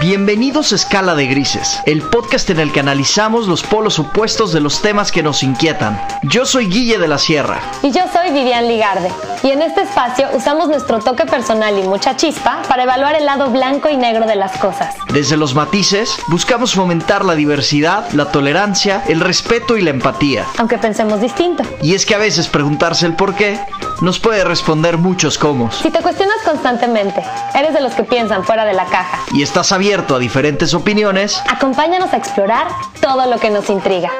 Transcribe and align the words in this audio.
Bienvenidos 0.00 0.70
a 0.70 0.76
Escala 0.76 1.16
de 1.16 1.26
Grises, 1.26 1.80
el 1.84 2.02
podcast 2.02 2.48
en 2.50 2.60
el 2.60 2.70
que 2.70 2.78
analizamos 2.78 3.48
los 3.48 3.64
polos 3.64 3.98
opuestos 3.98 4.52
de 4.52 4.60
los 4.60 4.80
temas 4.80 5.10
que 5.10 5.24
nos 5.24 5.42
inquietan. 5.42 6.00
Yo 6.22 6.46
soy 6.46 6.68
Guille 6.68 6.98
de 6.98 7.08
la 7.08 7.18
Sierra. 7.18 7.60
Y 7.82 7.90
yo 7.90 8.02
soy 8.12 8.30
Vivian 8.30 8.68
Ligarde. 8.68 9.10
Y 9.42 9.50
en 9.50 9.60
este 9.60 9.82
espacio 9.82 10.28
usamos 10.34 10.68
nuestro 10.68 11.00
toque 11.00 11.26
personal 11.26 11.76
y 11.76 11.82
mucha 11.82 12.14
chispa 12.14 12.62
para 12.68 12.84
evaluar 12.84 13.16
el 13.16 13.26
lado 13.26 13.50
blanco 13.50 13.88
y 13.88 13.96
negro 13.96 14.24
de 14.24 14.36
las 14.36 14.56
cosas. 14.58 14.94
Desde 15.12 15.36
los 15.36 15.56
matices, 15.56 16.16
buscamos 16.28 16.74
fomentar 16.74 17.24
la 17.24 17.34
diversidad, 17.34 18.08
la 18.12 18.26
tolerancia, 18.26 19.02
el 19.08 19.18
respeto 19.18 19.76
y 19.76 19.82
la 19.82 19.90
empatía. 19.90 20.44
Aunque 20.58 20.78
pensemos 20.78 21.20
distinto. 21.20 21.64
Y 21.82 21.94
es 21.94 22.06
que 22.06 22.14
a 22.14 22.18
veces 22.18 22.46
preguntarse 22.46 23.04
el 23.04 23.14
por 23.14 23.34
qué 23.34 23.58
nos 24.00 24.20
puede 24.20 24.44
responder 24.44 24.96
muchos 24.96 25.38
cómo. 25.38 25.72
Si 25.72 25.90
te 25.90 25.98
cuestionas 26.00 26.36
constantemente, 26.44 27.20
eres 27.52 27.74
de 27.74 27.80
los 27.80 27.94
que 27.94 28.04
piensan 28.04 28.44
fuera 28.44 28.64
de 28.64 28.74
la 28.74 28.84
caja. 28.84 29.18
Y 29.32 29.42
estás 29.42 29.72
abierto 29.72 29.87
a 29.88 30.18
diferentes 30.18 30.74
opiniones. 30.74 31.40
Acompáñanos 31.48 32.12
a 32.12 32.18
explorar 32.18 32.68
todo 33.00 33.24
lo 33.30 33.40
que 33.40 33.48
nos 33.48 33.70
intriga. 33.70 34.10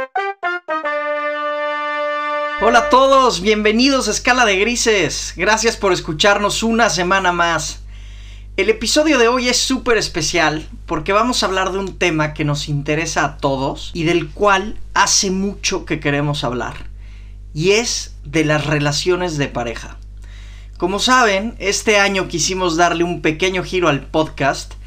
Hola 2.62 2.78
a 2.78 2.88
todos, 2.88 3.42
bienvenidos 3.42 4.08
a 4.08 4.12
Escala 4.12 4.46
de 4.46 4.58
Grises. 4.58 5.34
Gracias 5.36 5.77
por 5.77 5.92
escucharnos 5.92 6.62
una 6.62 6.88
semana 6.88 7.32
más. 7.32 7.80
El 8.56 8.70
episodio 8.70 9.18
de 9.18 9.28
hoy 9.28 9.50
es 9.50 9.58
súper 9.58 9.98
especial 9.98 10.66
porque 10.86 11.12
vamos 11.12 11.42
a 11.42 11.46
hablar 11.46 11.70
de 11.72 11.80
un 11.80 11.98
tema 11.98 12.32
que 12.32 12.46
nos 12.46 12.70
interesa 12.70 13.24
a 13.24 13.36
todos 13.36 13.91
y 13.92 14.05
del 14.05 14.30
cual 14.30 14.78
hace 14.94 15.30
mucho 15.30 15.84
que 15.84 16.00
queremos 16.00 16.44
hablar. 16.44 16.77
Y 17.52 17.72
es 17.72 18.14
de 18.24 18.46
las 18.46 18.64
relaciones 18.64 19.36
de 19.36 19.48
pareja. 19.48 19.98
Como 20.78 20.98
saben, 20.98 21.56
este 21.58 21.98
año 21.98 22.27
quisimos 22.27 22.78
darle 22.78 23.05
un 23.05 23.20
pequeño 23.20 23.62
giro 23.64 23.91
al 23.91 24.06
podcast 24.06 24.77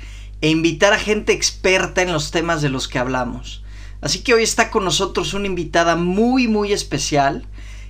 e 0.41 0.49
invitar 0.49 0.93
a 0.93 0.99
gente 0.99 1.33
experta 1.33 2.01
en 2.01 2.11
los 2.11 2.31
temas 2.31 2.61
de 2.61 2.69
los 2.69 2.87
que 2.87 2.99
hablamos. 2.99 3.63
Así 4.01 4.19
que 4.19 4.33
hoy 4.33 4.43
está 4.43 4.71
con 4.71 4.83
nosotros 4.83 5.33
una 5.33 5.47
invitada 5.47 5.95
muy 5.95 6.47
muy 6.47 6.73
especial 6.73 7.47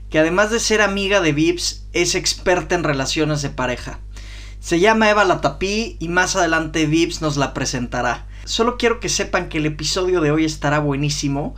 que 0.10 0.20
además 0.20 0.52
de 0.52 0.60
ser 0.60 0.82
amiga 0.82 1.22
de 1.22 1.32
Vips 1.32 1.88
es 1.94 2.16
experta 2.16 2.76
en 2.76 2.84
relaciones 2.84 3.42
de 3.42 3.50
pareja. 3.50 4.00
Se 4.60 4.80
llama 4.82 5.10
Eva 5.10 5.24
Latapí 5.24 5.96
y 6.00 6.10
más 6.10 6.36
adelante 6.36 6.86
Vips 6.86 7.22
nos 7.22 7.38
la 7.38 7.54
presentará. 7.54 8.28
Solo 8.44 8.78
quiero 8.78 9.00
que 9.00 9.08
sepan 9.08 9.48
que 9.48 9.60
el 9.60 9.66
episodio 9.66 10.20
de 10.20 10.32
hoy 10.32 10.44
estará 10.44 10.80
buenísimo 10.80 11.56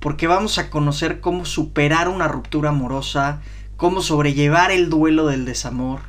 porque 0.00 0.26
vamos 0.26 0.58
a 0.58 0.68
conocer 0.68 1.20
cómo 1.20 1.46
superar 1.46 2.10
una 2.10 2.28
ruptura 2.28 2.68
amorosa, 2.68 3.40
cómo 3.78 4.02
sobrellevar 4.02 4.70
el 4.70 4.90
duelo 4.90 5.26
del 5.26 5.46
desamor. 5.46 6.00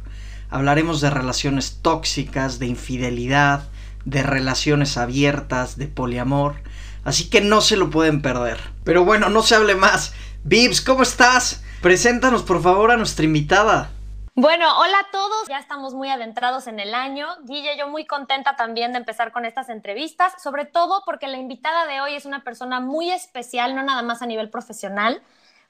Hablaremos 0.49 0.99
de 0.99 1.09
relaciones 1.09 1.79
tóxicas, 1.81 2.59
de 2.59 2.67
infidelidad, 2.67 3.69
de 4.05 4.23
relaciones 4.23 4.97
abiertas, 4.97 5.77
de 5.77 5.87
poliamor. 5.87 6.55
Así 7.03 7.29
que 7.29 7.41
no 7.41 7.61
se 7.61 7.77
lo 7.77 7.89
pueden 7.89 8.21
perder. 8.21 8.59
Pero 8.83 9.03
bueno, 9.03 9.29
no 9.29 9.41
se 9.41 9.55
hable 9.55 9.75
más. 9.75 10.13
Vips, 10.43 10.81
¿cómo 10.81 11.03
estás? 11.03 11.63
Preséntanos 11.81 12.43
por 12.43 12.61
favor 12.61 12.91
a 12.91 12.97
nuestra 12.97 13.25
invitada. 13.25 13.91
Bueno, 14.37 14.79
hola 14.79 14.99
a 14.99 15.11
todos. 15.11 15.47
Ya 15.47 15.59
estamos 15.59 15.93
muy 15.93 16.09
adentrados 16.09 16.67
en 16.67 16.79
el 16.79 16.93
año. 16.93 17.27
Guille, 17.45 17.77
yo 17.77 17.87
muy 17.87 18.05
contenta 18.05 18.55
también 18.57 18.91
de 18.91 18.97
empezar 18.97 19.31
con 19.31 19.45
estas 19.45 19.69
entrevistas, 19.69 20.33
sobre 20.43 20.65
todo 20.65 21.03
porque 21.05 21.27
la 21.27 21.37
invitada 21.37 21.85
de 21.85 22.01
hoy 22.01 22.15
es 22.15 22.25
una 22.25 22.43
persona 22.43 22.81
muy 22.81 23.11
especial, 23.11 23.75
no 23.75 23.83
nada 23.83 24.01
más 24.01 24.21
a 24.21 24.25
nivel 24.25 24.49
profesional, 24.49 25.21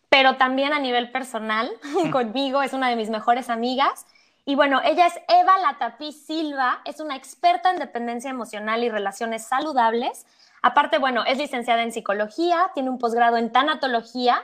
pero 0.09 0.37
también 0.37 0.73
a 0.73 0.79
nivel 0.79 1.11
personal. 1.11 1.69
Conmigo 2.11 2.63
es 2.63 2.73
una 2.73 2.89
de 2.89 2.95
mis 2.95 3.09
mejores 3.09 3.49
amigas. 3.49 4.07
Y 4.45 4.55
bueno, 4.55 4.79
ella 4.85 5.07
es 5.07 5.15
Eva 5.27 5.57
Latapí 5.59 6.11
Silva, 6.11 6.81
es 6.85 6.99
una 6.99 7.15
experta 7.15 7.71
en 7.71 7.79
dependencia 7.79 8.29
emocional 8.29 8.83
y 8.83 8.89
relaciones 8.89 9.45
saludables. 9.45 10.25
Aparte, 10.61 10.99
bueno, 10.99 11.25
es 11.25 11.37
licenciada 11.37 11.81
en 11.81 11.91
psicología, 11.91 12.69
tiene 12.73 12.89
un 12.89 12.99
posgrado 12.99 13.37
en 13.37 13.51
tanatología 13.51 14.43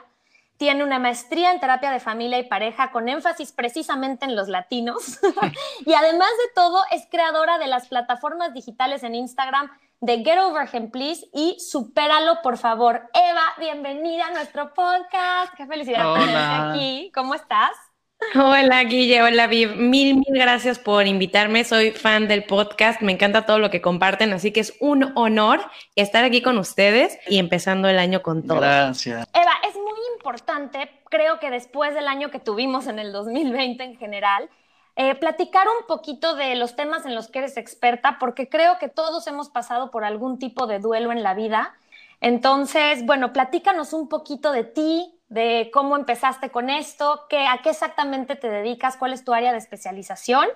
tiene 0.62 0.84
una 0.84 1.00
maestría 1.00 1.50
en 1.50 1.58
terapia 1.58 1.90
de 1.90 1.98
familia 1.98 2.38
y 2.38 2.44
pareja 2.44 2.92
con 2.92 3.08
énfasis 3.08 3.50
precisamente 3.50 4.26
en 4.26 4.36
los 4.36 4.46
latinos. 4.46 5.18
y 5.84 5.92
además 5.92 6.28
de 6.28 6.52
todo, 6.54 6.84
es 6.92 7.04
creadora 7.10 7.58
de 7.58 7.66
las 7.66 7.88
plataformas 7.88 8.54
digitales 8.54 9.02
en 9.02 9.16
Instagram 9.16 9.72
de 10.00 10.18
Get 10.18 10.38
Over 10.38 10.68
Him 10.72 10.92
Please 10.92 11.26
y 11.32 11.58
Supéralo, 11.58 12.42
por 12.42 12.58
favor. 12.58 13.10
Eva, 13.12 13.42
bienvenida 13.58 14.26
a 14.26 14.30
nuestro 14.30 14.72
podcast. 14.72 15.52
Qué 15.56 15.66
felicidad 15.66 16.14
tenerte 16.14 16.38
aquí. 16.38 17.10
¿Cómo 17.12 17.34
estás? 17.34 17.91
Hola 18.34 18.84
Guille, 18.84 19.22
hola 19.22 19.46
Viv. 19.46 19.76
Mil, 19.76 20.14
mil 20.16 20.24
gracias 20.34 20.78
por 20.78 21.06
invitarme. 21.06 21.64
Soy 21.64 21.90
fan 21.90 22.28
del 22.28 22.44
podcast, 22.44 23.00
me 23.02 23.12
encanta 23.12 23.46
todo 23.46 23.58
lo 23.58 23.70
que 23.70 23.80
comparten, 23.80 24.32
así 24.32 24.52
que 24.52 24.60
es 24.60 24.74
un 24.80 25.12
honor 25.16 25.60
estar 25.96 26.24
aquí 26.24 26.42
con 26.42 26.58
ustedes 26.58 27.18
y 27.28 27.38
empezando 27.38 27.88
el 27.88 27.98
año 27.98 28.22
con 28.22 28.46
todo. 28.46 28.60
Gracias. 28.60 29.28
Eva, 29.34 29.52
es 29.68 29.74
muy 29.74 30.00
importante, 30.16 30.90
creo 31.10 31.38
que 31.38 31.50
después 31.50 31.94
del 31.94 32.08
año 32.08 32.30
que 32.30 32.38
tuvimos 32.38 32.86
en 32.86 32.98
el 32.98 33.12
2020 33.12 33.84
en 33.84 33.96
general, 33.96 34.48
eh, 34.94 35.14
platicar 35.14 35.66
un 35.68 35.86
poquito 35.86 36.34
de 36.34 36.54
los 36.54 36.76
temas 36.76 37.06
en 37.06 37.14
los 37.14 37.28
que 37.28 37.40
eres 37.40 37.56
experta, 37.56 38.18
porque 38.18 38.48
creo 38.48 38.78
que 38.78 38.88
todos 38.88 39.26
hemos 39.26 39.48
pasado 39.48 39.90
por 39.90 40.04
algún 40.04 40.38
tipo 40.38 40.66
de 40.66 40.78
duelo 40.78 41.12
en 41.12 41.22
la 41.22 41.34
vida. 41.34 41.74
Entonces, 42.20 43.04
bueno, 43.04 43.32
platícanos 43.32 43.92
un 43.94 44.08
poquito 44.08 44.52
de 44.52 44.64
ti, 44.64 45.14
de 45.32 45.70
cómo 45.72 45.96
empezaste 45.96 46.50
con 46.50 46.68
esto, 46.68 47.22
qué, 47.30 47.46
a 47.46 47.60
qué 47.62 47.70
exactamente 47.70 48.36
te 48.36 48.50
dedicas, 48.50 48.98
cuál 48.98 49.14
es 49.14 49.24
tu 49.24 49.32
área 49.32 49.52
de 49.52 49.58
especialización 49.58 50.46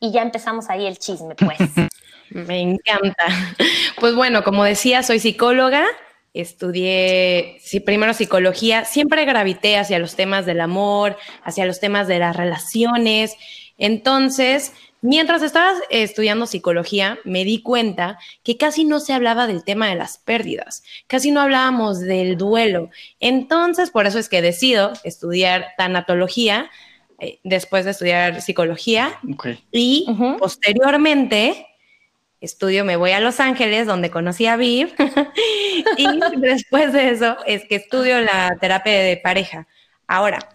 y 0.00 0.10
ya 0.10 0.22
empezamos 0.22 0.70
ahí 0.70 0.86
el 0.86 0.98
chisme, 0.98 1.34
pues. 1.34 1.58
Me 2.30 2.60
encanta. 2.60 3.26
Pues 4.00 4.14
bueno, 4.14 4.42
como 4.42 4.64
decía, 4.64 5.02
soy 5.02 5.20
psicóloga, 5.20 5.84
estudié 6.32 7.60
primero 7.84 8.14
psicología, 8.14 8.86
siempre 8.86 9.26
gravité 9.26 9.76
hacia 9.76 9.98
los 9.98 10.16
temas 10.16 10.46
del 10.46 10.62
amor, 10.62 11.18
hacia 11.44 11.66
los 11.66 11.78
temas 11.78 12.08
de 12.08 12.18
las 12.18 12.34
relaciones. 12.34 13.36
Entonces, 13.76 14.72
Mientras 15.04 15.42
estaba 15.42 15.72
estudiando 15.90 16.46
psicología, 16.46 17.18
me 17.24 17.44
di 17.44 17.60
cuenta 17.60 18.20
que 18.44 18.56
casi 18.56 18.84
no 18.84 19.00
se 19.00 19.12
hablaba 19.12 19.48
del 19.48 19.64
tema 19.64 19.88
de 19.88 19.96
las 19.96 20.16
pérdidas, 20.16 20.84
casi 21.08 21.32
no 21.32 21.40
hablábamos 21.40 21.98
del 21.98 22.36
duelo. 22.36 22.88
Entonces, 23.18 23.90
por 23.90 24.06
eso 24.06 24.20
es 24.20 24.28
que 24.28 24.40
decido 24.40 24.92
estudiar 25.02 25.72
tanatología 25.76 26.70
eh, 27.18 27.40
después 27.42 27.84
de 27.84 27.90
estudiar 27.90 28.42
psicología 28.42 29.18
y 29.72 30.06
posteriormente 30.38 31.66
estudio, 32.40 32.84
me 32.84 32.94
voy 32.94 33.10
a 33.10 33.18
Los 33.18 33.40
Ángeles, 33.40 33.88
donde 33.88 34.10
conocí 34.10 34.46
a 34.46 34.56
Viv, 34.56 34.94
y 35.96 36.06
después 36.36 36.92
de 36.92 37.10
eso 37.10 37.36
es 37.46 37.64
que 37.64 37.76
estudio 37.76 38.20
la 38.20 38.56
terapia 38.60 38.92
de 39.00 39.16
pareja. 39.16 39.66
Ahora, 40.06 40.48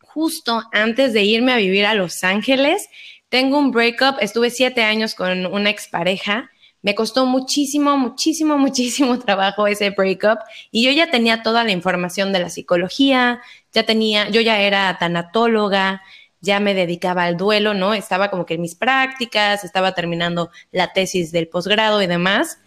justo 0.00 0.62
antes 0.72 1.12
de 1.12 1.22
irme 1.22 1.52
a 1.52 1.56
vivir 1.56 1.86
a 1.86 1.94
Los 1.94 2.22
Ángeles, 2.22 2.88
tengo 3.30 3.58
un 3.58 3.70
breakup, 3.70 4.16
estuve 4.20 4.50
siete 4.50 4.82
años 4.82 5.14
con 5.14 5.46
una 5.46 5.70
expareja. 5.70 6.50
Me 6.82 6.94
costó 6.94 7.26
muchísimo, 7.26 7.96
muchísimo, 7.96 8.58
muchísimo 8.58 9.18
trabajo 9.18 9.66
ese 9.66 9.90
breakup 9.90 10.40
y 10.70 10.84
yo 10.84 10.90
ya 10.90 11.10
tenía 11.10 11.42
toda 11.42 11.64
la 11.64 11.70
información 11.70 12.32
de 12.32 12.40
la 12.40 12.50
psicología, 12.50 13.40
ya 13.72 13.84
tenía, 13.84 14.28
yo 14.28 14.40
ya 14.40 14.60
era 14.60 14.98
tanatóloga, 14.98 16.02
ya 16.40 16.58
me 16.58 16.74
dedicaba 16.74 17.24
al 17.24 17.36
duelo, 17.36 17.72
¿no? 17.74 17.94
Estaba 17.94 18.30
como 18.30 18.46
que 18.46 18.54
en 18.54 18.62
mis 18.62 18.74
prácticas, 18.74 19.62
estaba 19.62 19.94
terminando 19.94 20.50
la 20.72 20.92
tesis 20.92 21.32
del 21.32 21.48
posgrado 21.48 22.02
y 22.02 22.06
demás. 22.06 22.58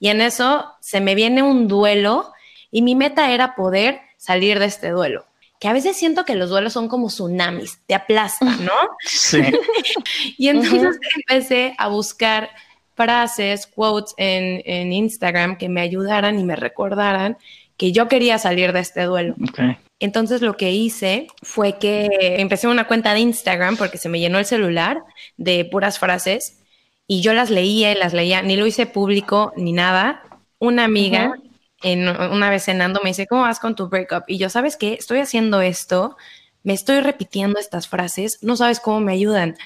Y 0.00 0.08
en 0.08 0.22
eso 0.22 0.72
se 0.80 1.00
me 1.00 1.14
viene 1.14 1.42
un 1.42 1.68
duelo 1.68 2.32
y 2.70 2.82
mi 2.82 2.94
meta 2.94 3.30
era 3.32 3.54
poder 3.54 4.00
salir 4.16 4.58
de 4.58 4.66
este 4.66 4.90
duelo 4.90 5.29
que 5.60 5.68
a 5.68 5.72
veces 5.74 5.96
siento 5.96 6.24
que 6.24 6.34
los 6.34 6.48
duelos 6.48 6.72
son 6.72 6.88
como 6.88 7.08
tsunamis, 7.08 7.80
te 7.86 7.94
aplastan, 7.94 8.64
¿no? 8.64 8.72
Sí. 9.04 9.42
y 10.38 10.48
entonces 10.48 10.98
empecé 11.16 11.74
a 11.76 11.88
buscar 11.88 12.48
frases, 12.96 13.66
quotes 13.66 14.14
en, 14.16 14.62
en, 14.64 14.92
Instagram 14.92 15.58
que 15.58 15.68
me 15.68 15.82
ayudaran 15.82 16.40
y 16.40 16.44
me 16.44 16.56
recordaran 16.56 17.36
que 17.76 17.92
yo 17.92 18.08
quería 18.08 18.38
salir 18.38 18.72
de 18.72 18.80
este 18.80 19.04
duelo. 19.04 19.36
Entonces 20.00 20.40
lo 20.40 20.56
que 20.56 20.72
hice 20.72 21.28
fue 21.42 21.78
que 21.78 22.08
empecé 22.38 22.66
una 22.66 22.86
cuenta 22.86 23.12
de 23.12 23.20
Instagram 23.20 23.76
porque 23.76 23.98
se 23.98 24.08
me 24.08 24.18
llenó 24.18 24.38
el 24.38 24.46
celular 24.46 25.02
de 25.36 25.66
puras 25.66 25.98
frases 25.98 26.58
y 27.06 27.20
yo 27.20 27.34
las 27.34 27.50
leía 27.50 27.92
y 27.92 27.96
las 27.96 28.14
leía, 28.14 28.40
ni 28.40 28.56
lo 28.56 28.66
hice 28.66 28.86
público 28.86 29.52
ni 29.56 29.72
nada. 29.72 30.22
Una 30.58 30.84
amiga 30.84 31.34
en, 31.82 32.08
una 32.08 32.50
vez 32.50 32.64
cenando 32.64 33.00
me 33.02 33.10
dice, 33.10 33.26
¿cómo 33.26 33.42
vas 33.42 33.60
con 33.60 33.74
tu 33.74 33.88
breakup? 33.88 34.24
Y 34.26 34.38
yo, 34.38 34.48
¿sabes 34.48 34.76
qué? 34.76 34.94
Estoy 34.94 35.18
haciendo 35.20 35.60
esto, 35.60 36.16
me 36.62 36.72
estoy 36.72 37.00
repitiendo 37.00 37.58
estas 37.58 37.88
frases, 37.88 38.38
no 38.42 38.56
sabes 38.56 38.80
cómo 38.80 39.00
me 39.00 39.12
ayudan. 39.12 39.56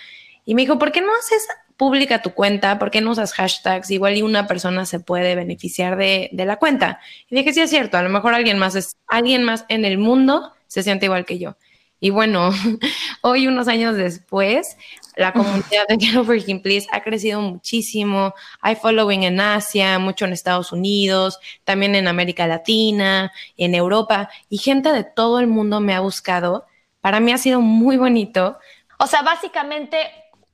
Y 0.45 0.55
me 0.55 0.63
dijo, 0.63 0.79
¿por 0.79 0.93
qué 0.93 1.01
no 1.01 1.15
haces 1.19 1.47
pública 1.77 2.23
tu 2.23 2.31
cuenta? 2.35 2.79
¿Por 2.79 2.91
qué 2.91 3.01
no 3.01 3.11
usas 3.11 3.33
hashtags? 3.33 3.91
Igual 3.91 4.17
y 4.17 4.23
una 4.23 4.47
persona 4.47 4.87
se 4.87 5.01
puede 5.01 5.35
beneficiar 5.35 5.97
de, 5.97 6.29
de 6.33 6.45
la 6.45 6.57
cuenta. 6.57 7.01
Y 7.29 7.37
dije, 7.37 7.53
sí 7.53 7.61
es 7.61 7.71
cierto, 7.71 7.97
a 7.97 8.03
lo 8.03 8.11
mejor 8.11 8.35
alguien 8.35 8.59
más, 8.59 8.75
es, 8.75 8.97
alguien 9.07 9.43
más 9.43 9.65
en 9.69 9.85
el 9.85 9.99
mundo 9.99 10.53
se 10.67 10.83
siente 10.83 11.07
igual 11.07 11.25
que 11.25 11.39
yo. 11.39 11.57
Y 12.05 12.11
bueno, 12.11 12.51
hoy 13.23 13.47
unos 13.47 13.67
años 13.67 13.97
después, 13.97 14.77
La 15.17 15.33
comunidad 15.33 15.87
de 15.89 15.97
Get 15.99 16.19
Over 16.19 16.39
Him 16.47 16.61
Please 16.61 16.87
ha 16.93 17.03
crecido 17.03 17.41
muchísimo. 17.41 18.35
Hay 18.61 18.77
following 18.77 19.23
en 19.23 19.41
Asia, 19.41 19.99
mucho 19.99 20.27
en 20.27 20.35
Estados 20.35 20.71
Unidos, 20.71 21.41
también 21.65 21.95
en 21.95 22.07
América 22.07 22.47
Latina, 22.47 23.33
en 23.57 23.75
Europa, 23.75 24.29
y 24.51 24.59
gente 24.59 24.93
de 24.93 25.05
todo 25.05 25.41
el 25.41 25.47
mundo 25.47 25.81
me 25.81 25.95
ha 25.95 26.01
buscado. 26.01 26.67
Para 27.01 27.21
mí 27.21 27.33
ha 27.33 27.39
sido 27.39 27.63
muy 27.63 27.97
bonito. 27.97 28.59
O 28.99 29.07
sea, 29.07 29.23
básicamente 29.23 29.97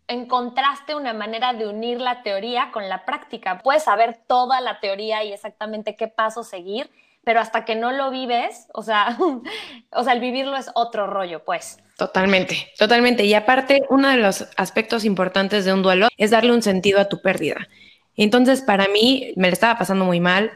encontraste 0.07 0.95
una 0.95 1.15
manera 1.15 1.53
de 1.53 1.67
unir 1.67 2.01
la 2.01 2.23
teoría 2.23 2.71
con 2.71 2.89
la 2.89 3.05
práctica. 3.05 3.59
Puedes 3.59 3.83
saber 3.83 4.21
toda 4.29 4.61
la 4.61 4.79
teoría 4.79 5.25
y 5.25 5.33
exactamente 5.33 5.97
qué 5.97 6.07
paso 6.07 6.45
seguir, 6.45 6.93
pero 7.25 7.41
hasta 7.41 7.65
que 7.65 7.77
no 7.77 7.93
lo 7.93 8.11
vives, 8.11 8.67
o 8.73 8.83
sea, 8.83 9.19
o 9.91 10.05
sea, 10.05 10.13
el 10.13 10.21
vivirlo 10.21 10.57
es 10.57 10.71
otro 10.75 11.07
rollo, 11.07 11.45
pues. 11.45 11.79
Totalmente, 11.97 12.69
totalmente. 12.79 13.25
Y 13.25 13.35
aparte, 13.35 13.83
uno 13.91 14.09
de 14.09 14.17
los 14.17 14.47
aspectos 14.57 15.05
importantes 15.05 15.65
de 15.65 15.75
un 15.75 15.83
duelo 15.83 16.09
es 16.17 16.31
darle 16.31 16.53
un 16.53 16.63
sentido 16.63 16.99
a 16.99 17.09
tu 17.09 17.21
pérdida. 17.21 17.69
Entonces, 18.17 18.63
para 18.63 18.89
mí, 18.89 19.33
me 19.37 19.49
lo 19.49 19.53
estaba 19.53 19.79
pasando 19.79 20.05
muy 20.05 20.21
mal, 20.21 20.51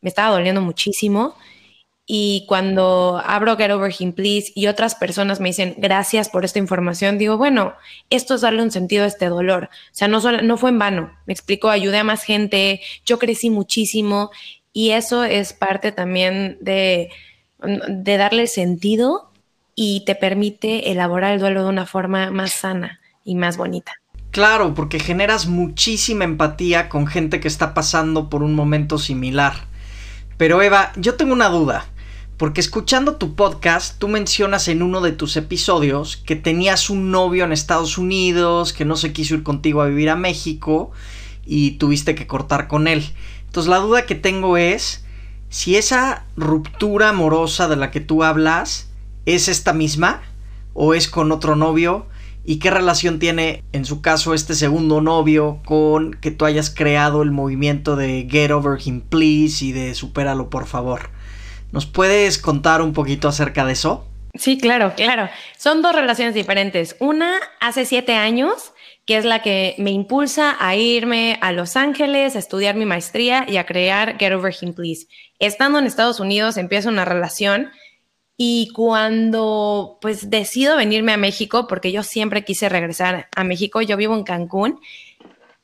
me 0.00 0.08
estaba 0.08 0.34
doliendo 0.34 0.62
muchísimo. 0.62 1.36
Y 2.10 2.46
cuando 2.48 3.20
abro 3.22 3.58
Get 3.58 3.70
Over 3.70 3.94
Him 3.96 4.14
Please 4.14 4.50
y 4.54 4.66
otras 4.66 4.94
personas 4.94 5.40
me 5.40 5.50
dicen 5.50 5.74
gracias 5.76 6.30
por 6.30 6.46
esta 6.46 6.58
información, 6.58 7.18
digo, 7.18 7.36
bueno, 7.36 7.74
esto 8.08 8.34
es 8.34 8.40
darle 8.40 8.62
un 8.62 8.70
sentido 8.70 9.04
a 9.04 9.08
este 9.08 9.26
dolor. 9.26 9.64
O 9.64 9.94
sea, 9.94 10.08
no, 10.08 10.22
solo, 10.22 10.40
no 10.40 10.56
fue 10.56 10.70
en 10.70 10.78
vano. 10.78 11.12
Me 11.26 11.34
explico, 11.34 11.68
ayudé 11.68 11.98
a 11.98 12.04
más 12.04 12.24
gente, 12.24 12.80
yo 13.04 13.18
crecí 13.18 13.50
muchísimo 13.50 14.30
y 14.78 14.92
eso 14.92 15.24
es 15.24 15.54
parte 15.54 15.90
también 15.90 16.56
de, 16.60 17.10
de 17.88 18.16
darle 18.16 18.46
sentido 18.46 19.32
y 19.74 20.04
te 20.04 20.14
permite 20.14 20.92
elaborar 20.92 21.32
el 21.32 21.40
duelo 21.40 21.64
de 21.64 21.68
una 21.68 21.84
forma 21.84 22.30
más 22.30 22.52
sana 22.52 23.00
y 23.24 23.34
más 23.34 23.56
bonita. 23.56 23.90
Claro, 24.30 24.74
porque 24.74 25.00
generas 25.00 25.48
muchísima 25.48 26.22
empatía 26.22 26.88
con 26.88 27.08
gente 27.08 27.40
que 27.40 27.48
está 27.48 27.74
pasando 27.74 28.30
por 28.30 28.44
un 28.44 28.54
momento 28.54 28.98
similar. 28.98 29.54
Pero 30.36 30.62
Eva, 30.62 30.92
yo 30.94 31.16
tengo 31.16 31.32
una 31.32 31.48
duda, 31.48 31.86
porque 32.36 32.60
escuchando 32.60 33.16
tu 33.16 33.34
podcast, 33.34 33.98
tú 33.98 34.06
mencionas 34.06 34.68
en 34.68 34.82
uno 34.82 35.00
de 35.00 35.10
tus 35.10 35.36
episodios 35.36 36.18
que 36.18 36.36
tenías 36.36 36.88
un 36.88 37.10
novio 37.10 37.44
en 37.44 37.50
Estados 37.50 37.98
Unidos, 37.98 38.72
que 38.72 38.84
no 38.84 38.94
se 38.94 39.12
quiso 39.12 39.34
ir 39.34 39.42
contigo 39.42 39.82
a 39.82 39.88
vivir 39.88 40.08
a 40.08 40.14
México 40.14 40.92
y 41.44 41.72
tuviste 41.72 42.14
que 42.14 42.28
cortar 42.28 42.68
con 42.68 42.86
él. 42.86 43.02
Entonces 43.48 43.68
la 43.68 43.78
duda 43.78 44.06
que 44.06 44.14
tengo 44.14 44.56
es 44.56 45.04
si 45.48 45.76
esa 45.76 46.24
ruptura 46.36 47.08
amorosa 47.08 47.66
de 47.66 47.76
la 47.76 47.90
que 47.90 48.00
tú 48.00 48.22
hablas 48.22 48.90
es 49.26 49.48
esta 49.48 49.72
misma 49.72 50.22
o 50.74 50.94
es 50.94 51.08
con 51.08 51.32
otro 51.32 51.56
novio 51.56 52.06
y 52.44 52.58
qué 52.58 52.70
relación 52.70 53.18
tiene 53.18 53.64
en 53.72 53.84
su 53.84 54.00
caso 54.02 54.34
este 54.34 54.54
segundo 54.54 55.00
novio 55.00 55.60
con 55.64 56.12
que 56.12 56.30
tú 56.30 56.44
hayas 56.44 56.70
creado 56.70 57.22
el 57.22 57.30
movimiento 57.30 57.96
de 57.96 58.28
Get 58.30 58.50
Over 58.50 58.78
Him 58.82 59.00
Please 59.00 59.64
y 59.64 59.72
de 59.72 59.94
Supéralo 59.94 60.50
por 60.50 60.66
favor. 60.66 61.10
¿Nos 61.72 61.86
puedes 61.86 62.38
contar 62.38 62.82
un 62.82 62.92
poquito 62.92 63.28
acerca 63.28 63.64
de 63.64 63.72
eso? 63.72 64.06
Sí, 64.34 64.58
claro, 64.58 64.92
claro. 64.94 65.28
Son 65.56 65.82
dos 65.82 65.94
relaciones 65.94 66.34
diferentes. 66.34 66.96
Una 67.00 67.34
hace 67.60 67.84
siete 67.86 68.14
años 68.14 68.72
que 69.08 69.16
es 69.16 69.24
la 69.24 69.40
que 69.40 69.74
me 69.78 69.90
impulsa 69.90 70.54
a 70.60 70.76
irme 70.76 71.38
a 71.40 71.50
Los 71.50 71.76
Ángeles, 71.76 72.36
a 72.36 72.38
estudiar 72.38 72.74
mi 72.74 72.84
maestría 72.84 73.46
y 73.48 73.56
a 73.56 73.64
crear 73.64 74.18
Get 74.18 74.34
Over 74.34 74.54
Him 74.60 74.74
Please. 74.74 75.06
Estando 75.38 75.78
en 75.78 75.86
Estados 75.86 76.20
Unidos 76.20 76.58
empiezo 76.58 76.90
una 76.90 77.06
relación 77.06 77.70
y 78.36 78.70
cuando 78.74 79.96
pues 80.02 80.28
decido 80.28 80.76
venirme 80.76 81.12
a 81.12 81.16
México, 81.16 81.66
porque 81.66 81.90
yo 81.90 82.02
siempre 82.02 82.44
quise 82.44 82.68
regresar 82.68 83.30
a 83.34 83.44
México, 83.44 83.80
yo 83.80 83.96
vivo 83.96 84.14
en 84.14 84.24
Cancún, 84.24 84.78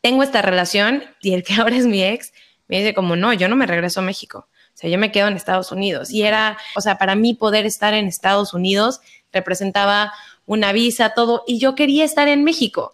tengo 0.00 0.22
esta 0.22 0.40
relación 0.40 1.04
y 1.20 1.34
el 1.34 1.42
que 1.42 1.52
ahora 1.60 1.76
es 1.76 1.84
mi 1.84 2.02
ex 2.02 2.32
me 2.66 2.78
dice 2.78 2.94
como, 2.94 3.14
no, 3.14 3.34
yo 3.34 3.50
no 3.50 3.56
me 3.56 3.66
regreso 3.66 4.00
a 4.00 4.04
México. 4.04 4.48
O 4.48 4.76
sea, 4.76 4.88
yo 4.88 4.96
me 4.96 5.12
quedo 5.12 5.28
en 5.28 5.36
Estados 5.36 5.70
Unidos. 5.70 6.10
Y 6.10 6.22
era, 6.22 6.56
o 6.76 6.80
sea, 6.80 6.96
para 6.96 7.14
mí 7.14 7.34
poder 7.34 7.66
estar 7.66 7.92
en 7.92 8.06
Estados 8.06 8.54
Unidos 8.54 9.00
representaba 9.32 10.14
una 10.46 10.72
visa, 10.72 11.10
todo, 11.10 11.44
y 11.46 11.58
yo 11.58 11.74
quería 11.74 12.04
estar 12.04 12.28
en 12.28 12.44
México. 12.44 12.92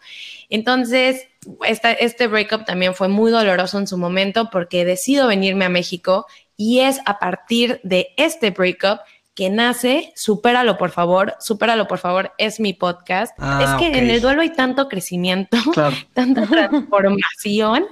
Entonces, 0.51 1.27
este 1.67 2.27
breakup 2.27 2.65
también 2.65 2.95
fue 2.95 3.09
muy 3.09 3.31
doloroso 3.31 3.79
en 3.79 3.87
su 3.87 3.97
momento 3.97 4.51
porque 4.51 4.85
decido 4.85 5.29
venirme 5.29 5.65
a 5.65 5.71
México 5.71 6.27
y 6.57 6.81
es 6.81 7.01
a 7.07 7.19
partir 7.19 7.81
de 7.83 8.09
este 8.17 8.51
breakup 8.51 9.01
que 9.35 9.49
nace, 9.49 10.13
supéralo 10.17 10.77
por 10.77 10.91
favor, 10.91 11.35
supéralo 11.41 11.87
por 11.87 11.99
favor, 11.99 12.33
es 12.37 12.61
mi 12.61 12.75
podcast. 12.75 13.33
Ah, 13.39 13.61
es 13.65 13.71
que 13.81 13.97
en 13.97 14.11
el 14.11 14.21
duelo 14.21 14.43
hay 14.43 14.51
tanto 14.51 14.89
crecimiento, 14.89 15.57
tanta 16.13 16.47
transformación, 16.47 17.87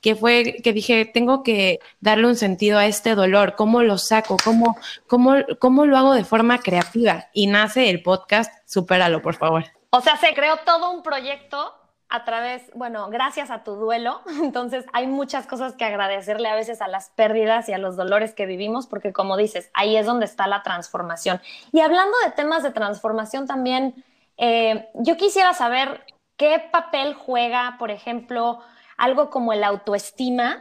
que 0.00 0.14
fue 0.14 0.56
que 0.62 0.72
dije, 0.72 1.04
tengo 1.04 1.42
que 1.42 1.80
darle 2.00 2.28
un 2.28 2.36
sentido 2.36 2.78
a 2.78 2.86
este 2.86 3.14
dolor, 3.14 3.54
cómo 3.54 3.82
lo 3.82 3.98
saco, 3.98 4.38
cómo, 4.42 4.78
cómo, 5.06 5.34
cómo 5.58 5.84
lo 5.84 5.98
hago 5.98 6.14
de 6.14 6.24
forma 6.24 6.60
creativa. 6.60 7.26
Y 7.34 7.48
nace 7.48 7.90
el 7.90 8.02
podcast, 8.02 8.50
supéralo 8.66 9.20
por 9.20 9.34
favor. 9.34 9.64
O 9.90 10.00
sea, 10.00 10.16
se 10.16 10.32
creó 10.32 10.56
todo 10.64 10.90
un 10.90 11.02
proyecto 11.02 11.74
a 12.14 12.24
través, 12.24 12.62
bueno, 12.74 13.08
gracias 13.10 13.50
a 13.50 13.64
tu 13.64 13.74
duelo. 13.74 14.20
Entonces 14.42 14.84
hay 14.92 15.06
muchas 15.08 15.46
cosas 15.46 15.74
que 15.74 15.84
agradecerle 15.84 16.48
a 16.48 16.54
veces 16.54 16.80
a 16.80 16.88
las 16.88 17.10
pérdidas 17.10 17.68
y 17.68 17.72
a 17.72 17.78
los 17.78 17.96
dolores 17.96 18.34
que 18.34 18.46
vivimos, 18.46 18.86
porque 18.86 19.12
como 19.12 19.36
dices, 19.36 19.70
ahí 19.74 19.96
es 19.96 20.06
donde 20.06 20.26
está 20.26 20.46
la 20.46 20.62
transformación. 20.62 21.40
Y 21.72 21.80
hablando 21.80 22.16
de 22.24 22.30
temas 22.30 22.62
de 22.62 22.70
transformación 22.70 23.46
también, 23.46 24.04
eh, 24.36 24.88
yo 24.94 25.16
quisiera 25.16 25.54
saber 25.54 26.04
qué 26.36 26.62
papel 26.70 27.14
juega, 27.14 27.76
por 27.78 27.90
ejemplo, 27.90 28.60
algo 28.96 29.28
como 29.28 29.52
el 29.52 29.64
autoestima 29.64 30.60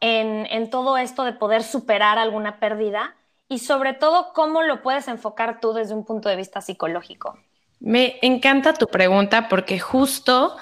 en, 0.00 0.46
en 0.50 0.70
todo 0.70 0.96
esto 0.96 1.24
de 1.24 1.34
poder 1.34 1.62
superar 1.62 2.18
alguna 2.18 2.58
pérdida 2.58 3.14
y 3.48 3.58
sobre 3.58 3.92
todo 3.92 4.32
cómo 4.32 4.62
lo 4.62 4.82
puedes 4.82 5.08
enfocar 5.08 5.60
tú 5.60 5.74
desde 5.74 5.94
un 5.94 6.04
punto 6.04 6.30
de 6.30 6.36
vista 6.36 6.62
psicológico. 6.62 7.38
Me 7.80 8.18
encanta 8.22 8.72
tu 8.72 8.86
pregunta 8.86 9.48
porque 9.48 9.78
justo 9.78 10.56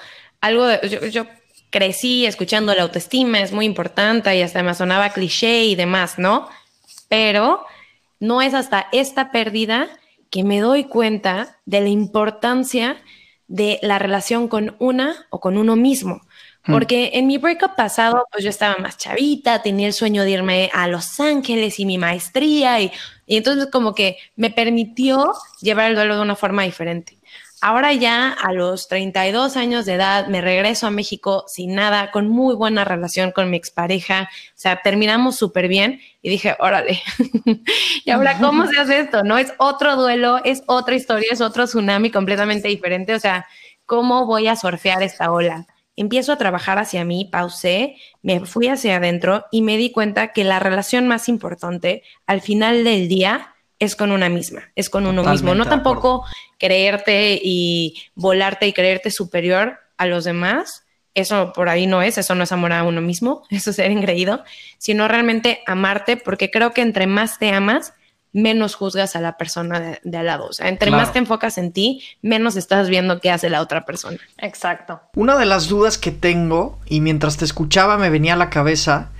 algo 0.45 0.65
de, 0.67 1.11
yo, 1.11 1.25
crecí 1.71 2.25
escuchando 2.25 2.73
la 2.73 2.83
autoestima, 2.83 3.41
es 3.41 3.51
muy 3.51 3.65
importante 3.65 4.33
y 4.35 4.41
hasta 4.41 4.63
me 4.63 4.73
sonaba 4.73 5.09
cliché 5.09 5.65
y 5.65 5.75
demás, 5.75 6.17
¿no? 6.17 6.47
Pero 7.09 7.65
no 8.19 8.41
es 8.41 8.53
hasta 8.53 8.87
esta 8.93 9.31
pérdida 9.31 9.89
que 10.29 10.43
me 10.43 10.61
doy 10.61 10.85
cuenta 10.85 11.57
de 11.65 11.81
la 11.81 11.89
importancia 11.89 12.97
de 13.47 13.79
la 13.81 13.99
relación 13.99 14.47
con 14.47 14.75
una 14.79 15.27
o 15.29 15.39
con 15.39 15.57
uno 15.57 15.75
mismo. 15.75 16.21
Hmm. 16.63 16.71
Porque 16.71 17.11
en 17.13 17.27
mi 17.27 17.37
breakup 17.37 17.75
pasado, 17.75 18.25
pues 18.31 18.43
yo 18.43 18.49
estaba 18.49 18.77
más 18.77 18.97
chavita, 18.97 19.61
tenía 19.61 19.87
el 19.87 19.93
sueño 19.93 20.23
de 20.23 20.31
irme 20.31 20.69
a 20.73 20.87
Los 20.87 21.19
Ángeles 21.19 21.79
y 21.79 21.85
mi 21.85 21.97
maestría, 21.97 22.79
y, 22.79 22.91
y 23.25 23.37
entonces 23.37 23.67
como 23.71 23.93
que 23.93 24.17
me 24.35 24.49
permitió 24.49 25.33
llevar 25.61 25.89
el 25.89 25.95
duelo 25.95 26.15
de 26.15 26.21
una 26.21 26.35
forma 26.35 26.63
diferente. 26.63 27.17
Ahora 27.67 27.93
ya 27.93 28.29
a 28.29 28.53
los 28.53 28.87
32 28.89 29.57
años 29.57 29.87
de 29.87 29.93
edad 29.95 30.27
me 30.27 30.39
regreso 30.39 30.85
a 30.85 30.91
México 30.91 31.45
sin 31.47 31.73
nada, 31.73 32.11
con 32.11 32.27
muy 32.27 32.53
buena 32.53 32.85
relación 32.85 33.31
con 33.31 33.49
mi 33.49 33.57
expareja, 33.57 34.29
o 34.31 34.53
sea, 34.53 34.83
terminamos 34.83 35.37
súper 35.37 35.67
bien 35.67 35.99
y 36.21 36.29
dije, 36.29 36.55
órale, 36.59 37.01
y 38.05 38.11
ahora 38.11 38.37
cómo 38.37 38.67
se 38.67 38.79
hace 38.79 38.99
esto, 38.99 39.23
¿no? 39.23 39.39
Es 39.39 39.51
otro 39.57 39.95
duelo, 39.95 40.41
es 40.43 40.61
otra 40.67 40.93
historia, 40.93 41.29
es 41.31 41.41
otro 41.41 41.65
tsunami 41.65 42.11
completamente 42.11 42.67
diferente, 42.67 43.15
o 43.15 43.19
sea, 43.19 43.47
¿cómo 43.87 44.27
voy 44.27 44.45
a 44.47 44.55
surfear 44.55 45.01
esta 45.01 45.31
ola? 45.31 45.65
Empiezo 45.95 46.33
a 46.33 46.37
trabajar 46.37 46.77
hacia 46.77 47.03
mí, 47.03 47.25
pausé, 47.31 47.95
me 48.21 48.41
fui 48.41 48.67
hacia 48.67 48.97
adentro 48.97 49.45
y 49.49 49.63
me 49.63 49.77
di 49.77 49.91
cuenta 49.91 50.33
que 50.33 50.43
la 50.43 50.59
relación 50.59 51.07
más 51.07 51.27
importante 51.27 52.03
al 52.27 52.41
final 52.41 52.83
del 52.83 53.07
día 53.07 53.54
es 53.79 53.95
con 53.95 54.11
una 54.11 54.29
misma, 54.29 54.71
es 54.75 54.89
con 54.89 55.05
uno 55.05 55.23
mismo. 55.23 55.55
No 55.55 55.65
tampoco 55.65 56.25
creerte 56.59 57.39
y 57.41 57.95
volarte 58.15 58.67
y 58.67 58.73
creerte 58.73 59.11
superior 59.11 59.79
a 59.97 60.05
los 60.05 60.23
demás. 60.23 60.85
Eso 61.13 61.53
por 61.53 61.69
ahí 61.69 61.87
no 61.87 62.01
es, 62.01 62.17
eso 62.17 62.35
no 62.35 62.43
es 62.43 62.51
amor 62.51 62.73
a 62.73 62.83
uno 62.83 63.01
mismo, 63.01 63.43
eso 63.49 63.69
es 63.69 63.75
ser 63.75 63.91
engreído, 63.91 64.43
sino 64.77 65.07
realmente 65.07 65.61
amarte, 65.65 66.17
porque 66.17 66.51
creo 66.51 66.71
que 66.71 66.81
entre 66.81 67.07
más 67.07 67.39
te 67.39 67.51
amas, 67.51 67.93
menos 68.33 68.75
juzgas 68.75 69.15
a 69.15 69.21
la 69.21 69.37
persona 69.37 69.97
de, 70.03 70.17
al 70.17 70.25
lado. 70.25 70.47
O 70.47 70.53
sea, 70.53 70.67
entre 70.67 70.91
más 70.91 71.13
te 71.13 71.19
enfocas 71.19 71.57
en 71.57 71.71
ti, 71.71 72.03
menos 72.21 72.57
estás 72.57 72.89
viendo 72.89 73.21
qué 73.21 73.31
hace 73.31 73.49
la 73.49 73.61
otra 73.61 73.85
persona. 73.85 74.17
Exacto. 74.37 75.01
Una 75.15 75.37
de 75.37 75.45
las 75.45 75.69
dudas 75.69 75.97
que 75.97 76.11
tengo, 76.11 76.77
y 76.85 76.99
mientras 76.99 77.37
te 77.37 77.45
escuchaba 77.45 77.97
me 77.97 78.09
venía 78.09 78.33
a 78.33 78.37
la 78.37 78.49
cabeza, 78.49 79.13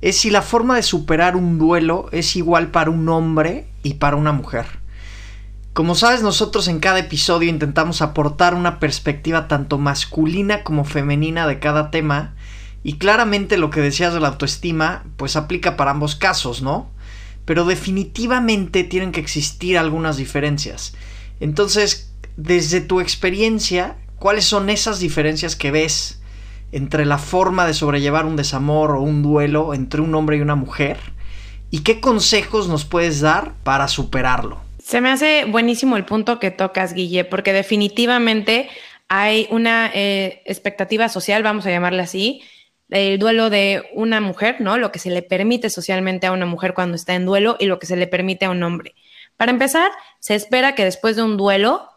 es 0.00 0.18
si 0.18 0.30
la 0.30 0.42
forma 0.42 0.76
de 0.76 0.82
superar 0.82 1.36
un 1.36 1.58
duelo 1.58 2.08
es 2.12 2.36
igual 2.36 2.70
para 2.70 2.90
un 2.90 3.08
hombre 3.08 3.68
y 3.82 3.94
para 3.94 4.16
una 4.16 4.32
mujer. 4.32 4.66
Como 5.72 5.94
sabes, 5.94 6.22
nosotros 6.22 6.68
en 6.68 6.80
cada 6.80 6.98
episodio 6.98 7.50
intentamos 7.50 8.02
aportar 8.02 8.54
una 8.54 8.78
perspectiva 8.78 9.48
tanto 9.48 9.78
masculina 9.78 10.62
como 10.62 10.84
femenina 10.84 11.46
de 11.46 11.58
cada 11.58 11.90
tema, 11.90 12.34
y 12.82 12.98
claramente 12.98 13.58
lo 13.58 13.70
que 13.70 13.80
decías 13.80 14.14
de 14.14 14.20
la 14.20 14.28
autoestima, 14.28 15.04
pues 15.16 15.34
aplica 15.34 15.76
para 15.76 15.90
ambos 15.90 16.14
casos, 16.14 16.62
¿no? 16.62 16.90
Pero 17.44 17.64
definitivamente 17.64 18.84
tienen 18.84 19.12
que 19.12 19.20
existir 19.20 19.76
algunas 19.76 20.16
diferencias. 20.16 20.94
Entonces, 21.40 22.12
desde 22.36 22.80
tu 22.80 23.00
experiencia, 23.00 23.96
¿Cuáles 24.18 24.46
son 24.46 24.70
esas 24.70 24.98
diferencias 24.98 25.56
que 25.56 25.70
ves 25.70 26.20
entre 26.72 27.04
la 27.04 27.18
forma 27.18 27.66
de 27.66 27.74
sobrellevar 27.74 28.26
un 28.26 28.36
desamor 28.36 28.92
o 28.92 29.00
un 29.00 29.22
duelo 29.22 29.74
entre 29.74 30.00
un 30.00 30.14
hombre 30.14 30.36
y 30.36 30.40
una 30.40 30.54
mujer? 30.54 30.98
¿Y 31.70 31.80
qué 31.80 32.00
consejos 32.00 32.68
nos 32.68 32.84
puedes 32.84 33.20
dar 33.20 33.54
para 33.62 33.88
superarlo? 33.88 34.60
Se 34.78 35.00
me 35.00 35.10
hace 35.10 35.44
buenísimo 35.46 35.96
el 35.96 36.04
punto 36.04 36.38
que 36.38 36.50
tocas, 36.50 36.94
Guille, 36.94 37.24
porque 37.24 37.52
definitivamente 37.52 38.68
hay 39.08 39.48
una 39.50 39.90
eh, 39.92 40.42
expectativa 40.44 41.08
social, 41.08 41.42
vamos 41.42 41.66
a 41.66 41.70
llamarla 41.70 42.04
así, 42.04 42.42
el 42.90 43.18
duelo 43.18 43.50
de 43.50 43.82
una 43.94 44.20
mujer, 44.20 44.60
¿no? 44.60 44.78
Lo 44.78 44.92
que 44.92 44.98
se 44.98 45.10
le 45.10 45.22
permite 45.22 45.70
socialmente 45.70 46.26
a 46.26 46.32
una 46.32 46.46
mujer 46.46 46.72
cuando 46.72 46.94
está 46.94 47.14
en 47.14 47.26
duelo 47.26 47.56
y 47.58 47.66
lo 47.66 47.78
que 47.78 47.86
se 47.86 47.96
le 47.96 48.06
permite 48.06 48.44
a 48.44 48.50
un 48.50 48.62
hombre. 48.62 48.94
Para 49.36 49.50
empezar, 49.50 49.90
se 50.20 50.34
espera 50.34 50.74
que 50.74 50.84
después 50.84 51.16
de 51.16 51.22
un 51.22 51.36
duelo 51.36 51.88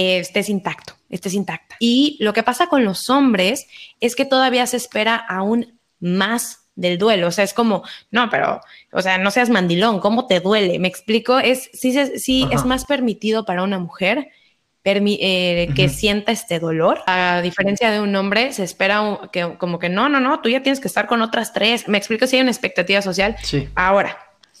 estés 0.00 0.48
intacto, 0.48 0.94
estés 1.08 1.34
intacta. 1.34 1.76
Y 1.78 2.16
lo 2.20 2.32
que 2.32 2.42
pasa 2.42 2.68
con 2.68 2.84
los 2.84 3.10
hombres 3.10 3.66
es 4.00 4.16
que 4.16 4.24
todavía 4.24 4.66
se 4.66 4.76
espera 4.76 5.16
aún 5.16 5.78
más 5.98 6.60
del 6.74 6.98
duelo. 6.98 7.28
O 7.28 7.30
sea, 7.30 7.44
es 7.44 7.54
como, 7.54 7.82
no, 8.10 8.30
pero, 8.30 8.60
o 8.92 9.02
sea, 9.02 9.18
no 9.18 9.30
seas 9.30 9.50
mandilón, 9.50 10.00
¿cómo 10.00 10.26
te 10.26 10.40
duele? 10.40 10.78
Me 10.78 10.88
explico, 10.88 11.38
es, 11.38 11.70
sí, 11.72 11.94
sí 12.18 12.48
es 12.50 12.64
más 12.64 12.86
permitido 12.86 13.44
para 13.44 13.62
una 13.62 13.78
mujer 13.78 14.28
eh, 14.82 15.68
que 15.76 15.88
sienta 15.88 16.32
este 16.32 16.58
dolor. 16.58 17.00
A 17.06 17.40
diferencia 17.42 17.90
de 17.90 18.00
un 18.00 18.16
hombre, 18.16 18.52
se 18.52 18.64
espera 18.64 19.20
que 19.30 19.56
como 19.58 19.78
que 19.78 19.88
no, 19.88 20.08
no, 20.08 20.20
no, 20.20 20.40
tú 20.40 20.48
ya 20.48 20.62
tienes 20.62 20.80
que 20.80 20.88
estar 20.88 21.06
con 21.06 21.20
otras 21.20 21.52
tres. 21.52 21.86
Me 21.86 21.98
explico 21.98 22.26
si 22.26 22.36
hay 22.36 22.42
una 22.42 22.50
expectativa 22.50 23.02
social. 23.02 23.36
Sí. 23.42 23.68
Ahora, 23.74 24.16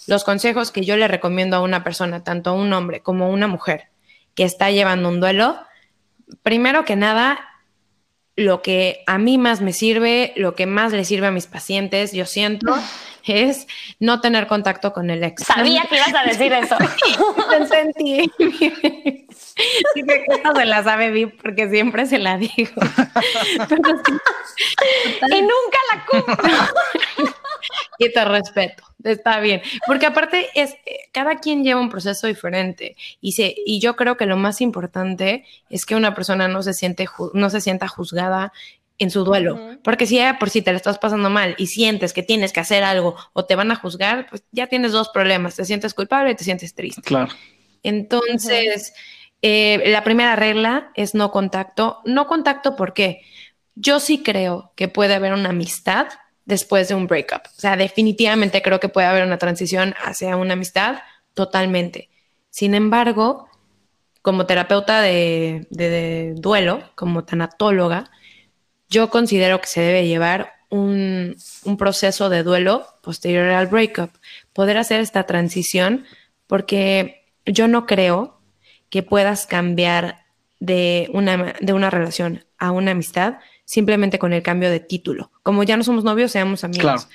los 0.06 0.24
consejos 0.24 0.70
que 0.70 0.84
yo 0.84 0.96
le 0.96 1.08
recomiendo 1.08 1.56
a 1.56 1.62
una 1.62 1.82
persona, 1.82 2.22
tanto 2.22 2.50
a 2.50 2.52
un 2.52 2.72
hombre 2.72 3.00
como 3.00 3.24
a 3.24 3.28
una 3.28 3.46
mujer 3.46 3.88
que 4.40 4.46
está 4.46 4.70
llevando 4.70 5.10
un 5.10 5.20
duelo, 5.20 5.60
primero 6.42 6.86
que 6.86 6.96
nada, 6.96 7.60
lo 8.36 8.62
que 8.62 9.04
a 9.06 9.18
mí 9.18 9.36
más 9.36 9.60
me 9.60 9.74
sirve, 9.74 10.32
lo 10.34 10.54
que 10.54 10.64
más 10.64 10.92
le 10.92 11.04
sirve 11.04 11.26
a 11.26 11.30
mis 11.30 11.46
pacientes, 11.46 12.12
yo 12.12 12.24
siento, 12.24 12.74
es 13.26 13.66
no 13.98 14.22
tener 14.22 14.46
contacto 14.46 14.94
con 14.94 15.10
el 15.10 15.22
ex. 15.24 15.44
Sabía 15.44 15.82
que 15.90 15.96
ibas 15.96 16.14
a 16.14 16.24
decir 16.24 16.54
eso. 16.54 16.74
sentí. 17.68 18.32
Sí, 19.94 20.02
que 20.04 20.24
esta 20.28 20.54
se 20.54 20.64
la 20.64 20.82
sabe 20.82 21.10
bien 21.10 21.36
porque 21.42 21.68
siempre 21.68 22.06
se 22.06 22.18
la 22.18 22.38
digo. 22.38 22.54
y 25.28 25.42
nunca 25.42 25.78
la 25.92 26.06
cumplo. 26.06 26.54
Y 27.98 28.12
te 28.12 28.24
respeto, 28.24 28.84
está 29.02 29.40
bien. 29.40 29.62
Porque 29.86 30.06
aparte 30.06 30.48
es, 30.54 30.74
cada 31.12 31.38
quien 31.38 31.64
lleva 31.64 31.80
un 31.80 31.90
proceso 31.90 32.26
diferente 32.26 32.96
y, 33.20 33.32
se, 33.32 33.54
y 33.64 33.80
yo 33.80 33.96
creo 33.96 34.16
que 34.16 34.26
lo 34.26 34.36
más 34.36 34.60
importante 34.60 35.44
es 35.68 35.86
que 35.86 35.96
una 35.96 36.14
persona 36.14 36.48
no 36.48 36.62
se, 36.62 36.74
siente, 36.74 37.06
no 37.34 37.50
se 37.50 37.60
sienta 37.60 37.88
juzgada 37.88 38.52
en 39.00 39.10
su 39.10 39.24
duelo. 39.24 39.78
Porque 39.82 40.06
si 40.06 40.16
ya 40.16 40.38
por 40.38 40.50
si 40.50 40.62
te 40.62 40.70
la 40.70 40.76
estás 40.76 40.98
pasando 40.98 41.30
mal 41.30 41.54
y 41.58 41.66
sientes 41.66 42.12
que 42.12 42.22
tienes 42.22 42.52
que 42.52 42.60
hacer 42.60 42.84
algo 42.84 43.16
o 43.32 43.46
te 43.46 43.56
van 43.56 43.70
a 43.72 43.74
juzgar, 43.76 44.26
pues 44.28 44.44
ya 44.52 44.66
tienes 44.66 44.92
dos 44.92 45.08
problemas. 45.08 45.56
Te 45.56 45.64
sientes 45.64 45.94
culpable 45.94 46.32
y 46.32 46.34
te 46.34 46.44
sientes 46.44 46.74
triste. 46.74 47.00
Claro. 47.02 47.32
Entonces, 47.82 48.92
eh, 49.40 49.82
la 49.86 50.04
primera 50.04 50.36
regla 50.36 50.92
es 50.94 51.14
no 51.14 51.32
contacto. 51.32 52.00
No 52.04 52.26
contacto 52.26 52.76
porque 52.76 53.22
yo 53.74 54.00
sí 54.00 54.22
creo 54.22 54.72
que 54.76 54.88
puede 54.88 55.14
haber 55.14 55.32
una 55.32 55.48
amistad 55.48 56.08
después 56.50 56.88
de 56.88 56.94
un 56.94 57.06
breakup. 57.06 57.46
O 57.46 57.60
sea, 57.60 57.76
definitivamente 57.76 58.60
creo 58.60 58.80
que 58.80 58.88
puede 58.88 59.06
haber 59.06 59.24
una 59.24 59.38
transición 59.38 59.94
hacia 60.04 60.36
una 60.36 60.52
amistad 60.52 60.98
totalmente. 61.32 62.10
Sin 62.50 62.74
embargo, 62.74 63.48
como 64.20 64.46
terapeuta 64.46 65.00
de, 65.00 66.34
duelo, 66.36 66.82
como 66.96 67.24
tanatóloga, 67.24 68.10
yo 68.88 69.08
considero 69.08 69.60
que 69.60 69.68
se 69.68 69.80
debe 69.80 70.08
llevar 70.08 70.52
un, 70.68 71.36
proceso 71.78 72.28
de 72.28 72.42
duelo 72.42 72.86
posterior 73.02 73.48
al 73.48 73.68
breakup, 73.68 74.10
poder 74.52 74.76
hacer 74.76 75.00
esta 75.00 75.24
transición, 75.24 76.04
porque 76.48 77.24
yo 77.46 77.68
no 77.68 77.86
creo 77.86 78.40
que 78.90 79.04
puedas 79.04 79.46
cambiar 79.46 80.26
de 80.58 81.08
una, 81.14 81.54
de 81.60 81.72
una 81.72 81.90
relación 81.90 82.44
a 82.58 82.72
una 82.72 82.90
amistad 82.90 83.38
simplemente 83.70 84.18
con 84.18 84.32
el 84.32 84.42
cambio 84.42 84.68
de 84.68 84.80
título. 84.80 85.30
Como 85.44 85.62
ya 85.62 85.76
no 85.76 85.84
somos 85.84 86.02
novios, 86.02 86.32
seamos 86.32 86.64
amigos. 86.64 87.08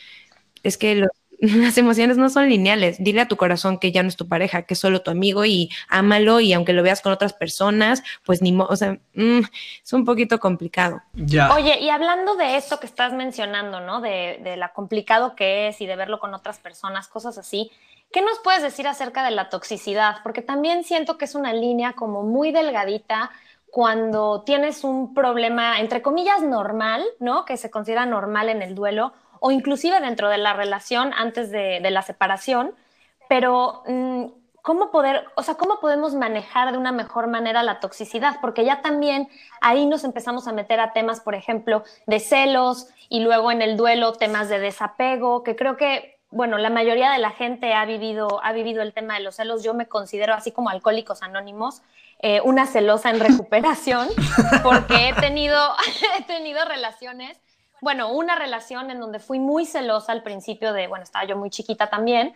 Es 0.64 0.78
que 0.78 1.06
las 1.42 1.78
emociones 1.78 2.16
no 2.16 2.30
son 2.30 2.48
lineales. 2.48 2.96
Dile 2.98 3.20
a 3.20 3.28
tu 3.28 3.36
corazón 3.36 3.78
que 3.78 3.92
ya 3.92 4.02
no 4.04 4.08
es 4.08 4.16
tu 4.16 4.30
pareja, 4.30 4.62
que 4.62 4.74
es 4.74 4.80
solo 4.80 5.02
tu 5.02 5.12
amigo 5.12 5.44
y 5.44 5.70
ámalo 5.90 6.40
y 6.40 6.54
aunque 6.54 6.72
lo 6.72 6.82
veas 6.82 7.02
con 7.02 7.12
otras 7.12 7.34
personas, 7.34 8.04
pues 8.24 8.42
ni 8.42 8.54
modo, 8.54 8.70
o 8.70 8.76
sea, 8.78 8.98
mm, 9.16 9.42
es 9.84 9.92
un 9.92 10.06
poquito 10.06 10.40
complicado. 10.40 11.02
Ya. 11.14 11.54
Oye, 11.54 11.78
y 11.82 11.90
hablando 11.90 12.38
de 12.38 12.56
esto 12.56 12.80
que 12.80 12.88
estás 12.88 13.12
mencionando, 13.12 13.82
¿no? 13.82 14.00
De, 14.00 14.40
de 14.42 14.56
lo 14.56 14.72
complicado 14.74 15.36
que 15.36 15.68
es 15.68 15.82
y 15.82 15.86
de 15.86 15.98
verlo 15.98 16.20
con 16.20 16.34
otras 16.34 16.60
personas, 16.60 17.10
cosas 17.10 17.38
así. 17.38 17.70
¿Qué 18.14 18.22
nos 18.22 18.40
puedes 18.40 18.62
decir 18.62 18.88
acerca 18.88 19.26
de 19.26 19.32
la 19.32 19.50
toxicidad? 19.50 20.20
Porque 20.24 20.42
también 20.42 20.86
siento 20.86 21.18
que 21.18 21.26
es 21.26 21.36
una 21.36 21.52
línea 21.52 21.92
como 21.94 22.24
muy 22.24 22.54
delgadita 22.54 23.32
cuando 23.76 24.44
tienes 24.46 24.86
un 24.86 25.14
problema, 25.14 25.82
entre 25.82 26.02
comillas, 26.02 26.42
normal, 26.42 27.04
¿no? 27.20 27.44
Que 27.44 27.58
se 27.58 27.70
considera 27.70 28.06
normal 28.06 28.48
en 28.48 28.62
el 28.62 28.74
duelo 28.74 29.12
o 29.42 29.52
inclusive 29.52 30.00
dentro 30.00 30.30
de 30.30 30.38
la 30.38 30.54
relación 30.54 31.12
antes 31.14 31.52
de, 31.52 31.82
la 31.82 32.02
separación, 32.02 32.74
pero 33.28 33.84
mm, 33.86 34.28
¿cómo 34.62 34.92
poder, 34.92 35.26
o 35.36 35.44
sea, 35.44 35.56
cómo 35.56 35.82
podemos 35.82 36.16
manejar 36.16 36.72
de 36.72 36.78
una 36.78 36.94
mejor 36.94 37.28
manera 37.28 37.64
la 37.64 37.82
toxicidad? 37.82 38.38
Porque 38.40 38.64
ya 38.64 38.82
también 38.82 39.28
ahí 39.60 39.86
nos 39.86 40.06
empezamos 40.06 40.48
a 40.48 40.54
meter 40.54 40.80
a 40.80 40.94
temas, 40.94 41.20
por 41.20 41.36
ejemplo, 41.36 41.84
de 42.08 42.22
celos 42.22 42.88
y 43.10 43.26
luego 43.26 43.52
en 43.52 43.62
el 43.62 43.76
duelo 43.76 44.14
temas 44.14 44.48
de 44.48 44.60
desapego, 44.60 45.44
que 45.44 45.58
creo 45.58 45.76
que 45.76 46.15
bueno, 46.32 46.58
la 46.58 46.70
mayoría 46.70 47.12
de 47.12 47.20
la 47.20 47.32
gente 47.32 47.74
ha 47.74 47.86
vivido, 47.86 48.44
ha 48.44 48.52
vivido 48.52 48.82
el 48.82 48.94
tema 48.94 49.16
de 49.16 49.22
los 49.22 49.36
celos. 49.36 49.64
Yo 49.64 49.74
me 49.74 49.88
considero, 49.88 50.34
así 50.34 50.52
como 50.52 50.70
alcohólicos 50.70 51.22
anónimos, 51.22 51.82
eh, 52.20 52.42
una 52.42 52.66
celosa 52.66 53.10
en 53.10 53.20
recuperación, 53.20 54.08
porque 54.64 55.10
he 55.10 55.14
tenido, 55.14 55.60
he 56.20 56.24
tenido 56.24 56.66
relaciones 56.66 57.40
bueno, 57.86 58.12
una 58.12 58.36
relación 58.36 58.90
en 58.90 59.00
donde 59.00 59.20
fui 59.20 59.38
muy 59.38 59.66
celosa 59.66 60.12
al 60.12 60.24
principio 60.24 60.74
de, 60.74 60.88
bueno, 60.88 61.04
estaba 61.04 61.26
yo 61.26 61.38
muy 61.38 61.52
chiquita 61.52 61.88
también, 61.88 62.34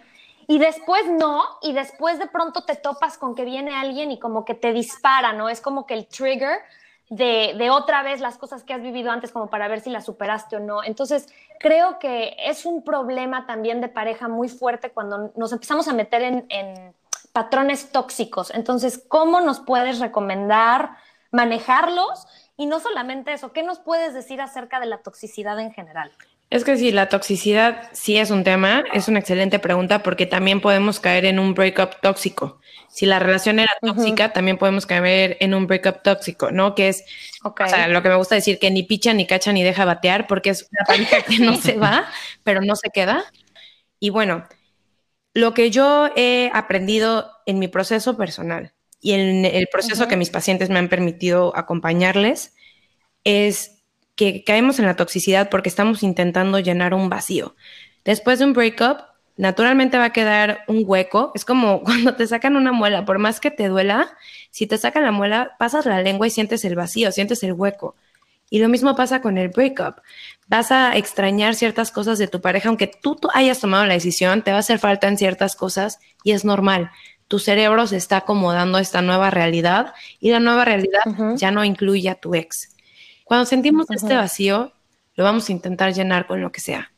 y 0.48 0.60
después 0.60 1.08
no, 1.08 1.43
y 1.62 1.74
después 1.74 2.19
de 2.19 2.27
pronto 2.27 2.65
te 2.65 2.75
topas 2.75 3.17
con 3.17 3.36
que 3.36 3.46
viene 3.46 3.75
alguien 3.75 4.12
y 4.12 4.19
como 4.19 4.46
que 4.46 4.55
te 4.55 4.74
dispara, 4.74 5.34
¿no? 5.34 5.50
Es 5.50 5.60
como 5.60 5.86
que 5.86 5.93
el 5.93 6.08
trigger 6.08 6.60
de, 7.10 7.56
de, 7.58 7.70
otra 7.70 8.04
vez 8.04 8.22
las 8.22 8.38
cosas 8.38 8.63
que 8.63 8.74
has 8.74 8.82
vivido 8.82 9.12
antes 9.12 9.32
como 9.32 9.50
para 9.50 9.68
ver 9.68 9.82
si 9.82 9.89
las 9.89 10.06
superaste 10.06 10.58
o 10.58 10.60
no. 10.60 10.84
Entonces, 10.84 11.28
creo 11.60 12.00
que 12.00 12.36
es 12.38 12.66
un 12.66 12.84
problema 12.84 13.48
también 13.48 13.82
de 13.82 13.89
pareja 13.89 14.28
muy 14.28 14.48
fuerte 14.48 14.92
cuando 14.92 15.32
nos 15.36 15.51
empezamos 15.51 15.88
a 15.88 15.94
meter 15.94 16.22
en, 16.22 16.46
en 16.50 16.94
patrones 17.34 17.92
tóxicos. 17.92 18.51
Entonces, 18.51 19.04
¿cómo 19.08 19.42
nos 19.42 19.60
puedes 19.60 20.00
recomendar 20.00 20.98
manejarlos? 21.32 22.28
Y 22.58 22.66
no 22.66 22.80
solamente 22.80 23.34
eso, 23.34 23.54
¿qué 23.54 23.63
nos 23.63 23.80
puedes 23.80 24.13
decir 24.13 24.42
acerca 24.42 24.80
de 24.80 24.86
la 24.86 24.98
toxicidad 24.98 25.60
en 25.60 25.72
general? 25.72 26.12
Es 26.50 26.63
que 26.63 26.77
sí, 26.77 26.91
la 26.91 27.10
toxicidad 27.10 27.89
sí 27.94 28.18
es 28.18 28.32
un 28.32 28.44
tema, 28.44 28.84
es 28.91 29.08
una 29.08 29.20
excelente 29.20 29.60
pregunta 29.60 30.01
porque 30.01 30.25
también 30.25 30.62
podemos 30.62 31.00
caer 31.00 31.25
en 31.25 31.38
un 31.38 31.53
breakup 31.53 32.01
tóxico. 32.01 32.60
Si 32.89 33.06
la 33.06 33.20
relación 33.20 33.60
era 33.60 33.72
tóxica, 33.79 34.34
también 34.34 34.58
podemos 34.58 34.88
caer 34.88 35.38
en 35.41 35.53
un 35.53 35.68
breakup 35.68 36.01
tóxico, 36.01 36.50
¿no? 36.50 36.74
Que 36.74 36.89
es, 36.89 37.06
o 37.44 37.53
sea, 37.68 37.88
lo 37.88 38.01
que 38.01 38.10
me 38.10 38.15
gusta 38.15 38.34
decir, 38.34 38.58
que 38.58 38.72
ni 38.72 38.82
picha, 38.82 39.13
ni 39.13 39.27
cacha, 39.27 39.53
ni 39.53 39.63
deja 39.63 39.86
batear, 39.86 40.25
porque 40.25 40.50
es 40.50 40.68
una 40.72 40.86
pareja 40.88 41.22
que 41.22 41.38
no 41.38 41.56
se 41.56 41.74
va, 41.77 42.08
pero 42.44 42.62
no 42.62 42.75
se 42.75 42.89
queda. 42.89 43.25
Y 44.00 44.10
bueno, 44.10 44.48
lo 45.36 45.53
que 45.53 45.70
yo 45.70 46.10
he 46.15 46.50
aprendido 46.51 47.32
en 47.46 47.60
mi 47.60 47.68
proceso 47.68 48.18
personal 48.18 48.74
y 49.00 49.12
en 49.12 49.46
el 49.46 49.68
proceso 49.72 50.08
que 50.08 50.18
mis 50.18 50.32
pacientes 50.32 50.72
me 50.72 50.79
han 50.79 50.89
permitido 50.89 51.56
acompañarles 51.56 52.56
es 53.24 53.79
que 54.20 54.44
caemos 54.44 54.80
en 54.80 54.86
la 54.86 54.98
toxicidad 54.98 55.50
porque 55.50 55.70
estamos 55.70 56.04
intentando 56.04 56.60
llenar 56.60 56.94
un 56.94 57.08
vacío. 57.08 57.56
Después 58.04 58.38
de 58.38 58.44
un 58.44 58.52
breakup, 58.52 58.98
naturalmente 59.38 59.98
va 59.98 60.04
a 60.04 60.12
quedar 60.12 60.66
un 60.68 60.84
hueco. 60.86 61.32
Es 61.36 61.46
como 61.46 61.82
cuando 61.84 62.16
te 62.16 62.28
sacan 62.28 62.58
una 62.58 62.74
muela, 62.74 63.06
por 63.06 63.18
más 63.18 63.40
que 63.40 63.50
te 63.50 63.70
duela, 63.70 64.18
si 64.52 64.68
te 64.68 64.78
sacan 64.78 65.04
la 65.04 65.14
muela, 65.14 65.56
pasas 65.58 65.86
la 65.86 66.02
lengua 66.02 66.28
y 66.28 66.32
sientes 66.32 66.66
el 66.66 66.76
vacío, 66.76 67.14
sientes 67.14 67.42
el 67.44 67.54
hueco. 67.54 67.96
Y 68.50 68.60
lo 68.60 68.68
mismo 68.68 68.94
pasa 68.94 69.22
con 69.22 69.38
el 69.38 69.48
breakup. 69.48 70.02
Vas 70.50 70.74
a 70.74 70.98
extrañar 70.98 71.56
ciertas 71.56 71.90
cosas 71.90 72.20
de 72.20 72.28
tu 72.28 72.42
pareja, 72.42 72.68
aunque 72.68 72.88
tú, 72.88 73.18
hayas 73.34 73.62
tomado 73.62 73.86
la 73.86 73.94
decisión, 73.94 74.42
te 74.42 74.52
va 74.52 74.58
a 74.58 74.60
hacer 74.60 74.80
falta 74.80 75.08
en 75.08 75.18
ciertas 75.18 75.56
cosas 75.56 76.00
y 76.26 76.32
es 76.34 76.44
normal 76.44 76.92
tu 77.30 77.38
cerebro 77.38 77.86
se 77.86 77.96
está 77.96 78.18
acomodando 78.18 78.80
a 78.80 78.82
esta 78.82 79.04
nueva 79.04 79.30
realidad 79.30 79.94
y 80.20 80.32
la 80.32 80.40
nueva 80.40 80.66
realidad 80.66 81.02
ya 81.36 81.52
no 81.52 81.64
incluye 81.64 82.10
a 82.10 82.16
tu 82.16 82.34
ex. 82.34 82.76
Cuando 83.30 83.46
sentimos 83.46 83.86
este 83.92 84.16
vacío, 84.16 84.74
lo 85.14 85.24
vamos 85.24 85.48
a 85.48 85.52
intentar 85.52 85.94
llenar 85.94 86.26
con 86.26 86.42
lo 86.42 86.52
que 86.52 86.62
sea. 86.62 86.92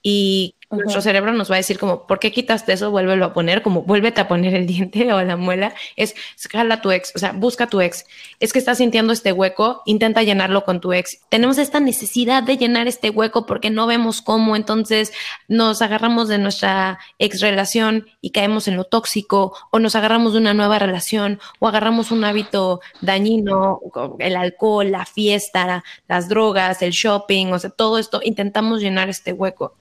Y 0.00 0.54
nuestro 0.70 1.00
cerebro 1.00 1.32
nos 1.32 1.50
va 1.50 1.54
a 1.54 1.58
decir 1.58 1.78
como, 1.78 2.06
¿por 2.06 2.18
qué 2.18 2.32
quitaste 2.32 2.72
eso? 2.72 2.90
Vuélvelo 2.90 3.26
a 3.26 3.32
poner, 3.32 3.62
como 3.62 3.82
vuélvete 3.82 4.20
a 4.20 4.28
poner 4.28 4.54
el 4.54 4.66
diente 4.66 5.12
o 5.12 5.22
la 5.22 5.36
muela. 5.36 5.74
Es, 5.96 6.14
jala 6.50 6.76
a 6.76 6.80
tu 6.80 6.90
ex, 6.90 7.12
o 7.14 7.18
sea, 7.18 7.32
busca 7.32 7.64
a 7.64 7.66
tu 7.68 7.80
ex. 7.80 8.04
Es 8.40 8.52
que 8.52 8.58
estás 8.58 8.78
sintiendo 8.78 9.12
este 9.12 9.32
hueco, 9.32 9.82
intenta 9.86 10.22
llenarlo 10.22 10.64
con 10.64 10.80
tu 10.80 10.92
ex. 10.92 11.20
Tenemos 11.28 11.58
esta 11.58 11.80
necesidad 11.80 12.42
de 12.42 12.56
llenar 12.56 12.88
este 12.88 13.10
hueco 13.10 13.46
porque 13.46 13.70
no 13.70 13.86
vemos 13.86 14.22
cómo, 14.22 14.56
entonces 14.56 15.12
nos 15.48 15.82
agarramos 15.82 16.28
de 16.28 16.38
nuestra 16.38 16.98
ex 17.18 17.40
relación 17.40 18.06
y 18.20 18.30
caemos 18.30 18.66
en 18.68 18.76
lo 18.76 18.84
tóxico, 18.84 19.56
o 19.70 19.78
nos 19.78 19.94
agarramos 19.94 20.32
de 20.32 20.40
una 20.40 20.54
nueva 20.54 20.78
relación, 20.78 21.40
o 21.60 21.68
agarramos 21.68 22.10
un 22.10 22.24
hábito 22.24 22.80
dañino, 23.00 23.80
el 24.18 24.36
alcohol, 24.36 24.90
la 24.90 25.06
fiesta, 25.06 25.84
las 26.08 26.28
drogas, 26.28 26.82
el 26.82 26.90
shopping, 26.90 27.46
o 27.52 27.58
sea, 27.58 27.70
todo 27.70 27.98
esto, 27.98 28.20
intentamos 28.22 28.80
llenar 28.80 29.08
este 29.08 29.32
hueco. 29.32 29.74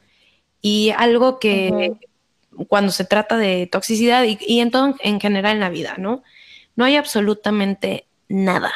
Y 0.67 0.89
algo 0.98 1.38
que 1.38 1.93
cuando 2.69 2.91
se 2.91 3.05
trata 3.05 3.38
de 3.38 3.69
toxicidad 3.72 4.24
y, 4.24 4.60
en 4.60 4.72
todo 4.72 4.95
en 5.00 5.19
general 5.19 5.53
en 5.53 5.60
la 5.60 5.69
vida, 5.69 5.93
¿no? 6.00 6.24
No 6.75 6.86
hay 6.86 6.95
absolutamente 6.95 8.07
nada, 8.29 8.74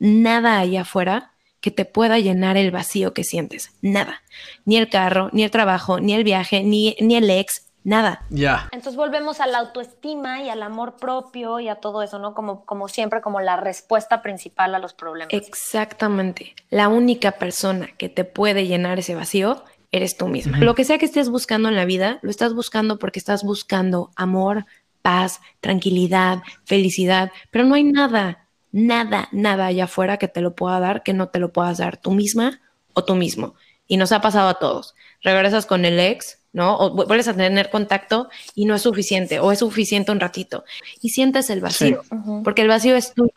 nada 0.00 0.58
allá 0.58 0.80
afuera 0.80 1.30
que 1.60 1.70
te 1.70 1.84
pueda 1.84 2.18
llenar 2.18 2.56
el 2.56 2.72
vacío 2.72 3.14
que 3.14 3.22
sientes. 3.22 3.70
Nada. 3.82 4.20
Ni 4.64 4.78
el 4.78 4.88
carro, 4.88 5.30
ni 5.32 5.44
el 5.44 5.52
trabajo, 5.52 6.00
ni 6.00 6.12
el 6.12 6.24
viaje, 6.24 6.64
ni, 6.64 6.96
ni 6.98 7.14
el 7.14 7.30
ex, 7.30 7.68
nada. 7.84 8.24
Ya. 8.30 8.68
Entonces 8.72 8.96
volvemos 8.96 9.38
a 9.38 9.46
la 9.46 9.58
autoestima 9.58 10.42
y 10.42 10.48
al 10.48 10.64
amor 10.64 10.96
propio 10.96 11.60
y 11.60 11.68
a 11.68 11.76
todo 11.76 12.02
eso, 12.02 12.18
¿no? 12.18 12.34
Como, 12.34 12.64
como 12.64 12.88
siempre, 12.88 13.20
como 13.20 13.38
la 13.40 13.56
respuesta 13.56 14.22
principal 14.22 14.74
a 14.74 14.80
los 14.80 14.92
problemas. 14.92 15.32
Exactamente. 15.32 16.56
La 16.70 16.88
única 16.88 17.30
persona 17.30 17.90
que 17.96 18.08
te 18.08 18.24
puede 18.24 18.66
llenar 18.66 18.98
ese 18.98 19.14
vacío 19.14 19.62
eres 19.90 20.16
tú 20.16 20.28
misma. 20.28 20.58
Lo 20.58 20.74
que 20.74 20.84
sea 20.84 20.98
que 20.98 21.06
estés 21.06 21.28
buscando 21.30 21.68
en 21.68 21.76
la 21.76 21.84
vida, 21.84 22.18
lo 22.22 22.30
estás 22.30 22.54
buscando 22.54 22.98
porque 22.98 23.18
estás 23.18 23.42
buscando 23.42 24.10
amor, 24.16 24.66
paz, 25.02 25.40
tranquilidad, 25.60 26.42
felicidad, 26.64 27.30
pero 27.50 27.64
no 27.64 27.74
hay 27.74 27.84
nada, 27.84 28.48
nada, 28.72 29.28
nada 29.32 29.66
allá 29.66 29.84
afuera 29.84 30.18
que 30.18 30.28
te 30.28 30.40
lo 30.40 30.54
pueda 30.54 30.80
dar 30.80 31.02
que 31.02 31.14
no 31.14 31.28
te 31.28 31.38
lo 31.38 31.52
puedas 31.52 31.78
dar 31.78 31.96
tú 31.96 32.12
misma 32.12 32.60
o 32.92 33.04
tú 33.04 33.14
mismo. 33.14 33.54
Y 33.86 33.96
nos 33.96 34.12
ha 34.12 34.20
pasado 34.20 34.48
a 34.48 34.58
todos. 34.58 34.94
Regresas 35.22 35.64
con 35.64 35.84
el 35.86 35.98
ex, 35.98 36.40
¿no? 36.52 36.76
O 36.76 36.90
vuelves 37.06 37.28
a 37.28 37.34
tener 37.34 37.70
contacto 37.70 38.28
y 38.54 38.66
no 38.66 38.74
es 38.74 38.82
suficiente, 38.82 39.40
o 39.40 39.50
es 39.50 39.60
suficiente 39.60 40.12
un 40.12 40.20
ratito. 40.20 40.64
Y 41.00 41.10
sientes 41.10 41.48
el 41.48 41.60
vacío, 41.60 42.02
porque 42.44 42.62
el 42.62 42.68
vacío 42.68 42.96
es 42.96 43.14
tú. 43.14 43.32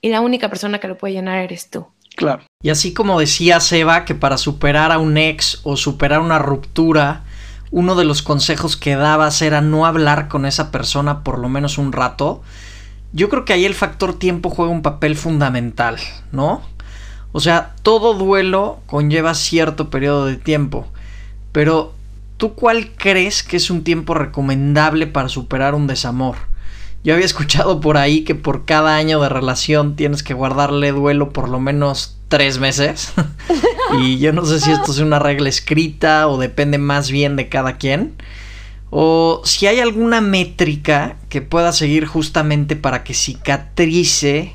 Y 0.00 0.10
la 0.10 0.20
única 0.20 0.48
persona 0.48 0.78
que 0.78 0.88
lo 0.88 0.98
puede 0.98 1.14
llenar 1.14 1.38
eres 1.38 1.70
tú. 1.70 1.86
Y 2.62 2.70
así 2.70 2.92
como 2.92 3.20
decía 3.20 3.60
Seba 3.60 4.04
que 4.04 4.14
para 4.14 4.38
superar 4.38 4.92
a 4.92 4.98
un 4.98 5.16
ex 5.16 5.60
o 5.62 5.76
superar 5.76 6.20
una 6.20 6.38
ruptura, 6.38 7.22
uno 7.70 7.94
de 7.94 8.04
los 8.04 8.22
consejos 8.22 8.76
que 8.76 8.96
dabas 8.96 9.42
era 9.42 9.60
no 9.60 9.86
hablar 9.86 10.28
con 10.28 10.46
esa 10.46 10.70
persona 10.70 11.22
por 11.22 11.38
lo 11.38 11.48
menos 11.48 11.78
un 11.78 11.92
rato, 11.92 12.42
yo 13.12 13.28
creo 13.28 13.44
que 13.44 13.52
ahí 13.52 13.64
el 13.64 13.74
factor 13.74 14.18
tiempo 14.18 14.50
juega 14.50 14.72
un 14.72 14.82
papel 14.82 15.16
fundamental, 15.16 15.98
¿no? 16.32 16.62
O 17.32 17.40
sea, 17.40 17.74
todo 17.82 18.14
duelo 18.14 18.80
conlleva 18.86 19.34
cierto 19.34 19.90
periodo 19.90 20.26
de 20.26 20.36
tiempo, 20.36 20.86
pero 21.52 21.94
¿tú 22.36 22.54
cuál 22.54 22.90
crees 22.96 23.42
que 23.42 23.56
es 23.56 23.70
un 23.70 23.84
tiempo 23.84 24.14
recomendable 24.14 25.06
para 25.06 25.28
superar 25.28 25.74
un 25.74 25.86
desamor? 25.86 26.36
Yo 27.04 27.14
había 27.14 27.26
escuchado 27.26 27.80
por 27.80 27.96
ahí 27.96 28.24
que 28.24 28.34
por 28.34 28.64
cada 28.64 28.96
año 28.96 29.20
de 29.20 29.28
relación 29.28 29.96
tienes 29.96 30.22
que 30.22 30.34
guardarle 30.34 30.92
duelo 30.92 31.30
por 31.30 31.48
lo 31.48 31.60
menos 31.60 32.18
tres 32.28 32.58
meses. 32.58 33.12
y 34.00 34.18
yo 34.18 34.32
no 34.32 34.44
sé 34.44 34.60
si 34.60 34.70
esto 34.70 34.92
es 34.92 34.98
una 34.98 35.18
regla 35.18 35.48
escrita 35.48 36.28
o 36.28 36.38
depende 36.38 36.78
más 36.78 37.10
bien 37.10 37.36
de 37.36 37.48
cada 37.48 37.76
quien. 37.76 38.16
O 38.90 39.42
si 39.44 39.66
hay 39.66 39.80
alguna 39.80 40.20
métrica 40.20 41.16
que 41.28 41.42
pueda 41.42 41.72
seguir 41.72 42.06
justamente 42.06 42.74
para 42.74 43.04
que 43.04 43.14
cicatrice 43.14 44.54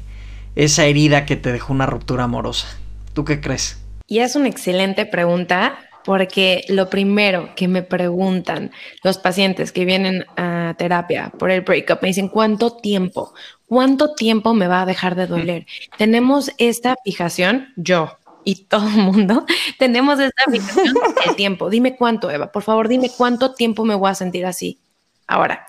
esa 0.55 0.85
herida 0.85 1.25
que 1.25 1.35
te 1.35 1.51
dejó 1.51 1.73
una 1.73 1.85
ruptura 1.85 2.25
amorosa. 2.25 2.67
¿Tú 3.13 3.25
qué 3.25 3.41
crees? 3.41 3.79
Y 4.07 4.19
es 4.19 4.35
una 4.35 4.49
excelente 4.49 5.05
pregunta 5.05 5.77
porque 6.03 6.65
lo 6.69 6.89
primero 6.89 7.53
que 7.55 7.67
me 7.67 7.83
preguntan 7.83 8.71
los 9.03 9.17
pacientes 9.17 9.71
que 9.71 9.85
vienen 9.85 10.25
a 10.37 10.75
terapia 10.77 11.31
por 11.37 11.51
el 11.51 11.61
breakup, 11.61 12.01
me 12.01 12.09
dicen, 12.09 12.27
¿cuánto 12.27 12.77
tiempo? 12.77 13.33
¿Cuánto 13.65 14.13
tiempo 14.13 14.53
me 14.53 14.67
va 14.67 14.81
a 14.81 14.85
dejar 14.85 15.15
de 15.15 15.27
doler? 15.27 15.65
Tenemos 15.97 16.51
esta 16.57 16.95
fijación, 17.03 17.73
yo 17.75 18.17
y 18.43 18.55
todo 18.69 18.87
el 18.87 18.97
mundo, 18.97 19.45
tenemos 19.77 20.19
esta 20.19 20.43
fijación 20.51 20.95
el 21.25 21.35
tiempo. 21.35 21.69
Dime 21.69 21.95
cuánto, 21.95 22.29
Eva, 22.29 22.51
por 22.51 22.63
favor, 22.63 22.87
dime 22.87 23.09
cuánto 23.15 23.53
tiempo 23.53 23.85
me 23.85 23.95
voy 23.95 24.09
a 24.09 24.15
sentir 24.15 24.45
así. 24.45 24.79
Ahora, 25.27 25.65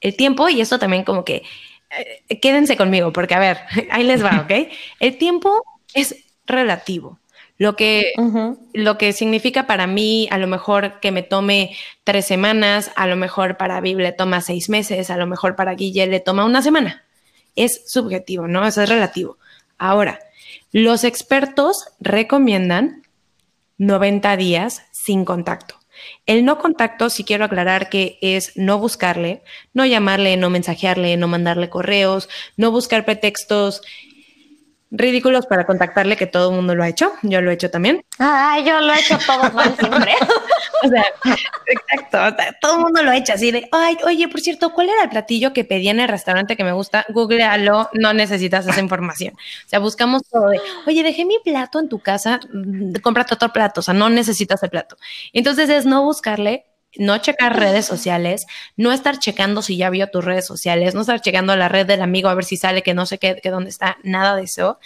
el 0.00 0.16
tiempo, 0.16 0.48
y 0.48 0.60
esto 0.60 0.78
también 0.78 1.04
como 1.04 1.24
que, 1.24 1.42
eh, 2.28 2.40
quédense 2.40 2.76
conmigo, 2.76 3.12
porque 3.12 3.34
a 3.34 3.38
ver, 3.38 3.58
ahí 3.90 4.04
les 4.04 4.24
va, 4.24 4.40
¿ok? 4.44 4.68
El 5.00 5.18
tiempo 5.18 5.62
es 5.94 6.16
relativo. 6.46 7.18
Lo 7.58 7.74
que, 7.74 8.12
lo 8.72 8.98
que 8.98 9.12
significa 9.12 9.66
para 9.66 9.88
mí, 9.88 10.28
a 10.30 10.38
lo 10.38 10.46
mejor 10.46 11.00
que 11.00 11.10
me 11.10 11.24
tome 11.24 11.76
tres 12.04 12.24
semanas, 12.24 12.92
a 12.94 13.08
lo 13.08 13.16
mejor 13.16 13.56
para 13.56 13.80
Viv 13.80 13.98
le 13.98 14.12
toma 14.12 14.40
seis 14.40 14.68
meses, 14.68 15.10
a 15.10 15.16
lo 15.16 15.26
mejor 15.26 15.56
para 15.56 15.74
Guille 15.74 16.06
le 16.06 16.20
toma 16.20 16.44
una 16.44 16.62
semana. 16.62 17.04
Es 17.56 17.82
subjetivo, 17.86 18.46
¿no? 18.46 18.64
Eso 18.64 18.82
es 18.82 18.88
relativo. 18.88 19.38
Ahora, 19.76 20.20
los 20.70 21.02
expertos 21.02 21.88
recomiendan 21.98 23.02
90 23.78 24.36
días 24.36 24.84
sin 24.92 25.24
contacto. 25.24 25.74
El 26.26 26.44
no 26.44 26.58
contacto, 26.58 27.10
si 27.10 27.24
quiero 27.24 27.44
aclarar 27.44 27.88
que 27.88 28.18
es 28.20 28.56
no 28.56 28.78
buscarle, 28.78 29.42
no 29.72 29.84
llamarle, 29.84 30.36
no 30.36 30.50
mensajearle, 30.50 31.16
no 31.16 31.26
mandarle 31.26 31.70
correos, 31.70 32.28
no 32.56 32.70
buscar 32.70 33.04
pretextos 33.04 33.82
ridículos 34.90 35.46
para 35.46 35.66
contactarle, 35.66 36.16
que 36.16 36.26
todo 36.26 36.50
el 36.50 36.56
mundo 36.56 36.74
lo 36.74 36.82
ha 36.82 36.88
hecho. 36.88 37.12
Yo 37.22 37.40
lo 37.40 37.50
he 37.50 37.54
hecho 37.54 37.70
también. 37.70 38.04
Ay, 38.18 38.64
yo 38.64 38.80
lo 38.80 38.92
he 38.92 39.00
hecho 39.00 39.18
todo 39.26 39.50
mal 39.52 39.74
siempre. 39.78 40.14
o 40.82 40.88
sea, 40.88 41.04
exacto. 41.66 42.36
todo 42.60 42.76
el 42.76 42.80
mundo 42.80 43.02
lo 43.02 43.10
ha 43.10 43.16
hecho 43.16 43.32
así 43.34 43.50
de, 43.50 43.68
ay, 43.72 43.98
oye, 44.04 44.28
por 44.28 44.40
cierto, 44.40 44.72
¿cuál 44.72 44.88
era 44.88 45.02
el 45.02 45.10
platillo 45.10 45.52
que 45.52 45.64
pedí 45.64 45.88
en 45.88 46.00
el 46.00 46.08
restaurante 46.08 46.56
que 46.56 46.64
me 46.64 46.72
gusta? 46.72 47.04
Googlealo, 47.08 47.90
no 47.94 48.12
necesitas 48.12 48.66
esa 48.66 48.80
información. 48.80 49.34
O 49.34 49.68
sea, 49.68 49.78
buscamos 49.78 50.22
todo 50.30 50.48
de, 50.48 50.60
oye, 50.86 51.02
dejé 51.02 51.24
mi 51.24 51.38
plato 51.44 51.78
en 51.80 51.88
tu 51.88 51.98
casa, 51.98 52.40
mm, 52.52 52.94
cómprate 53.02 53.34
otro 53.34 53.52
plato, 53.52 53.80
o 53.80 53.82
sea, 53.82 53.94
no 53.94 54.08
necesitas 54.08 54.62
el 54.62 54.70
plato. 54.70 54.96
Entonces 55.32 55.68
es 55.70 55.84
no 55.86 56.02
buscarle, 56.02 56.64
no 56.96 57.18
checar 57.18 57.58
redes 57.58 57.86
sociales, 57.86 58.46
no 58.76 58.92
estar 58.92 59.18
checando 59.18 59.62
si 59.62 59.76
ya 59.76 59.90
vio 59.90 60.08
tus 60.08 60.24
redes 60.24 60.46
sociales, 60.46 60.94
no 60.94 61.02
estar 61.02 61.20
checando 61.20 61.54
la 61.56 61.68
red 61.68 61.86
del 61.86 62.02
amigo 62.02 62.28
a 62.28 62.34
ver 62.34 62.44
si 62.44 62.56
sale 62.56 62.82
que 62.82 62.94
no 62.94 63.06
sé 63.06 63.18
qué, 63.18 63.40
que 63.42 63.50
dónde 63.50 63.70
está, 63.70 63.98
nada 64.02 64.36
de 64.36 64.44
eso. 64.44 64.78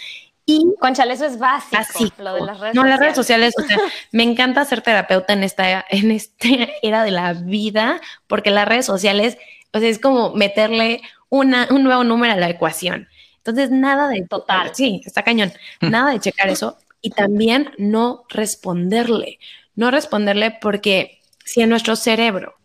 Y 0.45 0.75
Conchale, 0.79 1.13
eso 1.13 1.25
es 1.25 1.39
básico, 1.39 2.13
Lo 2.17 2.33
de 2.33 2.41
las 2.41 2.59
redes 2.59 2.75
no, 2.75 2.83
las 2.83 2.99
redes 2.99 3.15
sociales, 3.15 3.53
o 3.57 3.63
sea, 3.63 3.77
me 4.11 4.23
encanta 4.23 4.65
ser 4.65 4.81
terapeuta 4.81 5.31
en 5.33 5.43
esta, 5.43 5.85
en 5.89 6.11
esta 6.11 6.47
era 6.81 7.03
de 7.03 7.11
la 7.11 7.33
vida, 7.33 8.01
porque 8.27 8.51
las 8.51 8.67
redes 8.67 8.85
sociales, 8.85 9.37
o 9.71 9.79
sea, 9.79 9.87
es 9.87 9.99
como 9.99 10.33
meterle 10.33 11.01
una, 11.29 11.67
un 11.71 11.83
nuevo 11.83 12.03
número 12.03 12.33
a 12.33 12.37
la 12.37 12.49
ecuación. 12.49 13.07
Entonces, 13.37 13.71
nada 13.71 14.07
de 14.07 14.25
total. 14.27 14.71
Sí, 14.73 15.01
está 15.05 15.23
cañón. 15.23 15.51
Nada 15.81 16.11
de 16.11 16.19
checar 16.19 16.49
eso. 16.49 16.77
Y 17.01 17.09
también 17.09 17.71
no 17.77 18.23
responderle. 18.29 19.39
No 19.75 19.91
responderle 19.91 20.57
porque 20.61 21.19
si 21.45 21.61
en 21.61 21.69
nuestro 21.69 21.95
cerebro, 21.95 22.55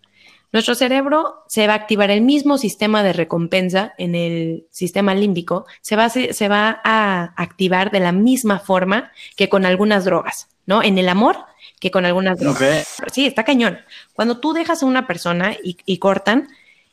nuestro 0.50 0.74
cerebro 0.74 1.44
se 1.46 1.66
va 1.66 1.74
a 1.74 1.76
activar 1.76 2.10
el 2.10 2.22
mismo 2.22 2.56
sistema 2.56 3.02
de 3.02 3.12
recompensa 3.12 3.92
en 3.98 4.14
el 4.14 4.66
sistema 4.70 5.14
límbico, 5.14 5.66
se 5.82 5.94
va, 5.94 6.06
a, 6.06 6.10
se 6.10 6.48
va 6.48 6.80
a 6.84 7.34
activar 7.36 7.90
de 7.90 8.00
la 8.00 8.12
misma 8.12 8.58
forma 8.58 9.12
que 9.36 9.50
con 9.50 9.66
algunas 9.66 10.06
drogas, 10.06 10.48
¿no? 10.64 10.82
En 10.82 10.96
el 10.96 11.08
amor 11.10 11.36
que 11.80 11.90
con 11.90 12.06
algunas 12.06 12.38
drogas. 12.38 12.96
Sí, 13.12 13.26
está 13.26 13.44
cañón. 13.44 13.78
Cuando 14.14 14.40
tú 14.40 14.54
dejas 14.54 14.82
a 14.82 14.86
una 14.86 15.06
persona 15.06 15.54
y, 15.62 15.76
y 15.84 15.98
cortan, 15.98 16.48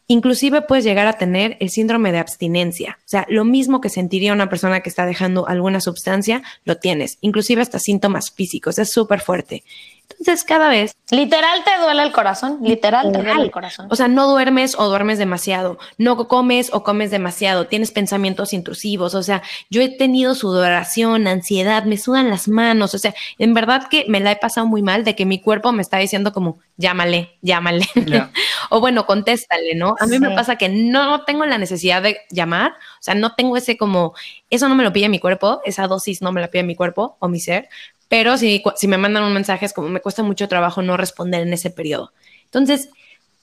Inclusive 0.08 0.62
puedes 0.62 0.86
llegar 0.86 1.08
a 1.08 1.17
tener 1.17 1.58
el 1.60 1.71
síndrome 1.71 2.12
de 2.12 2.19
abstinencia. 2.19 3.00
O 3.00 3.08
sea, 3.08 3.26
lo 3.28 3.43
mismo 3.43 3.82
que 3.82 3.89
sentiría 3.89 4.34
una 4.34 4.50
persona 4.50 4.82
que 4.82 4.89
está 4.89 5.08
dejando 5.08 5.48
alguna 5.48 5.82
sustancia, 5.82 6.43
lo 6.63 6.78
tienes. 6.78 7.17
Inclusive 7.21 7.63
hasta 7.63 7.80
síntomas 7.80 8.30
físicos. 8.30 8.78
Es 8.78 8.91
súper 8.91 9.21
fuerte. 9.21 9.63
Entonces, 10.12 10.44
cada 10.44 10.70
vez. 10.70 10.96
Literal 11.12 11.63
te 11.63 11.82
duele 11.82 12.04
el 12.04 12.12
corazón. 12.12 12.60
Literal, 12.62 13.12
te 13.12 13.22
duele 13.22 13.44
el 13.44 13.52
corazón. 13.52 13.88
O 13.91 13.96
sea, 13.96 14.08
no 14.08 14.28
duermes 14.30 14.76
o 14.78 14.88
duermes 14.88 15.20
demasiado. 15.20 15.78
No 15.98 16.28
comes 16.28 16.74
o 16.74 16.84
comes 16.84 17.12
demasiado. 17.12 17.68
Tienes 17.68 17.91
pensamientos 17.91 18.54
intrusivos. 18.54 19.13
O 19.13 19.24
sea, 19.24 19.44
yo 19.70 19.82
he 19.82 19.89
tenido 19.89 20.34
sudoración, 20.36 21.28
ansiedad, 21.28 21.84
me 21.86 21.98
sudan 21.98 22.30
las 22.30 22.48
manos. 22.48 22.96
O 22.96 22.98
sea, 22.98 23.13
en 23.38 23.54
verdad 23.54 23.88
que 23.89 24.06
me 24.08 24.20
la 24.20 24.32
he 24.32 24.36
pasado 24.36 24.65
muy 24.65 24.82
mal 24.82 25.04
de 25.04 25.15
que 25.15 25.26
mi 25.26 25.39
cuerpo 25.39 25.72
me 25.72 25.82
está 25.82 25.98
diciendo 25.98 26.34
como, 26.34 26.60
llámale, 26.78 27.38
llámale. 27.41 27.88
o 28.70 28.80
bueno, 28.80 29.06
contéstale, 29.06 29.76
¿no? 29.76 29.96
A 30.00 30.08
mí 30.08 30.20
me 30.20 30.32
pasa 30.32 30.58
que 30.58 30.70
no 30.70 31.24
tengo 31.24 31.46
la 31.46 31.58
necesidad 31.58 32.02
de 32.02 32.18
llamar. 32.30 32.72
O 32.72 33.04
sea, 33.04 33.15
no 33.15 33.36
tengo 33.36 33.58
ese 33.58 33.78
como, 33.78 34.13
eso 34.50 34.68
no 34.70 34.76
me 34.76 34.84
lo 34.84 34.94
pide 34.94 35.10
mi 35.10 35.20
cuerpo, 35.20 35.62
esa 35.65 35.88
dosis 35.88 36.22
no 36.22 36.32
me 36.32 36.41
la 36.41 36.50
pide 36.50 36.63
mi 36.63 36.76
cuerpo 36.76 37.18
o 37.20 37.28
mi 37.28 37.39
ser, 37.39 37.70
pero 38.08 38.38
si, 38.38 38.63
si 38.76 38.88
me 38.88 38.98
mandan 38.98 39.24
un 39.24 39.34
mensaje 39.34 39.65
es 39.65 39.74
como 39.74 39.89
me 39.89 40.02
cuesta 40.02 40.24
mucho 40.24 40.48
trabajo 40.48 40.82
no 40.82 40.98
responder 40.98 41.41
en 41.41 41.54
ese 41.54 41.70
periodo. 41.70 42.12
Entonces, 42.46 42.89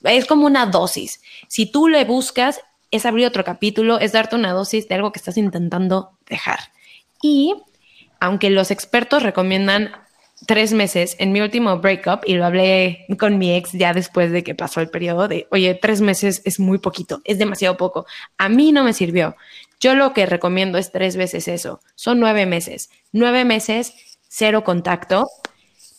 es 0.05 0.27
como 0.27 0.46
una 0.46 0.66
dosis. 0.66 1.20
Si 1.48 1.66
tú 1.66 1.88
le 1.88 2.05
buscas, 2.05 2.61
es 2.90 3.07
abrir 3.07 3.27
otro 3.27 3.44
capítulo, 3.44 3.98
es 3.98 4.12
darte 4.12 4.37
una 4.37 4.53
dosis 4.53 4.88
de 4.88 4.94
algo 4.94 5.12
que 5.12 5.18
estás 5.18 5.37
intentando 5.37 6.11
dejar. 6.29 6.59
Y 7.22 7.55
aunque 8.20 8.51
los 8.51 8.70
expertos 8.70 9.22
recomiendan 9.22 9.92
tres 10.46 10.72
meses 10.72 11.16
en 11.18 11.33
mi 11.33 11.40
último 11.40 11.79
breakup 11.79 12.20
y 12.27 12.35
lo 12.35 12.44
hablé 12.44 13.07
con 13.18 13.38
mi 13.38 13.55
ex 13.55 13.72
ya 13.72 13.92
después 13.92 14.33
de 14.33 14.42
que 14.42 14.55
pasó 14.55 14.81
el 14.81 14.90
periodo 14.90 15.29
de, 15.29 15.46
oye, 15.51 15.75
tres 15.75 16.01
meses 16.01 16.42
es 16.44 16.59
muy 16.59 16.79
poquito, 16.79 17.20
es 17.25 17.38
demasiado 17.38 17.77
poco. 17.77 18.07
A 18.38 18.48
mí 18.48 18.72
no 18.72 18.85
me 18.85 18.92
sirvió. 18.92 19.37
Yo 19.81 19.94
lo 19.94 20.12
que 20.12 20.27
recomiendo 20.27 20.79
es 20.79 20.92
tres 20.92 21.16
veces 21.16 21.48
eso. 21.48 21.81
Son 21.94 22.20
nueve 22.20 22.46
meses. 22.46 22.90
Nueve 23.12 23.44
meses, 23.44 23.94
cero 24.32 24.64
contacto 24.64 25.28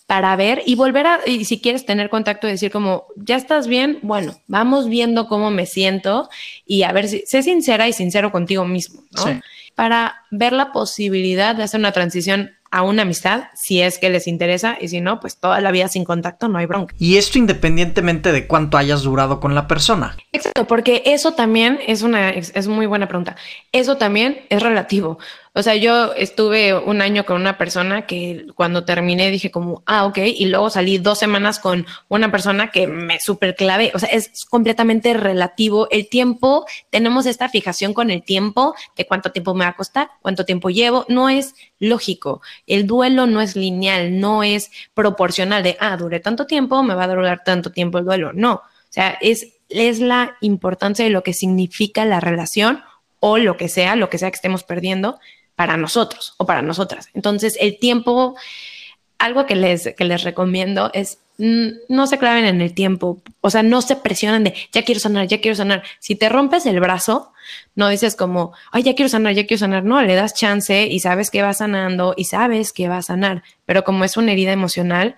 para 0.07 0.35
ver 0.35 0.63
y 0.65 0.75
volver 0.75 1.07
a, 1.07 1.19
y 1.25 1.45
si 1.45 1.61
quieres 1.61 1.85
tener 1.85 2.09
contacto, 2.09 2.47
decir 2.47 2.71
como, 2.71 3.05
ya 3.15 3.35
estás 3.35 3.67
bien, 3.67 3.99
bueno, 4.01 4.35
vamos 4.47 4.89
viendo 4.89 5.27
cómo 5.27 5.51
me 5.51 5.65
siento 5.65 6.29
y 6.65 6.83
a 6.83 6.91
ver 6.91 7.07
si, 7.07 7.23
sé 7.27 7.43
sincera 7.43 7.87
y 7.87 7.93
sincero 7.93 8.31
contigo 8.31 8.65
mismo, 8.65 9.03
¿no? 9.11 9.39
Para 9.75 10.15
ver 10.31 10.53
la 10.53 10.71
posibilidad 10.71 11.55
de 11.55 11.63
hacer 11.63 11.79
una 11.79 11.91
transición 11.91 12.51
a 12.69 12.81
una 12.81 13.03
amistad, 13.03 13.43
si 13.53 13.81
es 13.81 13.99
que 13.99 14.09
les 14.09 14.27
interesa, 14.27 14.77
y 14.81 14.87
si 14.87 14.99
no, 14.99 15.19
pues 15.19 15.37
toda 15.37 15.61
la 15.61 15.71
vida 15.71 15.87
sin 15.87 16.03
contacto 16.03 16.47
no 16.47 16.57
hay 16.57 16.65
bronca. 16.65 16.95
Y 16.97 17.17
esto 17.17 17.37
independientemente 17.37 18.31
de 18.31 18.47
cuánto 18.47 18.77
hayas 18.77 19.03
durado 19.03 19.39
con 19.39 19.53
la 19.53 19.67
persona. 19.67 20.17
Exacto, 20.31 20.65
porque 20.65 21.03
eso 21.05 21.33
también 21.33 21.79
es 21.85 22.01
una, 22.01 22.31
es 22.31 22.67
muy 22.67 22.87
buena 22.87 23.07
pregunta. 23.07 23.35
Eso 23.71 23.97
también 23.97 24.41
es 24.49 24.63
relativo. 24.63 25.19
O 25.55 25.61
sea, 25.61 25.75
yo 25.75 26.13
estuve 26.15 26.73
un 26.73 27.03
año 27.03 27.25
con 27.25 27.39
una 27.39 27.59
persona 27.59 28.07
que 28.07 28.47
cuando 28.55 28.85
terminé 28.85 29.29
dije 29.29 29.51
como, 29.51 29.83
ah, 29.85 30.05
ok, 30.05 30.17
y 30.17 30.47
luego 30.47 30.71
salí 30.71 30.97
dos 30.97 31.19
semanas 31.19 31.59
con 31.59 31.85
una 32.09 32.31
persona 32.31 32.71
que 32.71 32.87
me 32.87 33.19
súper 33.19 33.55
clave. 33.55 33.91
O 33.93 33.99
sea, 33.99 34.09
es 34.09 34.45
completamente 34.49 35.13
relativo. 35.13 35.87
El 35.91 36.09
tiempo, 36.09 36.65
tenemos 36.89 37.27
esta 37.27 37.49
fijación 37.49 37.93
con 37.93 38.09
el 38.09 38.23
tiempo 38.23 38.73
de 38.97 39.05
cuánto 39.05 39.31
tiempo 39.31 39.53
me 39.53 39.65
va 39.65 39.71
a 39.71 39.75
costar, 39.75 40.09
cuánto 40.23 40.43
tiempo 40.43 40.71
llevo. 40.71 41.05
No 41.07 41.29
es 41.29 41.53
lógico. 41.77 42.41
El 42.65 42.87
duelo 42.87 43.27
no 43.27 43.39
es 43.39 43.55
lineal, 43.55 44.19
no 44.19 44.41
es 44.41 44.71
proporcional 44.95 45.61
de, 45.61 45.77
ah, 45.79 45.95
duré 45.97 46.19
tanto 46.19 46.47
tiempo, 46.47 46.81
me 46.81 46.95
va 46.95 47.03
a 47.03 47.07
durar 47.07 47.43
tanto 47.43 47.71
tiempo 47.71 47.99
el 47.99 48.05
duelo. 48.05 48.33
No. 48.33 48.53
O 48.53 48.61
sea, 48.89 49.19
es, 49.21 49.53
es 49.69 49.99
la 49.99 50.35
importancia 50.41 51.05
de 51.05 51.11
lo 51.11 51.21
que 51.21 51.33
significa 51.33 52.05
la 52.05 52.19
relación 52.19 52.81
o 53.19 53.37
lo 53.37 53.55
que 53.55 53.69
sea, 53.69 53.95
lo 53.95 54.09
que 54.09 54.17
sea 54.17 54.31
que 54.31 54.35
estemos 54.35 54.63
perdiendo 54.63 55.19
para 55.55 55.77
nosotros 55.77 56.35
o 56.37 56.45
para 56.45 56.61
nosotras. 56.61 57.09
Entonces, 57.13 57.57
el 57.59 57.77
tiempo, 57.79 58.35
algo 59.17 59.45
que 59.45 59.55
les, 59.55 59.93
que 59.95 60.05
les 60.05 60.23
recomiendo 60.23 60.89
es 60.93 61.19
mm, 61.37 61.67
no 61.89 62.07
se 62.07 62.17
claven 62.17 62.45
en 62.45 62.61
el 62.61 62.73
tiempo, 62.73 63.21
o 63.41 63.49
sea, 63.49 63.63
no 63.63 63.81
se 63.81 63.95
presionen 63.95 64.43
de 64.43 64.53
ya 64.71 64.83
quiero 64.83 64.99
sanar, 64.99 65.27
ya 65.27 65.41
quiero 65.41 65.55
sanar. 65.55 65.83
Si 65.99 66.15
te 66.15 66.29
rompes 66.29 66.65
el 66.65 66.79
brazo, 66.79 67.33
no 67.75 67.89
dices 67.89 68.15
como, 68.15 68.53
ay, 68.71 68.83
ya 68.83 68.95
quiero 68.95 69.09
sanar, 69.09 69.33
ya 69.33 69.45
quiero 69.45 69.59
sanar. 69.59 69.83
No, 69.83 70.01
le 70.01 70.15
das 70.15 70.33
chance 70.33 70.87
y 70.87 70.99
sabes 70.99 71.29
que 71.29 71.41
va 71.41 71.53
sanando 71.53 72.13
y 72.17 72.25
sabes 72.25 72.73
que 72.73 72.87
va 72.87 72.97
a 72.97 73.01
sanar. 73.01 73.43
Pero 73.65 73.83
como 73.83 74.03
es 74.03 74.17
una 74.17 74.31
herida 74.31 74.51
emocional, 74.51 75.17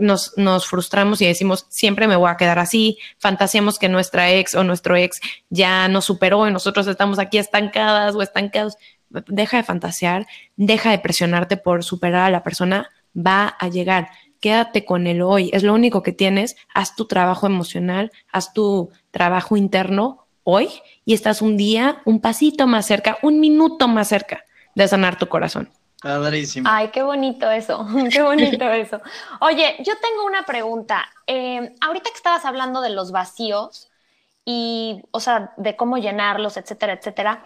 nos, 0.00 0.36
nos 0.36 0.66
frustramos 0.66 1.20
y 1.20 1.26
decimos, 1.26 1.66
siempre 1.68 2.06
me 2.08 2.16
voy 2.16 2.30
a 2.30 2.36
quedar 2.36 2.58
así. 2.58 2.98
Fantaseamos 3.18 3.78
que 3.78 3.88
nuestra 3.88 4.30
ex 4.32 4.54
o 4.54 4.64
nuestro 4.64 4.96
ex 4.96 5.20
ya 5.50 5.88
nos 5.88 6.04
superó 6.04 6.46
y 6.48 6.52
nosotros 6.52 6.86
estamos 6.86 7.18
aquí 7.18 7.38
estancadas 7.38 8.14
o 8.14 8.22
estancados 8.22 8.76
deja 9.10 9.56
de 9.58 9.62
fantasear, 9.62 10.26
deja 10.56 10.90
de 10.90 10.98
presionarte 10.98 11.56
por 11.56 11.84
superar 11.84 12.24
a 12.24 12.30
la 12.30 12.42
persona, 12.42 12.90
va 13.14 13.48
a 13.48 13.68
llegar. 13.68 14.10
Quédate 14.40 14.84
con 14.84 15.06
el 15.06 15.22
hoy, 15.22 15.50
es 15.52 15.62
lo 15.62 15.74
único 15.74 16.02
que 16.02 16.12
tienes. 16.12 16.56
Haz 16.72 16.94
tu 16.94 17.06
trabajo 17.06 17.46
emocional, 17.46 18.12
haz 18.30 18.52
tu 18.52 18.90
trabajo 19.10 19.56
interno 19.56 20.26
hoy 20.44 20.68
y 21.04 21.14
estás 21.14 21.42
un 21.42 21.56
día, 21.56 22.00
un 22.04 22.20
pasito 22.20 22.66
más 22.66 22.86
cerca, 22.86 23.18
un 23.22 23.40
minuto 23.40 23.88
más 23.88 24.08
cerca 24.08 24.44
de 24.74 24.86
sanar 24.86 25.18
tu 25.18 25.28
corazón. 25.28 25.70
Padrísimo. 26.00 26.68
Ay, 26.70 26.88
qué 26.88 27.02
bonito 27.02 27.50
eso, 27.50 27.86
qué 28.12 28.22
bonito 28.22 28.64
eso. 28.70 29.00
Oye, 29.40 29.76
yo 29.80 29.94
tengo 30.00 30.24
una 30.24 30.44
pregunta. 30.44 31.04
Eh, 31.26 31.74
ahorita 31.80 32.10
que 32.10 32.16
estabas 32.16 32.44
hablando 32.44 32.80
de 32.80 32.90
los 32.90 33.10
vacíos 33.10 33.90
y, 34.44 35.02
o 35.10 35.20
sea, 35.20 35.52
de 35.56 35.76
cómo 35.76 35.98
llenarlos, 35.98 36.56
etcétera, 36.56 36.94
etcétera, 36.94 37.44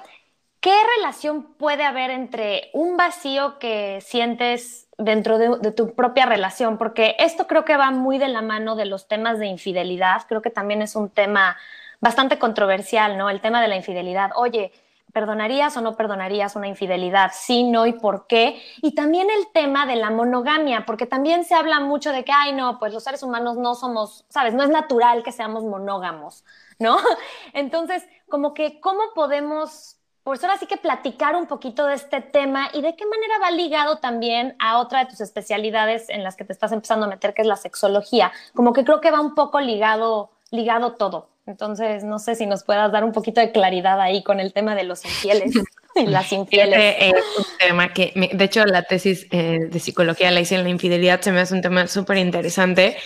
¿Qué 0.62 0.72
relación 0.96 1.42
puede 1.55 1.83
haber 1.83 2.12
entre 2.12 2.70
un 2.72 2.96
vacío 2.96 3.59
que 3.59 4.01
sientes 4.01 4.87
dentro 4.96 5.37
de, 5.37 5.72
tu 5.72 5.96
propia 5.96 6.25
relación? 6.25 6.79
Porque 6.79 7.16
esto 7.18 7.48
creo 7.48 7.64
que 7.64 7.77
va 7.77 7.90
muy 7.90 8.16
de 8.18 8.29
la 8.29 8.42
mano 8.42 8.77
de 8.77 8.85
los 8.87 9.09
temas 9.09 9.40
de 9.40 9.46
infidelidad. 9.46 10.22
Creo 10.29 10.40
que 10.40 10.51
también 10.51 10.81
es 10.81 10.94
un 10.94 11.11
tema 11.11 11.57
bastante 12.01 12.38
controversial, 12.38 13.18
¿no? 13.18 13.29
El 13.29 13.40
tema 13.40 13.61
de 13.61 13.66
la 13.66 13.75
infidelidad. 13.75 14.31
Oye, 14.37 14.70
¿perdonarías 15.12 15.77
o 15.77 15.81
no 15.81 15.96
perdonarías 15.96 16.55
una 16.55 16.68
infidelidad? 16.68 17.33
Sí, 17.35 17.64
no 17.64 17.85
y 17.88 17.94
por 17.94 18.29
qué. 18.29 18.62
Y 18.83 18.94
también 18.94 19.31
el 19.31 19.51
tema 19.53 19.85
de 19.85 19.96
la 19.96 20.11
monogamia, 20.11 20.87
porque 20.87 21.07
también 21.07 21.44
se 21.44 21.57
habla 21.57 21.81
mucho 21.81 22.12
de 22.12 22.22
que, 22.22 22.31
ay, 22.31 22.53
no, 22.53 22.79
pues 22.79 22.92
los 22.94 23.03
seres 23.03 23.25
humanos 23.25 23.57
no 23.57 23.75
somos, 23.75 24.25
sabes, 24.29 24.55
no 24.55 24.62
es 24.62 24.70
natural 24.70 25.25
que 25.25 25.33
seamos 25.33 25.64
monógamos, 25.64 26.44
¿no? 26.79 26.98
Entonces, 27.53 28.07
como 28.29 28.55
que, 28.55 28.79
¿cómo 28.79 29.01
podemos 29.12 29.98
pues 30.24 30.42
ahora 30.44 30.56
sí 30.58 30.66
que 30.66 30.76
platicar 30.76 31.35
un 31.35 31.46
poquito 31.46 31.87
de 31.87 31.94
este 31.94 32.20
tema 32.20 32.70
y 32.72 32.80
de 32.80 32.94
qué 32.94 33.04
manera 33.06 33.38
va 33.40 33.50
ligado 33.50 33.98
también 33.98 34.54
a 34.61 34.78
otra 34.78 35.00
de 35.00 35.11
tus 35.11 35.20
especialidades 35.20 36.08
en 36.08 36.22
las 36.22 36.37
que 36.37 36.44
te 36.44 36.52
estás 36.52 36.70
empezando 36.72 37.06
a 37.06 37.08
meter, 37.08 37.35
que 37.35 37.42
es 37.42 37.48
la 37.48 37.56
sexología. 37.56 38.32
Como 38.54 38.72
que 38.72 38.85
creo 38.85 39.00
que 39.00 39.11
va 39.11 39.20
un 39.20 39.35
poco 39.35 39.61
ligado, 39.61 40.30
ligado 40.50 40.92
todo. 40.92 41.28
Entonces, 41.46 42.04
no 42.04 42.20
sé 42.20 42.37
si 42.37 42.46
nos 42.46 42.62
puedas 42.62 42.92
dar 42.92 43.02
un 43.02 43.11
poquito 43.11 43.40
de 43.40 43.50
claridad 43.50 44.00
ahí 44.00 44.22
con 44.22 44.38
el 44.38 44.52
tema 44.52 44.76
de 44.76 44.85
los 44.85 45.04
infieles 45.04 45.54
y 45.96 46.06
las 46.06 46.32
infieles. 46.32 46.78
Este 46.78 47.18
es 47.18 47.38
un 47.38 47.44
tema 47.58 47.92
que, 47.92 48.30
de 48.32 48.44
hecho, 48.44 48.64
la 48.64 48.85
tesis 48.85 49.26
eh, 49.32 49.58
de 49.68 49.80
psicología 49.80 50.30
la 50.30 50.40
hice 50.40 50.54
en 50.54 50.62
la 50.62 50.68
infidelidad, 50.68 51.20
se 51.20 51.32
me 51.32 51.40
hace 51.40 51.54
un 51.54 51.62
tema 51.62 51.88
súper 51.88 52.18
interesante. 52.18 52.96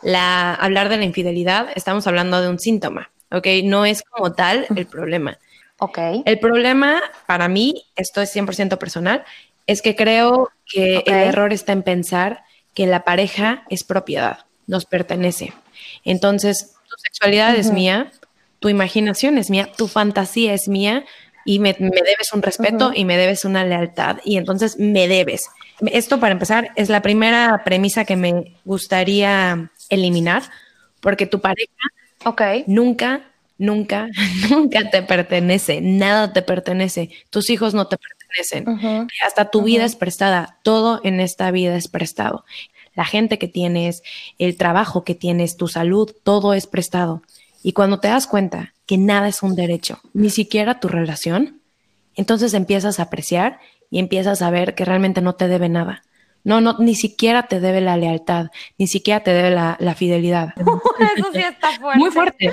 La, 0.00 0.54
hablar 0.54 0.88
de 0.88 0.96
la 0.96 1.04
infidelidad, 1.04 1.68
estamos 1.74 2.06
hablando 2.06 2.40
de 2.40 2.48
un 2.48 2.58
síntoma, 2.58 3.10
¿ok? 3.30 3.46
No 3.64 3.84
es 3.84 4.02
como 4.02 4.32
tal 4.32 4.66
el 4.74 4.86
problema. 4.86 5.38
El 6.24 6.38
problema 6.38 7.02
para 7.26 7.48
mí, 7.48 7.84
esto 7.96 8.22
es 8.22 8.34
100% 8.34 8.78
personal, 8.78 9.24
es 9.66 9.82
que 9.82 9.96
creo 9.96 10.50
que 10.66 11.02
el 11.06 11.14
error 11.14 11.52
está 11.52 11.72
en 11.72 11.82
pensar 11.82 12.44
que 12.74 12.86
la 12.86 13.04
pareja 13.04 13.64
es 13.70 13.84
propiedad, 13.84 14.40
nos 14.66 14.84
pertenece. 14.84 15.52
Entonces, 16.04 16.74
tu 16.88 16.96
sexualidad 16.98 17.54
es 17.56 17.70
mía, 17.70 18.10
tu 18.60 18.68
imaginación 18.68 19.38
es 19.38 19.50
mía, 19.50 19.70
tu 19.76 19.88
fantasía 19.88 20.54
es 20.54 20.68
mía 20.68 21.04
y 21.44 21.58
me, 21.58 21.74
debes 21.74 22.32
un 22.32 22.42
respeto 22.42 22.92
y 22.94 23.04
me 23.04 23.16
debes 23.16 23.44
una 23.44 23.64
lealtad 23.64 24.18
y 24.24 24.36
entonces 24.36 24.78
me 24.78 25.08
debes. 25.08 25.50
Esto 25.80 26.20
para 26.20 26.32
empezar 26.32 26.70
es 26.76 26.88
la 26.88 27.02
primera 27.02 27.62
premisa 27.64 28.04
que 28.04 28.16
me 28.16 28.56
gustaría 28.64 29.70
eliminar 29.90 30.42
porque 31.00 31.26
tu 31.26 31.40
pareja 31.40 31.70
okay. 32.24 32.64
nunca 32.66 33.22
nunca, 33.58 34.08
nunca 34.50 34.90
te 34.90 35.02
pertenece, 35.02 35.80
nada 35.80 36.32
te 36.32 36.42
pertenece, 36.42 37.10
tus 37.30 37.50
hijos 37.50 37.74
no 37.74 37.86
te 37.86 37.96
pertenecen, 37.96 39.08
hasta 39.24 39.50
tu 39.50 39.62
vida 39.62 39.84
es 39.84 39.96
prestada, 39.96 40.58
todo 40.62 41.00
en 41.04 41.20
esta 41.20 41.50
vida 41.50 41.76
es 41.76 41.88
prestado. 41.88 42.44
La 42.94 43.04
gente 43.04 43.38
que 43.38 43.48
tienes, 43.48 44.02
el 44.38 44.56
trabajo 44.56 45.02
que 45.02 45.14
tienes, 45.14 45.56
tu 45.56 45.66
salud, 45.66 46.14
todo 46.22 46.54
es 46.54 46.66
prestado. 46.66 47.22
Y 47.62 47.72
cuando 47.72 47.98
te 47.98 48.08
das 48.08 48.26
cuenta 48.26 48.72
que 48.86 48.98
nada 48.98 49.26
es 49.28 49.42
un 49.42 49.56
derecho, 49.56 49.98
ni 50.12 50.30
siquiera 50.30 50.78
tu 50.78 50.88
relación, 50.88 51.60
entonces 52.14 52.54
empiezas 52.54 53.00
a 53.00 53.04
apreciar 53.04 53.58
y 53.90 53.98
empiezas 53.98 54.42
a 54.42 54.50
ver 54.50 54.74
que 54.74 54.84
realmente 54.84 55.20
no 55.22 55.34
te 55.34 55.48
debe 55.48 55.68
nada. 55.68 56.02
No, 56.44 56.60
no, 56.60 56.76
ni 56.78 56.94
siquiera 56.94 57.44
te 57.44 57.58
debe 57.58 57.80
la 57.80 57.96
lealtad, 57.96 58.48
ni 58.76 58.86
siquiera 58.86 59.20
te 59.20 59.32
debe 59.32 59.50
la, 59.50 59.94
fidelidad. 59.96 60.50
Eso 61.16 61.30
sí 61.32 61.40
está 61.40 61.72
fuerte. 61.72 61.98
Muy 61.98 62.10
fuerte. 62.10 62.52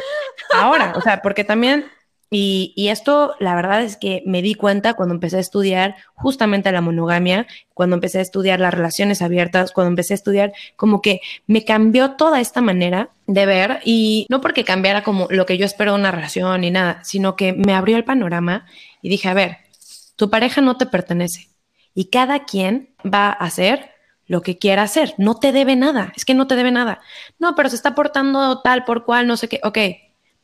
Ahora, 0.54 0.94
o 0.96 1.02
sea, 1.02 1.22
porque 1.22 1.44
también, 1.44 1.86
y, 2.30 2.72
y, 2.78 2.88
esto 2.88 3.36
la 3.40 3.54
verdad 3.54 3.82
es 3.82 3.98
que 3.98 4.24
me 4.26 4.42
di 4.42 4.54
cuenta 4.54 4.94
cuando 4.94 5.14
empecé 5.14 5.36
a 5.36 5.42
estudiar 5.42 5.96
justamente 6.14 6.72
la 6.72 6.80
monogamia, 6.80 7.48
cuando 7.74 7.98
empecé 7.98 8.20
a 8.20 8.22
estudiar 8.22 8.62
las 8.62 8.74
relaciones 8.74 9.22
abiertas, 9.22 9.74
cuando 9.74 9.90
empecé 9.90 10.14
a 10.14 10.16
estudiar, 10.16 10.54
como 10.78 11.02
que 11.02 11.20
me 11.46 11.66
cambió 11.66 12.12
toda 12.12 12.40
esta 12.40 12.62
manera 12.62 13.10
de 13.28 13.46
ver 13.46 13.82
y 13.84 14.26
no 14.30 14.40
porque 14.40 14.64
cambiara 14.64 15.04
como 15.04 15.28
lo 15.30 15.46
que 15.46 15.58
yo 15.58 15.66
espero 15.66 15.92
de 15.92 16.00
una 16.00 16.12
relación 16.12 16.62
ni 16.62 16.72
nada, 16.72 17.04
sino 17.04 17.36
que 17.36 17.52
me 17.52 17.74
abrió 17.74 17.98
el 17.98 18.06
panorama 18.06 18.66
y 19.02 19.10
dije, 19.10 19.28
a 19.28 19.34
ver, 19.34 19.58
tu 20.16 20.30
pareja 20.30 20.62
no 20.62 20.78
te 20.78 20.86
pertenece 20.86 21.52
y 21.94 22.06
cada 22.06 22.46
quien 22.46 22.91
va 23.06 23.28
a 23.28 23.46
hacer 23.46 23.92
lo 24.28 24.42
que 24.42 24.58
quiera 24.58 24.84
hacer. 24.84 25.14
No 25.18 25.36
te 25.36 25.52
debe 25.52 25.76
nada, 25.76 26.14
es 26.16 26.26
que 26.26 26.34
no 26.34 26.48
te 26.48 26.56
debe 26.56 26.72
nada. 26.72 27.02
No, 27.40 27.56
pero 27.56 27.70
se 27.70 27.76
está 27.76 27.96
portando 27.96 28.62
tal 28.62 28.86
por 28.86 29.06
cual, 29.06 29.28
no 29.28 29.38
sé 29.38 29.50
qué. 29.50 29.60
Ok, 29.64 29.78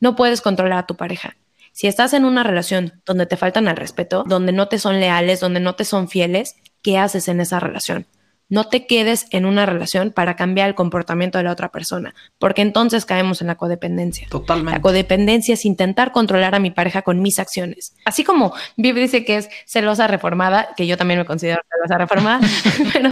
no 0.00 0.16
puedes 0.16 0.40
controlar 0.40 0.78
a 0.78 0.86
tu 0.86 0.96
pareja. 0.96 1.36
Si 1.72 1.86
estás 1.86 2.12
en 2.12 2.24
una 2.24 2.42
relación 2.42 3.00
donde 3.06 3.26
te 3.26 3.36
faltan 3.36 3.68
al 3.68 3.76
respeto, 3.76 4.24
donde 4.26 4.52
no 4.52 4.68
te 4.68 4.78
son 4.78 5.00
leales, 5.00 5.40
donde 5.40 5.60
no 5.60 5.74
te 5.74 5.84
son 5.84 6.08
fieles, 6.08 6.56
¿qué 6.82 6.98
haces 6.98 7.28
en 7.28 7.40
esa 7.40 7.60
relación? 7.60 8.06
No 8.48 8.68
te 8.68 8.86
quedes 8.86 9.26
en 9.30 9.44
una 9.44 9.66
relación 9.66 10.10
para 10.10 10.36
cambiar 10.36 10.68
el 10.68 10.74
comportamiento 10.74 11.38
de 11.38 11.44
la 11.44 11.52
otra 11.52 11.70
persona, 11.70 12.14
porque 12.38 12.62
entonces 12.62 13.04
caemos 13.04 13.40
en 13.40 13.48
la 13.48 13.56
codependencia. 13.56 14.26
Totalmente. 14.30 14.72
La 14.72 14.82
codependencia 14.82 15.54
es 15.54 15.64
intentar 15.64 16.12
controlar 16.12 16.54
a 16.54 16.58
mi 16.58 16.70
pareja 16.70 17.02
con 17.02 17.20
mis 17.20 17.38
acciones. 17.38 17.94
Así 18.04 18.24
como 18.24 18.54
Viv 18.76 18.94
dice 18.94 19.24
que 19.24 19.36
es 19.36 19.48
celosa 19.66 20.06
reformada, 20.06 20.70
que 20.76 20.86
yo 20.86 20.96
también 20.96 21.20
me 21.20 21.26
considero 21.26 21.60
celosa 21.70 21.98
reformada, 21.98 22.40
pero 22.92 23.10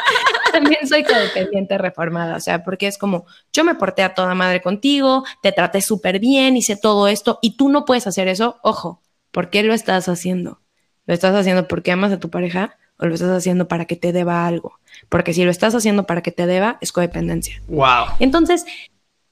también 0.52 0.86
soy 0.86 1.04
codependiente 1.04 1.78
reformada, 1.78 2.36
o 2.36 2.40
sea, 2.40 2.62
porque 2.62 2.86
es 2.86 2.98
como 2.98 3.26
yo 3.52 3.64
me 3.64 3.74
porté 3.74 4.02
a 4.02 4.14
toda 4.14 4.34
madre 4.34 4.60
contigo, 4.60 5.24
te 5.42 5.52
traté 5.52 5.80
súper 5.80 6.18
bien, 6.18 6.56
hice 6.56 6.76
todo 6.76 7.08
esto 7.08 7.38
y 7.40 7.56
tú 7.56 7.68
no 7.68 7.84
puedes 7.84 8.06
hacer 8.06 8.28
eso, 8.28 8.58
ojo, 8.62 9.02
¿por 9.30 9.50
qué 9.50 9.62
lo 9.62 9.72
estás 9.72 10.08
haciendo? 10.08 10.60
¿Lo 11.06 11.14
estás 11.14 11.34
haciendo 11.34 11.68
porque 11.68 11.92
amas 11.92 12.12
a 12.12 12.18
tu 12.18 12.30
pareja? 12.30 12.76
O 12.98 13.06
lo 13.06 13.14
estás 13.14 13.30
haciendo 13.30 13.68
para 13.68 13.84
que 13.84 13.96
te 13.96 14.12
deba 14.12 14.46
algo. 14.46 14.78
Porque 15.08 15.34
si 15.34 15.44
lo 15.44 15.50
estás 15.50 15.74
haciendo 15.74 16.04
para 16.04 16.22
que 16.22 16.32
te 16.32 16.46
deba, 16.46 16.78
es 16.80 16.92
codependencia. 16.92 17.60
Wow. 17.68 18.06
Entonces, 18.18 18.64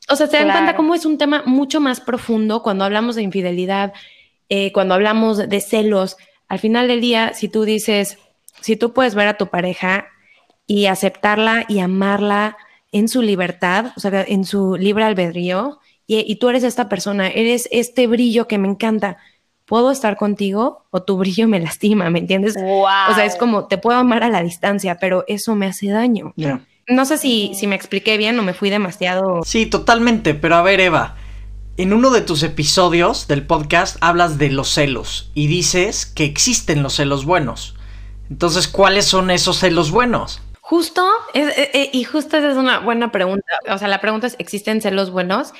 o 0.09 0.17
sea, 0.17 0.27
se 0.27 0.37
dan 0.37 0.51
cuenta 0.51 0.77
cómo 0.77 0.95
es 0.95 1.07
un 1.07 1.19
tema 1.19 1.43
mucho 1.47 1.81
más 1.81 2.01
profundo 2.01 2.63
cuando 2.63 2.85
hablamos 2.85 3.17
de 3.17 3.23
infidelidad, 3.23 3.93
eh, 4.49 4.73
cuando 4.73 4.95
hablamos 4.95 5.49
de 5.49 5.61
celos. 5.61 6.17
Al 6.49 6.59
final 6.59 6.89
del 6.89 7.01
día, 7.01 7.33
si 7.33 7.49
tú 7.49 7.65
dices, 7.65 8.19
si 8.61 8.77
tú 8.77 8.93
puedes 8.93 9.15
ver 9.15 9.29
a 9.29 9.39
tu 9.39 9.49
pareja 9.49 10.07
y 10.67 10.87
aceptarla 10.87 11.65
y 11.69 11.81
amarla 11.81 12.57
en 12.93 13.09
su 13.09 13.23
libertad, 13.23 13.93
o 13.97 14.01
sea, 14.01 14.25
en 14.27 14.45
su 14.45 14.77
libre 14.77 15.05
albedrío, 15.05 15.81
y, 16.07 16.31
y 16.31 16.37
tú 16.37 16.51
eres 16.51 16.65
esta 16.65 16.89
persona, 16.91 17.29
eres 17.29 17.67
este 17.73 18.07
brillo 18.07 18.47
que 18.47 18.59
me 18.59 18.69
encanta, 18.69 19.17
puedo 19.65 19.91
estar 19.91 20.17
contigo 20.17 20.85
o 20.91 21.03
tu 21.03 21.17
brillo 21.17 21.49
me 21.49 21.61
lastima, 21.67 22.11
¿me 22.11 22.19
entiendes? 22.19 22.57
O 22.57 23.15
sea, 23.15 23.25
es 23.25 23.37
como 23.37 23.67
te 23.67 23.79
puedo 23.79 23.99
amar 23.99 24.23
a 24.23 24.29
la 24.29 24.43
distancia, 24.43 24.99
pero 24.99 25.25
eso 25.29 25.55
me 25.55 25.67
hace 25.67 25.89
daño. 25.89 26.33
No 26.87 27.07
sé 27.07 27.17
si, 27.17 27.53
si 27.55 27.67
me 27.67 27.77
expliqué 27.77 28.19
bien 28.19 28.39
o 28.39 28.43
me 28.43 28.53
fui 28.53 28.69
demasiado. 28.69 29.43
Sí, 29.45 29.67
totalmente, 29.67 30.35
pero 30.35 30.57
a 30.57 30.63
ver, 30.63 30.81
Eva. 30.81 31.17
En 31.77 31.93
uno 31.93 32.11
de 32.11 32.21
tus 32.21 32.43
episodios 32.45 33.27
del 33.27 33.47
podcast 33.47 33.97
hablas 34.01 34.39
de 34.39 34.49
los 34.51 34.69
celos 34.69 35.31
y 35.35 35.49
dices 35.49 36.07
que 36.07 36.25
existen 36.25 36.85
los 36.85 36.95
celos 36.95 37.25
buenos. 37.25 37.75
Entonces, 38.31 38.69
¿cuáles 38.69 39.07
son 39.07 39.31
esos 39.31 39.59
celos 39.59 39.91
buenos? 39.91 40.41
Justo, 40.61 41.07
eh, 41.35 41.71
eh, 41.75 41.91
y 41.93 42.05
justo 42.05 42.37
esa 42.37 42.51
es 42.51 42.57
una 42.57 42.79
buena 42.79 43.11
pregunta. 43.11 43.45
O 43.71 43.77
sea, 43.77 43.89
la 43.89 44.01
pregunta 44.01 44.27
es, 44.27 44.37
¿existen 44.39 44.81
celos 44.81 45.11
buenos? 45.11 45.53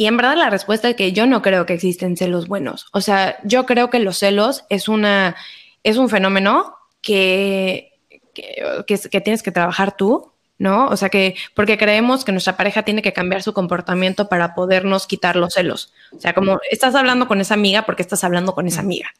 Y 0.00 0.06
en 0.06 0.16
verdad 0.16 0.34
la 0.34 0.48
respuesta 0.48 0.88
es 0.88 0.96
que 0.96 1.12
yo 1.12 1.26
no 1.26 1.42
creo 1.42 1.66
que 1.66 1.74
existen 1.74 2.16
celos 2.16 2.48
buenos. 2.48 2.86
O 2.94 3.02
sea, 3.02 3.38
yo 3.44 3.66
creo 3.66 3.90
que 3.90 3.98
los 3.98 4.16
celos 4.16 4.64
es 4.70 4.88
una 4.88 5.36
es 5.82 5.98
un 5.98 6.08
fenómeno 6.08 6.74
que, 7.02 8.00
que, 8.32 9.20
tienes 9.20 9.42
que 9.42 9.52
trabajar 9.52 9.98
tú, 9.98 10.32
¿no? 10.56 10.86
O 10.86 10.96
sea 10.96 11.10
que, 11.10 11.34
porque 11.54 11.76
creemos 11.76 12.24
que 12.24 12.32
nuestra 12.32 12.56
pareja 12.56 12.82
tiene 12.82 13.02
que 13.02 13.12
cambiar 13.12 13.42
su 13.42 13.52
comportamiento 13.52 14.30
para 14.30 14.54
podernos 14.54 15.06
quitar 15.06 15.36
los 15.36 15.52
celos. 15.52 15.92
O 16.16 16.18
sea, 16.18 16.32
como 16.32 16.60
estás 16.70 16.94
hablando 16.94 17.28
con 17.28 17.42
esa 17.42 17.52
amiga 17.52 17.82
porque 17.82 18.00
estás 18.00 18.24
hablando 18.24 18.54
con 18.54 18.66
esa 18.66 18.80
amiga. 18.80 19.10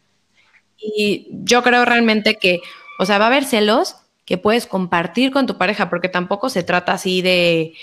Y 0.79 1.29
yo 1.31 1.63
creo 1.63 1.85
realmente 1.85 2.37
que, 2.37 2.63
o 2.99 3.05
sea, 3.05 3.19
va 3.19 3.25
a 3.25 3.29
haber 3.29 3.45
celos 3.45 3.97
que 4.31 4.39
puedes 4.39 4.69
compartir 4.69 5.33
con 5.33 5.49
tu 5.49 5.59
pareja, 5.59 5.91
porque 5.91 6.09
tampoco 6.09 6.51
se 6.51 6.63
trata 6.63 6.93
así 6.93 7.21
de, 7.21 7.75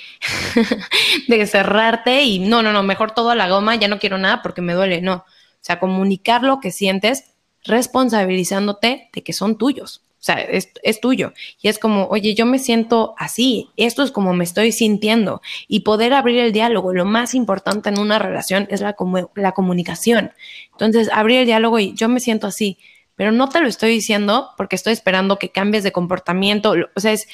de 1.28 1.46
cerrarte 1.46 2.24
y 2.24 2.40
no, 2.40 2.64
no, 2.64 2.72
no, 2.72 2.84
mejor 2.84 3.12
todo 3.12 3.32
a 3.32 3.36
la 3.36 3.50
goma, 3.50 3.76
ya 3.76 3.90
no 3.90 4.00
quiero 4.00 4.18
nada 4.18 4.42
porque 4.42 4.62
me 4.62 4.74
duele, 4.74 5.02
no. 5.02 5.16
O 5.16 5.60
sea, 5.60 5.78
comunicar 5.78 6.44
lo 6.44 6.62
que 6.62 6.72
sientes 6.72 7.26
responsabilizándote 7.66 9.10
de 9.12 9.24
que 9.24 9.34
son 9.34 9.58
tuyos. 9.58 10.04
O 10.22 10.24
sea, 10.24 10.36
es, 10.36 10.70
es, 10.84 11.02
tuyo. 11.02 11.34
Y 11.62 11.68
es 11.68 11.80
como, 11.80 12.06
oye, 12.06 12.34
yo 12.34 12.46
me 12.46 12.60
siento 12.60 13.14
así, 13.18 13.68
esto 13.76 14.02
es 14.02 14.12
como 14.12 14.32
me 14.32 14.46
estoy 14.46 14.72
sintiendo. 14.72 15.42
Y 15.68 15.82
poder 15.82 16.14
abrir 16.14 16.40
el 16.40 16.54
diálogo, 16.54 16.94
lo 16.94 17.04
más 17.04 17.36
importante 17.36 17.90
en 17.90 18.00
una 18.00 18.20
relación 18.20 18.70
es 18.72 18.80
la, 18.80 18.96
la 19.36 19.52
comunicación. 19.52 20.32
Entonces, 20.72 21.10
abrir 21.12 21.40
el 21.40 21.46
diálogo 21.46 21.78
y 21.78 21.94
yo 21.94 22.08
me 22.08 22.22
siento 22.22 22.48
así 22.48 22.78
pero 23.18 23.32
no 23.34 23.50
te 23.50 23.60
lo 23.60 23.68
estoy 23.68 23.90
diciendo 23.90 24.52
porque 24.56 24.78
estoy 24.78 24.94
esperando 24.94 25.38
que 25.38 25.50
cambies 25.50 25.84
de 25.84 25.92
comportamiento. 25.92 26.76
O 26.96 27.00
sea, 27.00 27.12
es, 27.12 27.28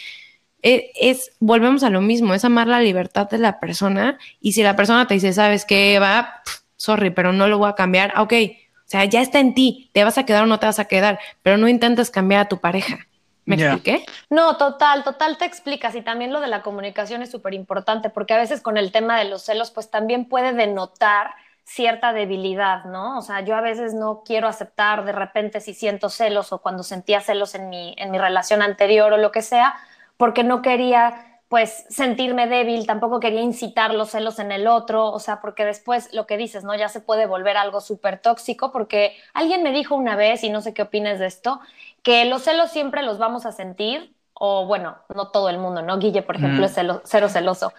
e, 0.64 0.92
es, 0.96 1.34
volvemos 1.40 1.84
a 1.84 1.90
lo 1.90 2.02
mismo, 2.02 2.34
es 2.34 2.46
amar 2.46 2.68
la 2.68 2.80
libertad 2.80 3.30
de 3.30 3.38
la 3.38 3.60
persona. 3.60 4.18
Y 4.40 4.54
si 4.54 4.64
la 4.64 4.78
persona 4.78 5.06
te 5.08 5.14
dice, 5.14 5.34
¿sabes 5.34 5.66
qué, 5.66 6.00
va? 6.00 6.42
Sorry, 6.78 7.10
pero 7.10 7.34
no 7.34 7.48
lo 7.48 7.58
voy 7.58 7.70
a 7.70 7.76
cambiar. 7.76 8.14
Ok, 8.18 8.34
o 8.34 8.86
sea, 8.86 9.04
ya 9.06 9.22
está 9.22 9.40
en 9.40 9.54
ti, 9.54 9.92
te 9.94 10.06
vas 10.06 10.18
a 10.18 10.26
quedar 10.26 10.44
o 10.44 10.48
no 10.48 10.58
te 10.58 10.66
vas 10.66 10.80
a 10.80 10.86
quedar, 10.86 11.20
pero 11.42 11.58
no 11.58 11.68
intentes 11.68 12.10
cambiar 12.10 12.42
a 12.42 12.48
tu 12.48 12.60
pareja. 12.60 13.06
¿Me 13.46 13.56
expliqué? 13.56 14.06
No, 14.30 14.56
total, 14.56 15.04
total 15.04 15.38
te 15.38 15.44
explicas. 15.44 15.96
Y 15.96 16.02
también 16.02 16.32
lo 16.32 16.40
de 16.40 16.48
la 16.48 16.62
comunicación 16.62 17.22
es 17.22 17.30
súper 17.30 17.54
importante, 17.54 18.10
porque 18.10 18.34
a 18.34 18.38
veces 18.38 18.62
con 18.62 18.78
el 18.78 18.94
tema 18.94 19.20
de 19.20 19.26
los 19.26 19.44
celos, 19.44 19.70
pues 19.70 19.92
también 19.92 20.30
puede 20.30 20.54
denotar 20.54 21.32
cierta 21.64 22.14
debilidad, 22.14 22.86
¿no? 22.86 23.18
O 23.18 23.22
sea, 23.22 23.42
yo 23.42 23.56
a 23.56 23.62
veces 23.62 23.94
no 23.94 24.24
quiero 24.26 24.48
aceptar 24.48 25.06
de 25.06 25.12
repente 25.14 25.62
si 25.62 25.74
siento 25.74 26.10
celos 26.10 26.52
o 26.54 26.62
cuando 26.62 26.84
sentía 26.84 27.22
celos 27.22 27.56
en 27.56 27.70
mi, 27.70 27.96
en 27.98 28.12
mi 28.12 28.18
relación 28.18 28.62
anterior 28.62 29.14
o 29.14 29.18
lo 29.18 29.32
que 29.32 29.42
sea, 29.42 29.76
porque 30.18 30.44
no 30.44 30.62
quería 30.62 31.30
pues 31.54 31.86
sentirme 31.88 32.48
débil, 32.48 32.88
tampoco 32.88 33.20
quería 33.20 33.42
incitar 33.42 33.94
los 33.94 34.10
celos 34.10 34.40
en 34.40 34.52
el 34.52 34.66
otro, 34.66 35.12
o 35.12 35.20
sea, 35.20 35.40
porque 35.40 35.66
después 35.66 36.12
lo 36.12 36.26
que 36.26 36.36
dices, 36.36 36.64
¿no? 36.64 36.74
Ya 36.74 36.90
se 36.90 37.00
puede 37.00 37.28
volver 37.28 37.58
algo 37.58 37.80
súper 37.80 38.18
tóxico, 38.18 38.72
porque 38.72 39.16
alguien 39.36 39.62
me 39.62 39.72
dijo 39.72 39.94
una 39.94 40.16
vez, 40.16 40.44
y 40.44 40.50
no 40.50 40.62
sé 40.62 40.74
qué 40.74 40.82
opinas 40.82 41.20
de 41.20 41.28
esto, 41.28 41.60
que 42.02 42.26
los 42.26 42.42
celos 42.42 42.72
siempre 42.72 43.04
los 43.04 43.20
vamos 43.20 43.46
a 43.46 43.52
sentir, 43.52 44.16
o 44.34 44.66
bueno, 44.66 44.98
no 45.14 45.30
todo 45.30 45.48
el 45.50 45.60
mundo, 45.60 45.84
¿no? 45.84 46.00
Guille, 46.00 46.24
por 46.24 46.38
ejemplo, 46.38 46.66
es 46.66 46.74
cero 47.04 47.30
celoso, 47.30 47.72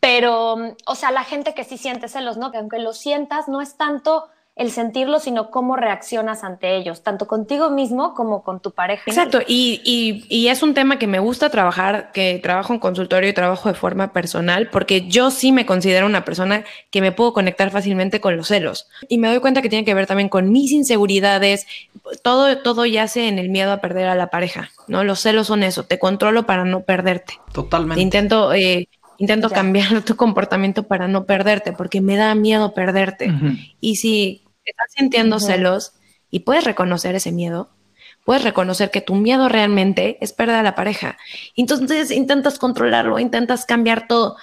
pero, 0.00 0.56
o 0.86 0.94
sea, 0.94 1.10
la 1.10 1.24
gente 1.24 1.54
que 1.54 1.64
sí 1.64 1.78
siente 1.78 2.08
celos, 2.08 2.36
¿no? 2.36 2.50
Que 2.50 2.58
aunque 2.58 2.78
lo 2.78 2.92
sientas, 2.92 3.48
no 3.48 3.60
es 3.60 3.76
tanto 3.76 4.28
el 4.56 4.70
sentirlo, 4.70 5.20
sino 5.20 5.50
cómo 5.50 5.76
reaccionas 5.76 6.42
ante 6.42 6.76
ellos, 6.76 7.02
tanto 7.02 7.26
contigo 7.26 7.68
mismo 7.68 8.14
como 8.14 8.42
con 8.42 8.60
tu 8.60 8.70
pareja. 8.70 9.02
Exacto, 9.06 9.40
y, 9.46 9.82
y, 9.84 10.24
y, 10.30 10.48
es 10.48 10.62
un 10.62 10.72
tema 10.72 10.98
que 10.98 11.06
me 11.06 11.18
gusta 11.18 11.50
trabajar, 11.50 12.10
que 12.12 12.40
trabajo 12.42 12.72
en 12.72 12.78
consultorio 12.78 13.28
y 13.28 13.34
trabajo 13.34 13.68
de 13.68 13.74
forma 13.74 14.14
personal, 14.14 14.70
porque 14.70 15.06
yo 15.08 15.30
sí 15.30 15.52
me 15.52 15.66
considero 15.66 16.06
una 16.06 16.24
persona 16.24 16.64
que 16.90 17.02
me 17.02 17.12
puedo 17.12 17.34
conectar 17.34 17.70
fácilmente 17.70 18.22
con 18.22 18.38
los 18.38 18.48
celos. 18.48 18.88
Y 19.10 19.18
me 19.18 19.28
doy 19.28 19.40
cuenta 19.40 19.60
que 19.60 19.68
tiene 19.68 19.84
que 19.84 19.92
ver 19.92 20.06
también 20.06 20.30
con 20.30 20.50
mis 20.50 20.72
inseguridades, 20.72 21.66
todo, 22.22 22.56
todo 22.62 22.86
yace 22.86 23.28
en 23.28 23.38
el 23.38 23.50
miedo 23.50 23.72
a 23.72 23.82
perder 23.82 24.08
a 24.08 24.14
la 24.14 24.30
pareja, 24.30 24.70
¿no? 24.88 25.04
Los 25.04 25.20
celos 25.20 25.48
son 25.48 25.64
eso, 25.64 25.84
te 25.84 25.98
controlo 25.98 26.46
para 26.46 26.64
no 26.64 26.80
perderte. 26.80 27.34
Totalmente. 27.52 28.00
intento... 28.00 28.54
Eh, 28.54 28.88
Intento 29.18 29.50
cambiar 29.50 30.02
tu 30.04 30.16
comportamiento 30.16 30.84
para 30.84 31.08
no 31.08 31.24
perderte, 31.24 31.72
porque 31.72 32.00
me 32.00 32.16
da 32.16 32.34
miedo 32.34 32.74
perderte. 32.74 33.32
Y 33.80 33.96
si 33.96 34.44
estás 34.64 34.92
sintiendo 34.96 35.40
celos 35.40 35.92
y 36.30 36.40
puedes 36.40 36.64
reconocer 36.64 37.14
ese 37.14 37.32
miedo, 37.32 37.70
puedes 38.24 38.42
reconocer 38.42 38.90
que 38.90 39.00
tu 39.00 39.14
miedo 39.14 39.48
realmente 39.48 40.18
es 40.20 40.32
perder 40.32 40.56
a 40.56 40.62
la 40.62 40.74
pareja. 40.74 41.16
Entonces 41.54 42.10
intentas 42.10 42.58
controlarlo, 42.58 43.18
intentas 43.18 43.64
cambiar 43.64 44.08
todo. 44.08 44.36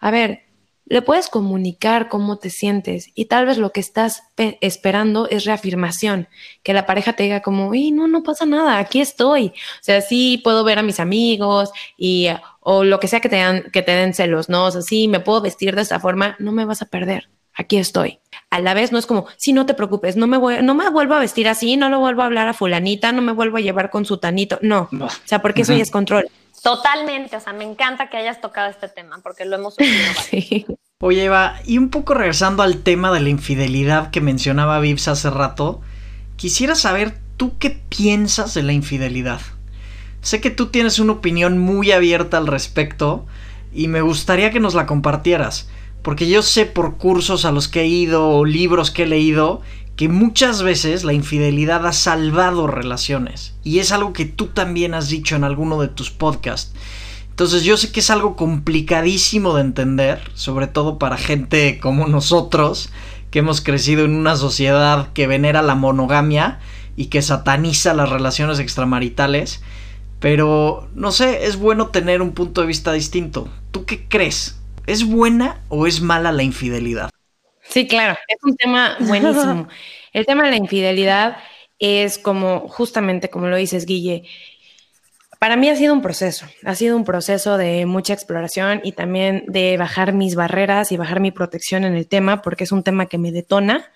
A 0.00 0.10
ver, 0.10 0.47
le 0.88 1.02
puedes 1.02 1.28
comunicar 1.28 2.08
cómo 2.08 2.38
te 2.38 2.50
sientes 2.50 3.10
y 3.14 3.26
tal 3.26 3.46
vez 3.46 3.58
lo 3.58 3.72
que 3.72 3.80
estás 3.80 4.22
esperando 4.36 5.28
es 5.28 5.44
reafirmación, 5.44 6.28
que 6.62 6.72
la 6.72 6.86
pareja 6.86 7.12
te 7.12 7.24
diga 7.24 7.42
como, 7.42 7.74
y 7.74 7.90
no, 7.90 8.08
no 8.08 8.22
pasa 8.22 8.46
nada, 8.46 8.78
aquí 8.78 9.00
estoy. 9.00 9.48
O 9.48 9.82
sea, 9.82 10.00
sí 10.00 10.40
puedo 10.42 10.64
ver 10.64 10.78
a 10.78 10.82
mis 10.82 11.00
amigos 11.00 11.70
y 11.96 12.28
o 12.60 12.84
lo 12.84 13.00
que 13.00 13.08
sea 13.08 13.20
que 13.20 13.28
te, 13.28 13.36
dan, 13.36 13.64
que 13.72 13.82
te 13.82 13.92
den 13.92 14.14
celos, 14.14 14.48
¿no? 14.48 14.66
O 14.66 14.70
sea, 14.70 14.82
sí, 14.82 15.08
me 15.08 15.20
puedo 15.20 15.40
vestir 15.40 15.74
de 15.74 15.82
esta 15.82 16.00
forma, 16.00 16.36
no 16.38 16.52
me 16.52 16.64
vas 16.64 16.82
a 16.82 16.86
perder. 16.86 17.28
Aquí 17.54 17.76
estoy. 17.76 18.20
A 18.50 18.60
la 18.60 18.72
vez 18.72 18.92
no 18.92 18.98
es 18.98 19.06
como, 19.06 19.26
sí, 19.36 19.52
no 19.52 19.66
te 19.66 19.74
preocupes, 19.74 20.16
no 20.16 20.26
me 20.26 20.38
voy, 20.38 20.62
no 20.62 20.74
me 20.74 20.88
vuelvo 20.90 21.14
a 21.14 21.18
vestir 21.18 21.48
así, 21.48 21.76
no 21.76 21.88
lo 21.88 21.98
vuelvo 21.98 22.22
a 22.22 22.26
hablar 22.26 22.46
a 22.46 22.54
fulanita, 22.54 23.10
no 23.10 23.20
me 23.20 23.32
vuelvo 23.32 23.56
a 23.56 23.60
llevar 23.60 23.90
con 23.90 24.04
su 24.04 24.18
tanito. 24.18 24.58
No. 24.62 24.88
O 24.92 25.08
sea, 25.24 25.42
porque 25.42 25.62
eso 25.62 25.74
ya 25.74 25.82
es 25.82 25.90
control. 25.90 26.28
Totalmente, 26.62 27.36
o 27.36 27.40
sea, 27.40 27.52
me 27.52 27.64
encanta 27.64 28.08
que 28.10 28.16
hayas 28.16 28.40
tocado 28.40 28.70
este 28.70 28.88
tema 28.88 29.20
porque 29.22 29.44
lo 29.44 29.56
hemos 29.56 29.76
sí. 30.30 30.66
Oye, 31.00 31.24
Eva, 31.24 31.60
y 31.64 31.78
un 31.78 31.90
poco 31.90 32.14
regresando 32.14 32.62
al 32.62 32.82
tema 32.82 33.12
de 33.12 33.20
la 33.20 33.28
infidelidad 33.28 34.10
que 34.10 34.20
mencionaba 34.20 34.80
Vips 34.80 35.06
hace 35.08 35.30
rato, 35.30 35.80
quisiera 36.36 36.74
saber 36.74 37.16
tú 37.36 37.56
qué 37.58 37.70
piensas 37.70 38.54
de 38.54 38.64
la 38.64 38.72
infidelidad. 38.72 39.40
Sé 40.22 40.40
que 40.40 40.50
tú 40.50 40.66
tienes 40.66 40.98
una 40.98 41.12
opinión 41.12 41.58
muy 41.58 41.92
abierta 41.92 42.36
al 42.38 42.48
respecto 42.48 43.26
y 43.72 43.86
me 43.86 44.00
gustaría 44.00 44.50
que 44.50 44.58
nos 44.58 44.74
la 44.74 44.86
compartieras, 44.86 45.68
porque 46.02 46.28
yo 46.28 46.42
sé 46.42 46.66
por 46.66 46.96
cursos 46.96 47.44
a 47.44 47.52
los 47.52 47.68
que 47.68 47.82
he 47.82 47.86
ido 47.86 48.28
o 48.30 48.44
libros 48.44 48.90
que 48.90 49.04
he 49.04 49.06
leído 49.06 49.62
que 49.98 50.08
muchas 50.08 50.62
veces 50.62 51.02
la 51.02 51.12
infidelidad 51.12 51.84
ha 51.84 51.92
salvado 51.92 52.68
relaciones. 52.68 53.56
Y 53.64 53.80
es 53.80 53.90
algo 53.90 54.12
que 54.12 54.26
tú 54.26 54.46
también 54.46 54.94
has 54.94 55.08
dicho 55.08 55.34
en 55.34 55.42
alguno 55.42 55.80
de 55.80 55.88
tus 55.88 56.12
podcasts. 56.12 56.72
Entonces 57.30 57.64
yo 57.64 57.76
sé 57.76 57.90
que 57.90 57.98
es 57.98 58.08
algo 58.08 58.36
complicadísimo 58.36 59.54
de 59.54 59.62
entender, 59.62 60.20
sobre 60.34 60.68
todo 60.68 61.00
para 61.00 61.16
gente 61.16 61.80
como 61.80 62.06
nosotros, 62.06 62.90
que 63.32 63.40
hemos 63.40 63.60
crecido 63.60 64.04
en 64.04 64.14
una 64.14 64.36
sociedad 64.36 65.12
que 65.14 65.26
venera 65.26 65.62
la 65.62 65.74
monogamia 65.74 66.60
y 66.94 67.06
que 67.06 67.20
sataniza 67.20 67.92
las 67.92 68.08
relaciones 68.08 68.60
extramaritales. 68.60 69.62
Pero, 70.20 70.88
no 70.94 71.10
sé, 71.10 71.46
es 71.46 71.56
bueno 71.56 71.88
tener 71.88 72.22
un 72.22 72.34
punto 72.34 72.60
de 72.60 72.68
vista 72.68 72.92
distinto. 72.92 73.48
¿Tú 73.72 73.84
qué 73.84 74.06
crees? 74.08 74.60
¿Es 74.86 75.04
buena 75.04 75.60
o 75.68 75.88
es 75.88 76.00
mala 76.00 76.30
la 76.30 76.44
infidelidad? 76.44 77.10
Sí, 77.68 77.86
claro, 77.86 78.18
es 78.28 78.38
un 78.42 78.56
tema 78.56 78.96
buenísimo. 79.00 79.68
El 80.12 80.26
tema 80.26 80.44
de 80.44 80.50
la 80.50 80.56
infidelidad 80.56 81.36
es 81.78 82.18
como, 82.18 82.68
justamente 82.68 83.28
como 83.28 83.46
lo 83.46 83.56
dices, 83.56 83.86
Guille, 83.86 84.24
para 85.38 85.56
mí 85.56 85.68
ha 85.68 85.76
sido 85.76 85.94
un 85.94 86.02
proceso, 86.02 86.46
ha 86.64 86.74
sido 86.74 86.96
un 86.96 87.04
proceso 87.04 87.56
de 87.56 87.86
mucha 87.86 88.12
exploración 88.12 88.80
y 88.82 88.92
también 88.92 89.44
de 89.46 89.76
bajar 89.76 90.12
mis 90.12 90.34
barreras 90.34 90.90
y 90.90 90.96
bajar 90.96 91.20
mi 91.20 91.30
protección 91.30 91.84
en 91.84 91.94
el 91.94 92.08
tema, 92.08 92.42
porque 92.42 92.64
es 92.64 92.72
un 92.72 92.82
tema 92.82 93.06
que 93.06 93.18
me 93.18 93.30
detona 93.30 93.92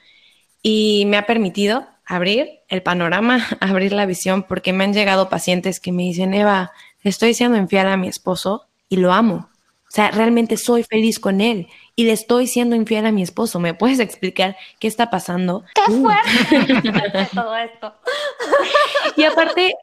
y 0.63 1.05
me 1.07 1.17
ha 1.17 1.27
permitido 1.27 1.89
abrir 2.05 2.61
el 2.69 2.83
panorama, 2.83 3.45
abrir 3.61 3.93
la 3.93 4.07
visión, 4.07 4.45
porque 4.45 4.73
me 4.73 4.85
han 4.85 4.93
llegado 4.93 5.29
pacientes 5.29 5.81
que 5.81 5.91
me 5.91 6.05
dicen, 6.05 6.35
Eva, 6.35 6.73
estoy 7.03 7.35
siendo 7.35 7.59
infiel 7.59 7.89
a 7.89 7.97
mi 7.97 8.07
esposo 8.07 8.69
y 8.89 8.97
lo 8.97 9.13
amo. 9.13 9.49
O 9.93 9.95
sea, 9.95 10.11
realmente 10.11 10.57
soy 10.57 10.85
feliz 10.85 11.21
con 11.21 11.43
él 11.43 11.69
y 11.97 12.05
le 12.05 12.13
estoy 12.13 12.47
siendo 12.47 12.75
infiel 12.75 13.05
a 13.05 13.13
mi 13.13 13.23
esposo. 13.23 13.61
¿Me 13.61 13.75
puedes 13.75 13.99
explicar 13.99 14.57
qué 14.79 14.89
está 14.89 15.11
pasando? 15.11 15.65
¡Qué 15.75 15.93
fuerte 15.93 17.29
todo 17.35 17.55
esto! 17.55 17.93
y 19.19 19.25
aparte, 19.25 19.75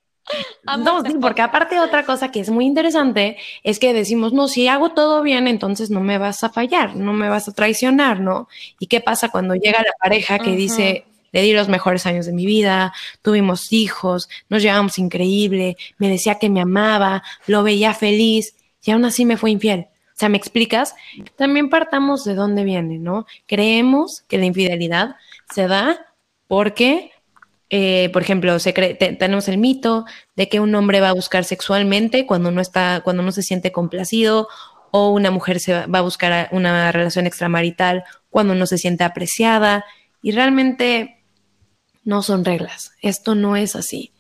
no, 0.80 1.04
porque 1.22 1.44
aparte 1.44 1.80
otra 1.80 2.06
cosa 2.06 2.32
que 2.32 2.40
es 2.40 2.50
muy 2.50 2.66
interesante 2.66 3.38
es 3.64 3.78
que 3.78 3.94
decimos, 3.94 4.34
no, 4.34 4.48
si 4.48 4.68
hago 4.68 4.94
todo 4.94 5.22
bien, 5.22 5.48
entonces 5.48 5.92
no 5.92 6.02
me 6.02 6.18
vas 6.18 6.44
a 6.44 6.50
fallar, 6.50 6.96
no 6.96 7.14
me 7.14 7.30
vas 7.30 7.48
a 7.48 7.54
traicionar, 7.54 8.20
¿no? 8.20 8.48
¿Y 8.80 8.88
qué 8.88 9.02
pasa 9.02 9.30
cuando 9.30 9.54
llega 9.54 9.78
la 9.78 9.94
pareja 10.02 10.40
que 10.40 10.56
dice, 10.56 11.06
le 11.32 11.44
di 11.44 11.54
los 11.54 11.70
mejores 11.70 12.08
años 12.08 12.26
de 12.26 12.34
mi 12.34 12.48
vida, 12.48 12.94
tuvimos 13.22 13.72
hijos, 13.72 14.28
nos 14.50 14.64
llevamos 14.64 14.98
increíble, 14.98 15.78
me 16.00 16.10
decía 16.10 16.40
que 16.40 16.50
me 16.50 16.62
amaba, 16.62 17.22
lo 17.46 17.62
veía 17.62 17.94
feliz 17.94 18.56
y 18.84 18.90
aún 18.90 19.06
así 19.06 19.24
me 19.24 19.38
fue 19.38 19.52
infiel? 19.52 19.86
O 20.20 20.20
sea, 20.20 20.28
¿me 20.28 20.38
explicas? 20.38 20.96
También 21.38 21.70
partamos 21.70 22.26
de 22.26 22.36
dónde 22.36 22.66
viene, 22.66 23.00
¿no? 23.00 23.26
Creemos 23.46 24.26
que 24.28 24.38
la 24.38 24.44
infidelidad 24.44 25.16
se 25.50 25.70
da 25.70 26.08
porque 26.50 27.14
eh, 27.70 28.10
por 28.12 28.22
ejemplo, 28.22 28.58
se 28.60 28.74
tenemos 28.74 29.48
el 29.48 29.60
mito 29.60 30.04
de 30.36 30.50
que 30.50 30.60
un 30.60 30.74
hombre 30.76 31.00
va 31.00 31.10
a 31.10 31.14
buscar 31.14 31.46
sexualmente 31.46 32.26
cuando 32.26 32.52
no 32.52 32.60
está, 32.60 33.00
cuando 33.02 33.24
no 33.24 33.32
se 33.32 33.44
siente 33.44 33.72
complacido, 33.72 34.50
o 34.92 35.12
una 35.12 35.32
mujer 35.32 35.62
se 35.62 35.86
va, 35.86 36.00
a 36.00 36.02
buscar 36.02 36.50
una 36.52 36.92
relación 36.92 37.26
extramarital 37.26 38.04
cuando 38.30 38.56
no 38.56 38.66
se 38.66 38.78
siente 38.78 39.06
apreciada, 39.06 39.86
y 40.22 40.32
realmente 40.32 41.24
no 42.04 42.24
son 42.24 42.44
reglas. 42.44 42.92
Esto 43.02 43.36
no 43.36 43.56
es 43.56 43.78
así. 43.78 44.12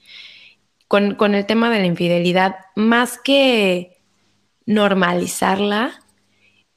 Con, 0.88 1.16
con 1.16 1.36
el 1.36 1.46
tema 1.46 1.70
de 1.70 1.80
la 1.80 1.88
infidelidad, 1.88 2.56
más 2.76 3.18
que 3.18 3.99
normalizarla, 4.70 6.00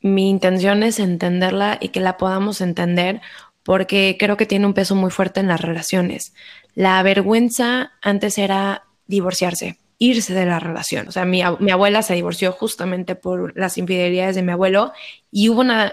mi 0.01 0.31
intención 0.31 0.83
es 0.83 0.99
entenderla 0.99 1.77
y 1.79 1.89
que 1.89 2.01
la 2.01 2.17
podamos 2.17 2.63
entender 2.63 3.21
porque 3.63 4.17
creo 4.19 4.39
que 4.39 4.47
tiene 4.47 4.67
un 4.67 4.73
peso 4.73 4.95
muy 4.95 5.11
fuerte 5.11 5.41
en 5.41 5.47
las 5.47 5.61
relaciones. 5.61 6.33
La 6.75 7.03
vergüenza 7.03 7.93
antes 8.01 8.39
era 8.39 8.85
divorciarse, 9.07 9.79
irse 9.99 10.33
de 10.33 10.47
la 10.47 10.59
relación. 10.59 11.07
O 11.07 11.13
sea, 11.13 11.27
mi, 11.27 11.43
abuela 11.43 12.01
se 12.01 12.15
divorció 12.15 12.53
justamente 12.53 13.15
por 13.15 13.57
las 13.59 13.77
infidelidades 13.77 14.37
de 14.37 14.43
mi 14.43 14.53
abuelo 14.53 14.95
y 15.31 15.51
hubo 15.51 15.61
una, 15.61 15.93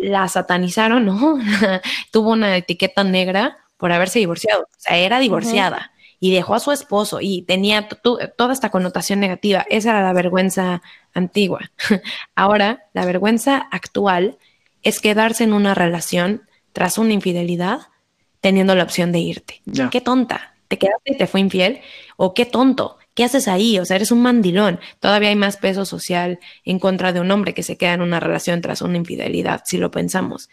la 0.00 0.26
satanizaron, 0.28 1.04
¿no? 1.04 1.38
Tuvo 2.10 2.30
una 2.30 2.56
etiqueta 2.56 3.04
negra 3.04 3.58
por 3.76 3.92
haberse 3.92 4.18
divorciado. 4.18 4.62
O 4.62 4.78
sea, 4.78 4.96
era 4.96 5.18
divorciada. 5.18 5.92
Y 6.20 6.32
dejó 6.32 6.54
a 6.54 6.60
su 6.60 6.72
esposo 6.72 7.18
y 7.20 7.42
tenía 7.42 7.86
toda 7.86 8.52
esta 8.54 8.70
connotación 8.70 9.20
negativa. 9.20 9.66
Esa 9.68 9.90
era 9.90 10.02
la 10.02 10.14
vergüenza 10.14 10.80
antigua. 11.14 11.70
Ahora, 12.34 12.84
la 12.92 13.04
vergüenza 13.06 13.56
actual 13.70 14.38
es 14.82 15.00
quedarse 15.00 15.44
en 15.44 15.52
una 15.52 15.74
relación 15.74 16.42
tras 16.72 16.98
una 16.98 17.12
infidelidad 17.12 17.80
teniendo 18.40 18.74
la 18.74 18.84
opción 18.84 19.10
de 19.10 19.20
irte. 19.20 19.62
Qué 19.90 20.00
tonta. 20.02 20.54
¿Te 20.68 20.76
quedaste 20.76 21.14
y 21.14 21.16
te 21.16 21.26
fue 21.26 21.40
infiel? 21.40 21.80
¿O 22.16 22.34
qué 22.34 22.44
tonto? 22.44 22.98
¿Qué 23.14 23.24
haces 23.24 23.48
ahí? 23.48 23.78
O 23.78 23.84
sea, 23.84 23.96
eres 23.96 24.10
un 24.10 24.20
mandilón. 24.20 24.80
Todavía 25.00 25.30
hay 25.30 25.36
más 25.36 25.56
peso 25.56 25.84
social 25.84 26.40
en 26.64 26.78
contra 26.78 27.12
de 27.12 27.20
un 27.20 27.30
hombre 27.30 27.54
que 27.54 27.62
se 27.62 27.76
queda 27.76 27.94
en 27.94 28.02
una 28.02 28.20
relación 28.20 28.60
tras 28.60 28.82
una 28.82 28.96
infidelidad, 28.96 29.62
si 29.64 29.78
lo 29.78 29.90
pensamos. 29.90 30.50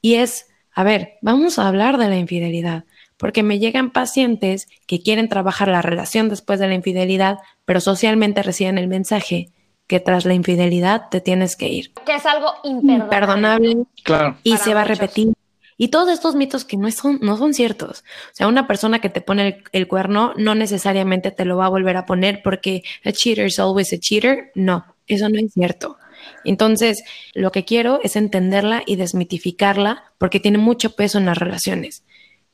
Y 0.00 0.14
es, 0.14 0.46
a 0.72 0.82
ver, 0.82 1.18
vamos 1.20 1.58
a 1.58 1.68
hablar 1.68 1.98
de 1.98 2.08
la 2.08 2.16
infidelidad, 2.16 2.84
porque 3.16 3.42
me 3.42 3.58
llegan 3.58 3.90
pacientes 3.90 4.66
que 4.86 5.02
quieren 5.02 5.28
trabajar 5.28 5.68
la 5.68 5.82
relación 5.82 6.28
después 6.28 6.58
de 6.58 6.68
la 6.68 6.74
infidelidad, 6.74 7.38
pero 7.64 7.80
socialmente 7.80 8.42
reciben 8.42 8.78
el 8.78 8.88
mensaje 8.88 9.50
que 9.86 10.00
tras 10.00 10.24
la 10.24 10.34
infidelidad 10.34 11.08
te 11.10 11.20
tienes 11.20 11.56
que 11.56 11.68
ir. 11.68 11.92
Que 12.06 12.16
es 12.16 12.26
algo 12.26 12.52
imperdonable. 12.64 13.84
Claro. 14.02 14.36
Y 14.42 14.56
se 14.56 14.74
va 14.74 14.82
a 14.82 14.84
repetir 14.84 15.34
y 15.76 15.88
todos 15.88 16.08
estos 16.08 16.34
mitos 16.34 16.64
que 16.64 16.76
no 16.76 16.90
son, 16.90 17.18
no 17.20 17.36
son 17.36 17.52
ciertos. 17.54 18.04
O 18.32 18.34
sea, 18.34 18.48
una 18.48 18.66
persona 18.66 19.00
que 19.00 19.08
te 19.08 19.20
pone 19.20 19.62
el, 19.72 19.88
cuerno 19.88 20.32
no 20.36 20.54
necesariamente 20.54 21.30
te 21.30 21.44
lo 21.44 21.56
va 21.56 21.66
a 21.66 21.70
volver 21.70 21.96
a 21.96 22.06
poner 22.06 22.42
porque 22.42 22.84
a 23.04 23.12
cheater 23.12 23.46
is 23.46 23.58
always 23.58 23.92
a 23.92 23.98
cheater. 23.98 24.52
No, 24.54 24.84
eso 25.06 25.28
no 25.28 25.38
es 25.38 25.52
cierto. 25.52 25.98
Entonces, 26.44 27.02
lo 27.34 27.50
que 27.50 27.64
quiero 27.64 28.00
es 28.02 28.16
entenderla 28.16 28.82
y 28.86 28.96
desmitificarla 28.96 30.04
porque 30.18 30.40
tiene 30.40 30.58
mucho 30.58 30.94
peso 30.94 31.18
en 31.18 31.26
las 31.26 31.38
relaciones. 31.38 32.04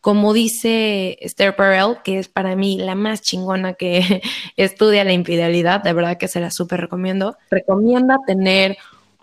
Como 0.01 0.33
dice 0.33 1.19
Esther 1.21 1.57
Perel, 1.57 1.99
que 2.03 2.19
es 2.19 2.29
para 2.29 2.57
mí 2.57 2.79
la 2.79 2.95
más 2.95 3.21
chingona 3.21 3.75
que 3.75 4.23
estudia 4.57 5.05
la 5.05 5.13
infidelidad, 5.13 5.83
de 5.83 5.93
verdad 5.93 6.17
que 6.17 6.29
se 6.29 6.41
la 6.41 6.51
súper 6.51 6.81
recomiendo, 6.81 7.37
recomienda 7.51 8.19
tener 8.27 8.77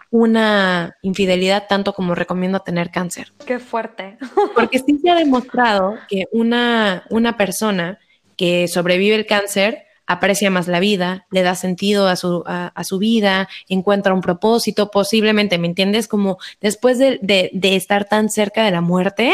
una 0.10 0.96
infidelidad 1.02 1.68
tanto 1.68 1.94
como 1.94 2.16
recomiendo 2.16 2.60
tener 2.60 2.92
cáncer. 2.92 3.34
Qué 3.46 3.60
fuerte. 3.60 4.18
Porque 4.56 4.80
sí 4.80 5.00
se 5.02 5.10
ha 5.10 5.16
demostrado 5.16 5.96
que 6.08 6.26
una, 6.32 7.06
una 7.10 7.38
persona 7.38 8.00
que 8.36 8.68
sobrevive 8.68 9.16
el 9.16 9.26
cáncer 9.26 9.86
aprecia 10.06 10.50
más 10.50 10.70
la 10.70 10.80
vida, 10.80 11.26
le 11.32 11.42
da 11.42 11.56
sentido 11.56 12.08
a 12.08 12.16
su, 12.16 12.44
a, 12.46 12.84
su 12.86 12.98
vida, 12.98 13.50
encuentra 13.68 14.14
un 14.14 14.22
propósito, 14.22 14.90
posiblemente, 14.90 15.58
¿me 15.58 15.68
entiendes? 15.68 16.08
Como 16.08 16.38
después 16.62 16.98
de, 16.98 17.20
de 17.22 17.76
estar 17.76 18.06
tan 18.06 18.30
cerca 18.30 18.64
de 18.64 18.72
la 18.72 18.80
muerte, 18.80 19.34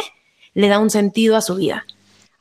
le 0.53 0.67
da 0.67 0.79
un 0.79 0.89
sentido 0.89 1.35
a 1.35 1.41
su 1.41 1.55
vida. 1.55 1.85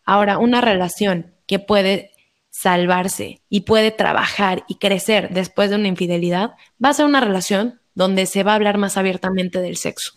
Ahora, 0.04 0.38
una 0.38 0.60
relación 0.60 1.32
que 1.46 1.58
puede 1.58 2.12
salvarse 2.50 3.40
y 3.48 3.62
puede 3.62 3.90
trabajar 3.90 4.64
y 4.68 4.76
crecer 4.76 5.30
después 5.30 5.70
de 5.70 5.76
una 5.76 5.88
infidelidad, 5.88 6.52
va 6.82 6.90
a 6.90 6.94
ser 6.94 7.06
una 7.06 7.20
relación 7.20 7.80
donde 7.94 8.26
se 8.26 8.42
va 8.42 8.52
a 8.52 8.54
hablar 8.56 8.78
más 8.78 8.96
abiertamente 8.96 9.60
del 9.60 9.76
sexo. 9.76 10.12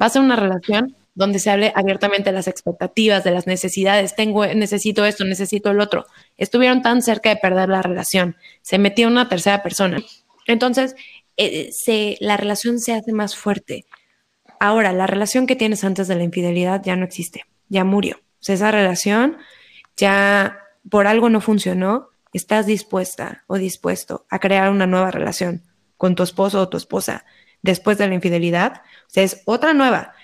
Va 0.00 0.06
a 0.06 0.10
ser 0.10 0.22
una 0.22 0.36
relación 0.36 0.96
donde 1.14 1.40
se 1.40 1.50
hable 1.50 1.72
abiertamente 1.74 2.30
de 2.30 2.34
las 2.36 2.46
expectativas, 2.46 3.24
de 3.24 3.32
las 3.32 3.46
necesidades. 3.46 4.14
Tengo, 4.14 4.46
necesito 4.46 5.04
esto, 5.04 5.24
necesito 5.24 5.70
el 5.70 5.80
otro. 5.80 6.06
Estuvieron 6.36 6.80
tan 6.80 7.02
cerca 7.02 7.30
de 7.30 7.36
perder 7.36 7.68
la 7.68 7.82
relación. 7.82 8.36
Se 8.62 8.78
metió 8.78 9.08
una 9.08 9.28
tercera 9.28 9.62
persona. 9.62 9.98
Entonces, 10.46 10.94
eh, 11.36 12.16
la 12.20 12.36
relación 12.36 12.78
se 12.78 12.94
hace 12.94 13.12
más 13.12 13.34
fuerte. 13.34 13.84
Ahora, 14.60 14.92
la 14.92 15.06
relación 15.06 15.46
que 15.46 15.56
tienes 15.56 15.84
antes 15.84 16.08
de 16.08 16.14
la 16.14 16.24
infidelidad 16.24 16.82
ya 16.84 16.96
no 16.96 17.04
existe, 17.04 17.44
ya 17.68 17.84
murió. 17.84 18.16
O 18.16 18.42
sea, 18.42 18.54
esa 18.54 18.70
relación 18.70 19.36
ya 19.96 20.58
por 20.88 21.06
algo 21.06 21.28
no 21.28 21.40
funcionó. 21.40 22.10
Estás 22.32 22.66
dispuesta 22.66 23.44
o 23.46 23.56
dispuesto 23.56 24.26
a 24.28 24.38
crear 24.38 24.70
una 24.70 24.86
nueva 24.86 25.10
relación 25.10 25.62
con 25.96 26.14
tu 26.14 26.22
esposo 26.22 26.60
o 26.60 26.68
tu 26.68 26.76
esposa 26.76 27.24
después 27.62 27.98
de 27.98 28.06
la 28.08 28.14
infidelidad, 28.14 28.82
o 29.06 29.10
sea, 29.10 29.24
es 29.24 29.42
otra 29.44 29.74
nueva. 29.74 30.14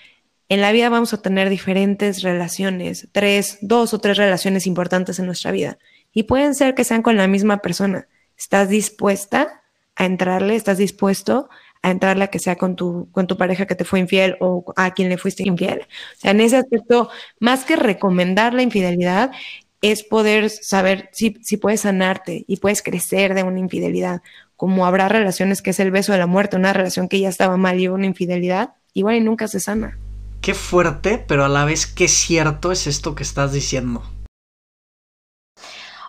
En 0.47 0.61
la 0.61 0.71
vida 0.71 0.89
vamos 0.89 1.13
a 1.13 1.21
tener 1.21 1.49
diferentes 1.49 2.21
relaciones, 2.21 3.09
tres, 3.11 3.57
dos 3.61 3.93
o 3.93 3.99
tres 3.99 4.17
relaciones 4.17 4.67
importantes 4.67 5.19
en 5.19 5.25
nuestra 5.25 5.51
vida. 5.51 5.77
Y 6.13 6.23
pueden 6.23 6.53
ser 6.53 6.75
que 6.75 6.83
sean 6.83 7.01
con 7.01 7.17
la 7.17 7.27
misma 7.27 7.57
persona. 7.57 8.07
¿Estás 8.37 8.69
dispuesta 8.69 9.63
a 9.95 10.05
entrarle? 10.05 10.55
¿Estás 10.55 10.77
dispuesto 10.77 11.49
a 11.85 11.91
entrarle 11.91 12.23
a 12.25 12.27
que 12.27 12.39
sea 12.39 12.55
con 12.55 12.75
tu, 12.75 13.09
con 13.11 13.27
tu 13.27 13.37
pareja 13.37 13.65
que 13.65 13.75
te 13.75 13.85
fue 13.85 13.99
infiel 13.99 14.37
o 14.39 14.73
a 14.75 14.91
quien 14.91 15.09
le 15.09 15.17
fuiste 15.17 15.43
infiel? 15.43 15.81
O 15.81 16.19
sea, 16.19 16.31
en 16.31 16.41
ese 16.41 16.57
aspecto, 16.57 17.09
más 17.39 17.63
que 17.65 17.75
recomendar 17.75 18.53
la 18.53 18.63
infidelidad, 18.63 19.31
es 19.81 20.03
poder 20.03 20.49
saber 20.49 21.09
si, 21.13 21.37
si 21.41 21.57
puedes 21.57 21.81
sanarte 21.81 22.43
y 22.47 22.57
puedes 22.57 22.81
crecer 22.81 23.35
de 23.35 23.43
una 23.43 23.59
infidelidad 23.59 24.21
como 24.55 24.85
habrá 24.85 25.09
relaciones 25.09 25.61
que 25.61 25.71
es 25.71 25.79
el 25.79 25.91
beso 25.91 26.11
de 26.11 26.17
la 26.17 26.27
muerte, 26.27 26.55
una 26.55 26.73
relación 26.73 27.07
que 27.09 27.19
ya 27.19 27.29
estaba 27.29 27.57
mal 27.57 27.79
y 27.79 27.87
una 27.87 28.05
infidelidad, 28.05 28.73
igual 28.93 29.15
y 29.15 29.21
nunca 29.21 29.47
se 29.47 29.59
sana. 29.59 29.97
Qué 30.41 30.53
fuerte, 30.53 31.23
pero 31.27 31.43
a 31.43 31.49
la 31.49 31.65
vez 31.65 31.87
qué 31.87 32.07
cierto 32.07 32.71
es 32.71 32.87
esto 32.87 33.15
que 33.15 33.23
estás 33.23 33.51
diciendo. 33.51 34.03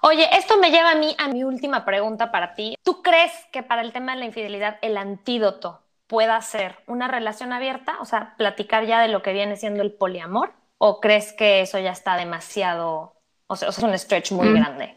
Oye, 0.07 0.29
esto 0.37 0.57
me 0.59 0.71
lleva 0.71 0.93
a 0.93 0.95
mí 0.95 1.17
a 1.19 1.27
mi 1.27 1.43
última 1.43 1.85
pregunta 1.85 2.31
para 2.31 2.55
ti. 2.55 2.77
¿Tú 2.85 3.03
crees 3.03 3.33
que 3.51 3.65
para 3.65 3.83
el 3.83 3.93
tema 3.93 4.15
de 4.15 4.21
la 4.21 4.27
infidelidad 4.27 4.79
el 4.81 4.97
antídoto 4.97 5.83
pueda 6.07 6.41
ser 6.43 6.77
una 6.87 7.09
relación 7.09 7.53
abierta? 7.53 7.97
O 8.01 8.05
sea, 8.05 8.37
platicar 8.39 8.87
ya 8.87 9.01
de 9.01 9.09
lo 9.09 9.23
que 9.23 9.33
viene 9.33 9.57
siendo 9.57 9.83
el 9.83 9.93
poliamor. 9.93 10.53
¿O 10.79 11.01
crees 11.01 11.33
que 11.33 11.61
eso 11.61 11.81
ya 11.81 11.91
está 11.91 12.17
demasiado, 12.17 13.15
o 13.49 13.57
sea, 13.57 13.71
es 13.71 13.79
un 13.79 13.99
stretch 13.99 14.31
muy 14.31 14.49
mm. 14.49 14.55
grande? 14.55 14.97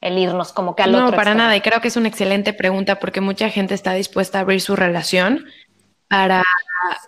el 0.00 0.16
irnos 0.16 0.52
como 0.52 0.74
que 0.74 0.82
al 0.82 0.92
no, 0.92 0.98
otro. 0.98 1.10
No, 1.10 1.16
para 1.16 1.34
nada. 1.34 1.56
Y 1.56 1.60
creo 1.60 1.80
que 1.80 1.88
es 1.88 1.96
una 1.96 2.08
excelente 2.08 2.52
pregunta 2.52 2.98
porque 2.98 3.20
mucha 3.20 3.50
gente 3.50 3.74
está 3.74 3.92
dispuesta 3.92 4.38
a 4.38 4.40
abrir 4.42 4.60
su 4.60 4.76
relación 4.76 5.44
para 6.08 6.42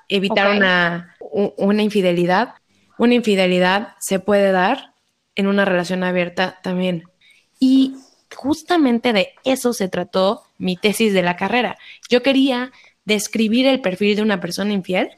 evitar 0.08 0.56
una, 0.56 1.16
una 1.56 1.82
infidelidad. 1.82 2.54
Una 2.98 3.14
infidelidad 3.14 3.94
se 3.98 4.18
puede 4.18 4.52
dar 4.52 4.94
en 5.34 5.46
una 5.46 5.64
relación 5.64 6.04
abierta 6.04 6.58
también. 6.62 7.04
Y 7.64 7.94
justamente 8.34 9.12
de 9.12 9.34
eso 9.44 9.72
se 9.72 9.86
trató 9.86 10.42
mi 10.58 10.76
tesis 10.76 11.14
de 11.14 11.22
la 11.22 11.36
carrera. 11.36 11.78
Yo 12.10 12.20
quería 12.20 12.72
describir 13.04 13.68
el 13.68 13.80
perfil 13.80 14.16
de 14.16 14.22
una 14.22 14.40
persona 14.40 14.72
infiel 14.72 15.10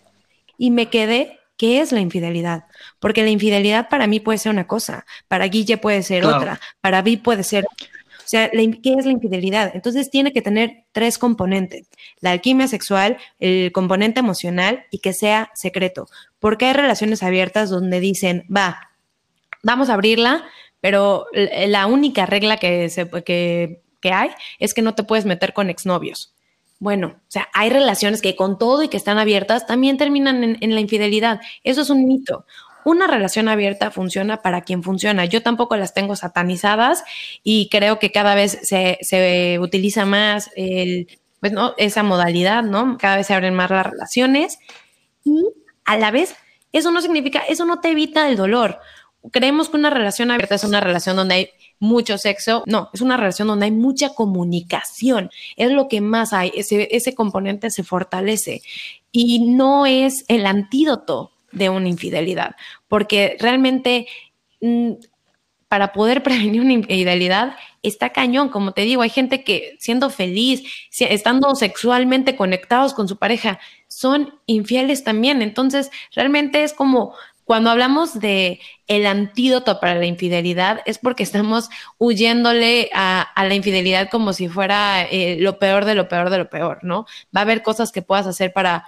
y 0.59 0.71
me 0.71 0.91
quedé 0.91 1.39
qué 1.57 1.81
es 1.81 1.91
la 1.91 2.01
infidelidad, 2.01 2.65
porque 2.99 3.23
la 3.23 3.31
infidelidad 3.31 3.89
para 3.89 4.07
mí 4.07 4.21
puede 4.21 4.37
ser 4.37 4.53
una 4.53 4.67
cosa, 4.67 5.07
para 5.27 5.47
Guille 5.47 5.79
puede 5.79 6.03
ser 6.03 6.27
otra, 6.27 6.61
para 6.83 7.01
mí 7.01 7.17
puede 7.17 7.45
ser 7.45 7.65
o 7.65 8.27
sea, 8.27 8.51
¿qué 8.51 8.95
es 8.99 9.07
la 9.07 9.13
infidelidad? 9.13 9.71
Entonces 9.75 10.11
tiene 10.11 10.33
que 10.35 10.43
tener 10.43 10.85
tres 10.93 11.17
componentes, 11.17 11.89
la 12.21 12.33
alquimia 12.33 12.69
sexual, 12.69 13.17
el 13.39 13.73
componente 13.73 14.21
emocional 14.21 14.85
y 14.91 14.99
que 14.99 15.15
sea 15.15 15.51
secreto, 15.55 16.09
porque 16.41 16.67
hay 16.67 16.75
relaciones 16.75 17.23
abiertas 17.23 17.71
donde 17.71 18.01
dicen, 18.01 18.45
va, 18.55 18.91
vamos 19.63 19.89
a 19.89 19.95
abrirla, 19.95 20.45
pero 20.85 21.25
la 21.33 21.87
única 21.87 22.27
regla 22.27 22.59
que, 22.59 22.91
se, 22.91 23.09
que, 23.25 23.81
que 24.03 24.13
hay 24.13 24.29
es 24.59 24.75
que 24.75 24.83
no 24.83 24.95
te 24.95 25.03
puedes 25.03 25.25
meter 25.25 25.55
con 25.55 25.71
exnovios. 25.71 26.35
Bueno, 26.79 27.15
o 27.17 27.31
sea, 27.31 27.49
hay 27.55 27.71
relaciones 27.71 28.21
que 28.21 28.37
con 28.37 28.59
todo 28.59 28.83
y 28.83 28.89
que 28.89 28.99
están 28.99 29.17
abiertas 29.17 29.67
también 29.67 29.97
terminan 29.97 30.59
en, 30.61 30.75
la 30.75 30.81
infidelidad. 30.81 31.41
Eso 31.63 31.81
es 31.81 31.89
un 31.89 32.05
mito 32.05 32.45
una 32.85 33.07
relación 33.07 33.49
abierta 33.49 33.91
funciona 33.91 34.43
para 34.43 34.61
quien 34.61 34.83
funciona. 34.83 35.25
Yo 35.25 35.43
tampoco 35.43 35.75
las 35.75 35.95
tengo 35.95 36.17
satanizadas 36.17 37.03
y 37.43 37.71
creo 37.71 37.99
que 37.99 38.13
cada 38.13 38.35
vez 38.35 38.59
se, 38.61 39.59
utiliza 39.59 40.05
más 40.05 40.51
pues, 41.41 41.55
esa 41.79 42.03
modalidad, 42.03 42.63
¿no? 42.63 42.99
Cada 42.99 43.17
vez 43.17 43.29
se 43.29 43.33
abren 43.33 43.55
más 43.55 43.71
las 43.71 43.87
relaciones 43.87 44.59
y 45.25 45.47
a 45.87 45.97
la 45.97 46.11
vez 46.11 46.37
eso 46.75 46.91
no 46.91 47.01
significa, 47.01 47.39
eso 47.49 47.65
no 47.65 47.81
te 47.81 47.89
evita 47.89 48.29
el 48.29 48.37
dolor. 48.37 48.81
Creemos 49.31 49.69
que 49.69 49.77
una 49.77 49.91
relación 49.91 50.31
abierta 50.31 50.55
es 50.55 50.65
una 50.65 50.81
relación 50.81 51.17
donde 51.17 51.35
hay 51.35 51.51
mucho 51.79 52.19
sexo. 52.19 52.63
No, 52.67 52.91
es 52.93 53.01
una 53.01 53.17
relación 53.17 53.49
donde 53.49 53.67
hay 53.67 53.73
mucha 53.73 54.15
comunicación. 54.15 55.31
Es 55.57 55.71
lo 55.71 55.89
que 55.89 56.01
más 56.01 56.33
hay. 56.33 56.53
Ese, 56.55 56.89
ese 56.91 57.15
componente 57.15 57.71
se 57.71 57.85
fortalece 57.85 58.63
y 59.13 59.41
no 59.41 59.87
es 59.87 60.25
el 60.29 60.47
antídoto 60.47 61.31
de 61.53 61.71
una 61.71 61.89
infidelidad, 61.89 62.57
porque 62.89 63.37
realmente 63.39 64.09
mm, 64.61 64.93
para 65.69 65.93
poder 65.93 66.23
prevenir 66.25 66.61
una 66.61 66.73
infidelidad 66.73 67.57
está 67.83 68.11
cañón, 68.11 68.49
como 68.49 68.73
te 68.73 68.83
digo, 68.83 69.03
hay 69.03 69.11
gente 69.11 69.45
que 69.45 69.77
siendo 69.79 70.11
feliz, 70.11 70.63
estando 70.99 71.55
sexualmente 71.55 72.35
conectados 72.35 72.95
con 72.95 73.09
su 73.09 73.19
pareja, 73.19 73.61
son 73.89 74.35
infieles 74.47 75.05
también. 75.05 75.43
Entonces, 75.43 75.91
realmente 76.15 76.65
es 76.65 76.73
como 76.73 77.15
cuando 77.45 77.71
hablamos 77.71 78.19
de 78.19 78.61
el 78.87 79.07
antídoto 79.07 79.81
para 79.81 79.95
la 79.95 80.07
infidelidad 80.07 80.81
es 80.87 80.99
porque 80.99 81.23
estamos 81.23 81.71
huyéndole 81.99 82.91
a, 82.95 83.33
la 83.37 83.55
infidelidad 83.55 84.09
como 84.11 84.33
si 84.33 84.49
fuera 84.49 85.03
eh, 85.03 85.37
lo 85.39 85.59
peor 85.59 85.85
de 85.85 85.95
lo 85.95 86.09
peor 86.09 86.31
de 86.31 86.39
lo 86.39 86.51
peor, 86.51 86.79
¿no? 86.83 87.07
Va 87.35 87.41
a 87.41 87.43
haber 87.43 87.63
cosas 87.63 87.93
que 87.93 88.03
puedas 88.03 88.27
hacer 88.27 88.53
para 88.53 88.87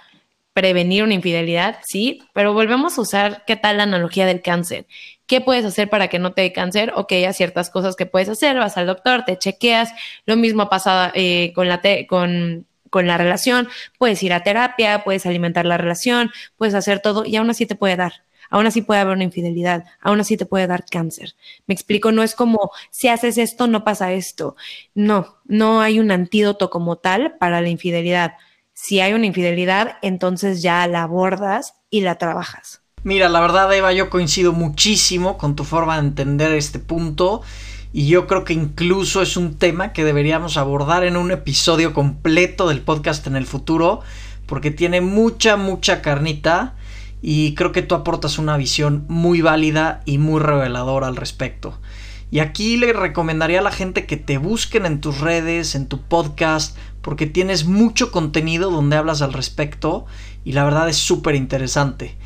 prevenir 0.53 1.03
una 1.03 1.13
infidelidad, 1.13 1.77
sí, 1.85 2.23
pero 2.33 2.51
volvemos 2.51 2.97
a 2.97 3.01
usar 3.01 3.43
qué 3.45 3.55
tal 3.55 3.77
la 3.77 3.83
analogía 3.83 4.25
del 4.25 4.41
cáncer. 4.41 4.87
¿Qué 5.27 5.39
puedes 5.39 5.63
hacer 5.65 5.87
para 5.87 6.07
que 6.07 6.17
no 6.17 6.33
te 6.33 6.41
dé 6.41 6.51
cáncer? 6.51 6.93
Ok, 6.95 7.11
hay 7.11 7.33
ciertas 7.33 7.69
cosas 7.69 7.95
que 7.95 8.07
puedes 8.07 8.27
hacer, 8.27 8.57
vas 8.57 8.75
al 8.75 8.87
doctor, 8.87 9.23
te 9.23 9.37
chequeas, 9.37 9.93
lo 10.25 10.35
mismo 10.35 10.67
pasa 10.67 11.11
eh, 11.13 11.51
con, 11.53 11.67
la 11.67 11.79
con, 12.07 12.65
con 12.89 13.05
la 13.05 13.19
relación, 13.19 13.69
puedes 13.99 14.23
ir 14.23 14.33
a 14.33 14.41
terapia, 14.41 15.03
puedes 15.03 15.27
alimentar 15.27 15.65
la 15.67 15.77
relación, 15.77 16.31
puedes 16.55 16.73
hacer 16.73 17.01
todo 17.01 17.23
y 17.23 17.35
aún 17.35 17.51
así 17.51 17.67
te 17.67 17.75
puede 17.75 17.95
dar 17.95 18.26
aún 18.49 18.65
así 18.65 18.81
puede 18.81 19.01
haber 19.01 19.15
una 19.15 19.23
infidelidad, 19.23 19.85
aún 20.01 20.19
así 20.19 20.37
te 20.37 20.45
puede 20.45 20.67
dar 20.67 20.85
cáncer. 20.89 21.35
Me 21.65 21.73
explico, 21.73 22.11
no 22.11 22.23
es 22.23 22.35
como 22.35 22.71
si 22.91 23.07
haces 23.07 23.37
esto, 23.37 23.67
no 23.67 23.83
pasa 23.83 24.13
esto. 24.13 24.55
No, 24.95 25.37
no 25.45 25.81
hay 25.81 25.99
un 25.99 26.11
antídoto 26.11 26.69
como 26.69 26.97
tal 26.97 27.37
para 27.37 27.61
la 27.61 27.69
infidelidad. 27.69 28.33
Si 28.73 28.99
hay 28.99 29.13
una 29.13 29.25
infidelidad, 29.25 29.97
entonces 30.01 30.61
ya 30.61 30.85
la 30.87 31.03
abordas 31.03 31.73
y 31.89 32.01
la 32.01 32.15
trabajas. 32.15 32.81
Mira, 33.03 33.29
la 33.29 33.39
verdad, 33.41 33.73
Eva, 33.73 33.93
yo 33.93 34.09
coincido 34.09 34.53
muchísimo 34.53 35.37
con 35.37 35.55
tu 35.55 35.63
forma 35.63 35.95
de 35.95 36.07
entender 36.07 36.51
este 36.51 36.79
punto. 36.79 37.41
Y 37.93 38.07
yo 38.07 38.27
creo 38.27 38.43
que 38.43 38.53
incluso 38.53 39.21
es 39.21 39.37
un 39.37 39.55
tema 39.55 39.93
que 39.93 40.03
deberíamos 40.03 40.57
abordar 40.57 41.03
en 41.03 41.17
un 41.17 41.31
episodio 41.31 41.93
completo 41.93 42.67
del 42.67 42.81
podcast 42.81 43.25
en 43.27 43.35
el 43.35 43.45
futuro. 43.45 44.01
Porque 44.45 44.71
tiene 44.71 45.01
mucha, 45.01 45.57
mucha 45.57 46.01
carnita 46.01 46.75
y 47.21 47.55
creo 47.55 47.71
que 47.71 47.81
tú 47.81 47.95
aportas 47.95 48.37
una 48.37 48.57
visión 48.57 49.05
muy 49.07 49.41
válida 49.41 50.01
y 50.05 50.17
muy 50.17 50.39
reveladora 50.39 51.07
al 51.07 51.15
respecto. 51.15 51.79
Y 52.29 52.39
aquí 52.39 52.77
le 52.77 52.91
recomendaría 52.91 53.59
a 53.59 53.63
la 53.63 53.71
gente 53.71 54.05
que 54.05 54.17
te 54.17 54.37
busquen 54.37 54.85
en 54.85 54.99
tus 54.99 55.21
redes, 55.21 55.75
en 55.75 55.87
tu 55.87 56.01
podcast, 56.01 56.77
porque 57.01 57.25
tienes 57.25 57.65
mucho 57.65 58.11
contenido 58.11 58.69
donde 58.69 58.97
hablas 58.97 59.21
al 59.21 59.31
respecto 59.31 60.05
y 60.43 60.51
la 60.51 60.65
verdad 60.65 60.89
es 60.89 60.97
súper 60.97 61.35
interesante. 61.35 62.17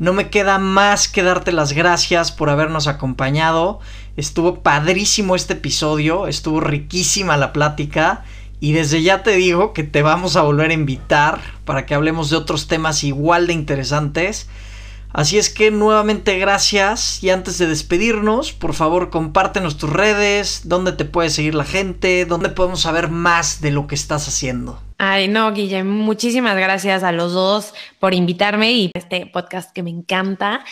No 0.00 0.12
me 0.12 0.28
queda 0.28 0.58
más 0.58 1.06
que 1.06 1.22
darte 1.22 1.52
las 1.52 1.72
gracias 1.72 2.32
por 2.32 2.50
habernos 2.50 2.88
acompañado. 2.88 3.78
Estuvo 4.16 4.60
padrísimo 4.60 5.36
este 5.36 5.52
episodio, 5.52 6.26
estuvo 6.26 6.60
riquísima 6.60 7.36
la 7.36 7.52
plática 7.52 8.24
y 8.58 8.72
desde 8.72 9.02
ya 9.02 9.22
te 9.22 9.36
digo 9.36 9.72
que 9.72 9.84
te 9.84 10.02
vamos 10.02 10.34
a 10.34 10.42
volver 10.42 10.70
a 10.70 10.74
invitar 10.74 11.40
para 11.64 11.86
que 11.86 11.94
hablemos 11.94 12.30
de 12.30 12.36
otros 12.36 12.66
temas 12.66 13.04
igual 13.04 13.46
de 13.46 13.52
interesantes. 13.52 14.48
Así 15.14 15.38
es 15.38 15.48
que 15.48 15.70
nuevamente 15.70 16.36
gracias 16.38 17.22
y 17.22 17.30
antes 17.30 17.56
de 17.58 17.68
despedirnos, 17.68 18.52
por 18.52 18.74
favor 18.74 19.10
compártenos 19.10 19.78
tus 19.78 19.88
redes, 19.88 20.62
dónde 20.64 20.90
te 20.90 21.04
puede 21.04 21.30
seguir 21.30 21.54
la 21.54 21.64
gente, 21.64 22.26
dónde 22.26 22.48
podemos 22.48 22.80
saber 22.80 23.08
más 23.10 23.60
de 23.60 23.70
lo 23.70 23.86
que 23.86 23.94
estás 23.94 24.26
haciendo. 24.26 24.80
Ay, 24.98 25.28
no, 25.28 25.52
Guille, 25.52 25.84
muchísimas 25.84 26.56
gracias 26.56 27.04
a 27.04 27.12
los 27.12 27.32
dos 27.32 27.74
por 28.00 28.12
invitarme 28.12 28.72
y 28.72 28.90
este 28.92 29.26
podcast 29.26 29.72
que 29.72 29.84
me 29.84 29.90
encanta. 29.90 30.64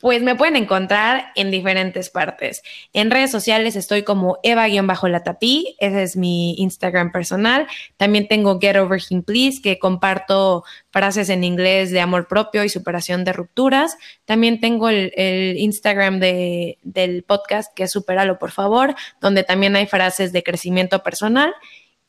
Pues 0.00 0.22
me 0.22 0.34
pueden 0.34 0.56
encontrar 0.56 1.30
en 1.36 1.50
diferentes 1.50 2.08
partes. 2.08 2.62
En 2.94 3.10
redes 3.10 3.30
sociales 3.30 3.76
estoy 3.76 4.02
como 4.02 4.38
Eva-Latapí, 4.42 5.76
ese 5.78 6.02
es 6.02 6.16
mi 6.16 6.54
Instagram 6.54 7.12
personal. 7.12 7.66
También 7.98 8.26
tengo 8.26 8.58
Get 8.58 8.76
Over 8.76 9.02
Him 9.06 9.22
Please, 9.22 9.60
que 9.60 9.78
comparto 9.78 10.64
frases 10.90 11.28
en 11.28 11.44
inglés 11.44 11.90
de 11.90 12.00
amor 12.00 12.28
propio 12.28 12.64
y 12.64 12.70
superación 12.70 13.24
de 13.24 13.34
rupturas. 13.34 13.98
También 14.24 14.58
tengo 14.58 14.88
el, 14.88 15.12
Instagram 15.58 16.18
del 16.18 17.22
podcast, 17.26 17.74
que 17.74 17.82
es 17.82 17.90
Superalo, 17.90 18.38
por 18.38 18.52
favor, 18.52 18.94
donde 19.20 19.44
también 19.44 19.76
hay 19.76 19.86
frases 19.86 20.32
de 20.32 20.42
crecimiento 20.42 21.02
personal. 21.02 21.52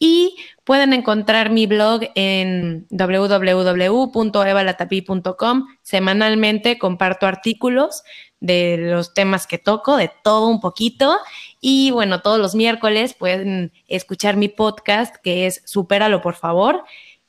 Y 0.04 0.36
pueden 0.64 0.93
encontrar 0.93 1.52
mi 1.52 1.68
blog 1.68 2.02
en 2.16 2.88
www.evalatapi.com. 2.89 5.68
Semanalmente 5.84 6.80
comparto 6.80 7.28
artículos 7.28 8.02
de 8.39 8.78
los 8.80 9.14
temas 9.14 9.45
que 9.45 9.60
toco, 9.60 9.97
de 9.97 10.10
todo 10.24 10.47
un 10.47 10.60
poquito. 10.60 11.20
Y 11.60 11.91
bueno, 11.91 12.24
todos 12.24 12.39
los 12.39 12.56
miércoles 12.56 13.14
pueden 13.14 13.74
escuchar 13.88 14.38
mi 14.38 14.47
podcast 14.47 15.18
que 15.18 15.45
es 15.45 15.62
Supéralo, 15.66 16.24
por 16.24 16.34
favor. 16.34 16.84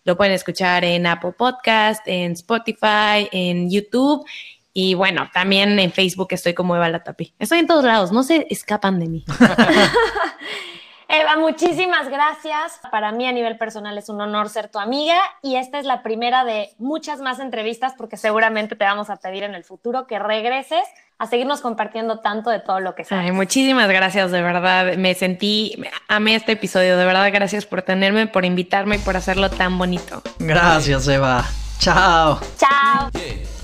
Lo 0.05 0.17
pueden 0.17 0.33
escuchar 0.33 0.83
en 0.83 1.07
Apple 1.07 1.35
Podcast, 1.37 2.09
en 2.09 2.33
Spotify, 2.33 3.29
en 3.33 3.71
YouTube. 3.71 4.25
Y 4.73 4.95
bueno, 4.95 5.29
también 5.35 5.79
en 5.79 5.93
Facebook 5.93 6.29
estoy 6.31 6.55
como 6.55 6.75
Eva 6.75 6.89
Latapi. 6.89 7.35
Estoy 7.39 7.59
en 7.59 7.67
todos 7.67 7.85
lados, 7.85 8.13
no 8.13 8.23
se 8.23 8.47
escapan 8.49 8.99
de 8.99 9.09
mí. 9.09 9.27
Eva, 11.15 11.37
muchísimas 11.37 12.09
gracias. 12.09 12.81
Para 12.91 13.13
mí 13.13 13.29
a 13.29 13.33
nivel 13.33 13.59
personal 13.59 13.99
es 13.99 14.09
un 14.09 14.19
honor 14.23 14.49
ser 14.49 14.69
tu 14.69 14.79
amiga 14.79 15.19
y 15.43 15.57
esta 15.57 15.79
es 15.79 15.85
la 15.85 16.03
primera 16.03 16.47
de 16.47 16.71
muchas 16.79 17.21
más 17.21 17.39
entrevistas 17.39 17.93
porque 17.99 18.17
seguramente 18.17 18.77
te 18.77 18.85
vamos 18.87 19.11
a 19.11 19.17
pedir 19.17 19.43
en 19.43 19.55
el 19.55 19.63
futuro 19.63 20.07
que 20.07 20.19
regreses 20.19 20.83
a 21.19 21.27
seguirnos 21.27 21.61
compartiendo 21.61 22.21
tanto 22.21 22.49
de 22.49 22.61
todo 22.61 22.81
lo 22.81 22.95
que 22.95 23.05
sabes. 23.05 23.27
Ay, 23.27 23.33
muchísimas 23.33 23.91
gracias, 23.91 24.31
de 24.31 24.41
verdad. 24.41 24.97
Me 24.97 25.13
sentí, 25.13 25.77
amé 26.09 26.35
este 26.35 26.53
episodio, 26.53 26.97
de 26.97 27.05
verdad, 27.05 27.31
gracias 27.31 27.67
por 27.67 27.83
tenerme, 27.83 28.27
por 28.27 28.47
invitarme 28.47 28.97
y 28.97 28.99
por 29.01 29.15
hacerlo 29.15 29.51
tan 29.51 29.77
bonito. 29.77 30.23
Gracias, 30.39 31.07
Eva. 31.09 31.45
Chao. 31.79 32.41
Chao. 32.57 33.11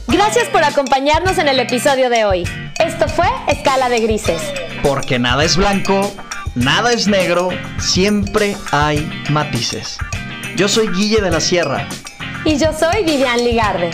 Gracias 0.07 0.49
por 0.51 0.63
acompañarnos 0.65 1.39
en 1.39 1.49
el 1.49 1.59
episodio 1.61 2.11
de 2.11 2.27
hoy. 2.27 2.45
Esto 2.79 3.09
fue 3.09 3.27
Escala 3.47 3.89
de 3.89 4.01
Grises. 4.01 4.43
Porque 4.83 5.19
nada 5.19 5.45
es 5.45 5.57
blanco 5.57 6.13
Nada 6.59 6.93
es 6.93 7.07
negro, 7.07 7.51
siempre 7.79 8.57
hay 8.73 9.09
matices. 9.31 9.97
Yo 10.57 10.67
soy 10.67 10.89
Guille 10.89 11.21
de 11.21 11.31
la 11.31 11.41
Sierra. 11.41 11.89
Y 12.45 12.59
yo 12.59 12.73
soy 12.73 13.05
Vivian 13.05 13.45
Ligarde. 13.45 13.91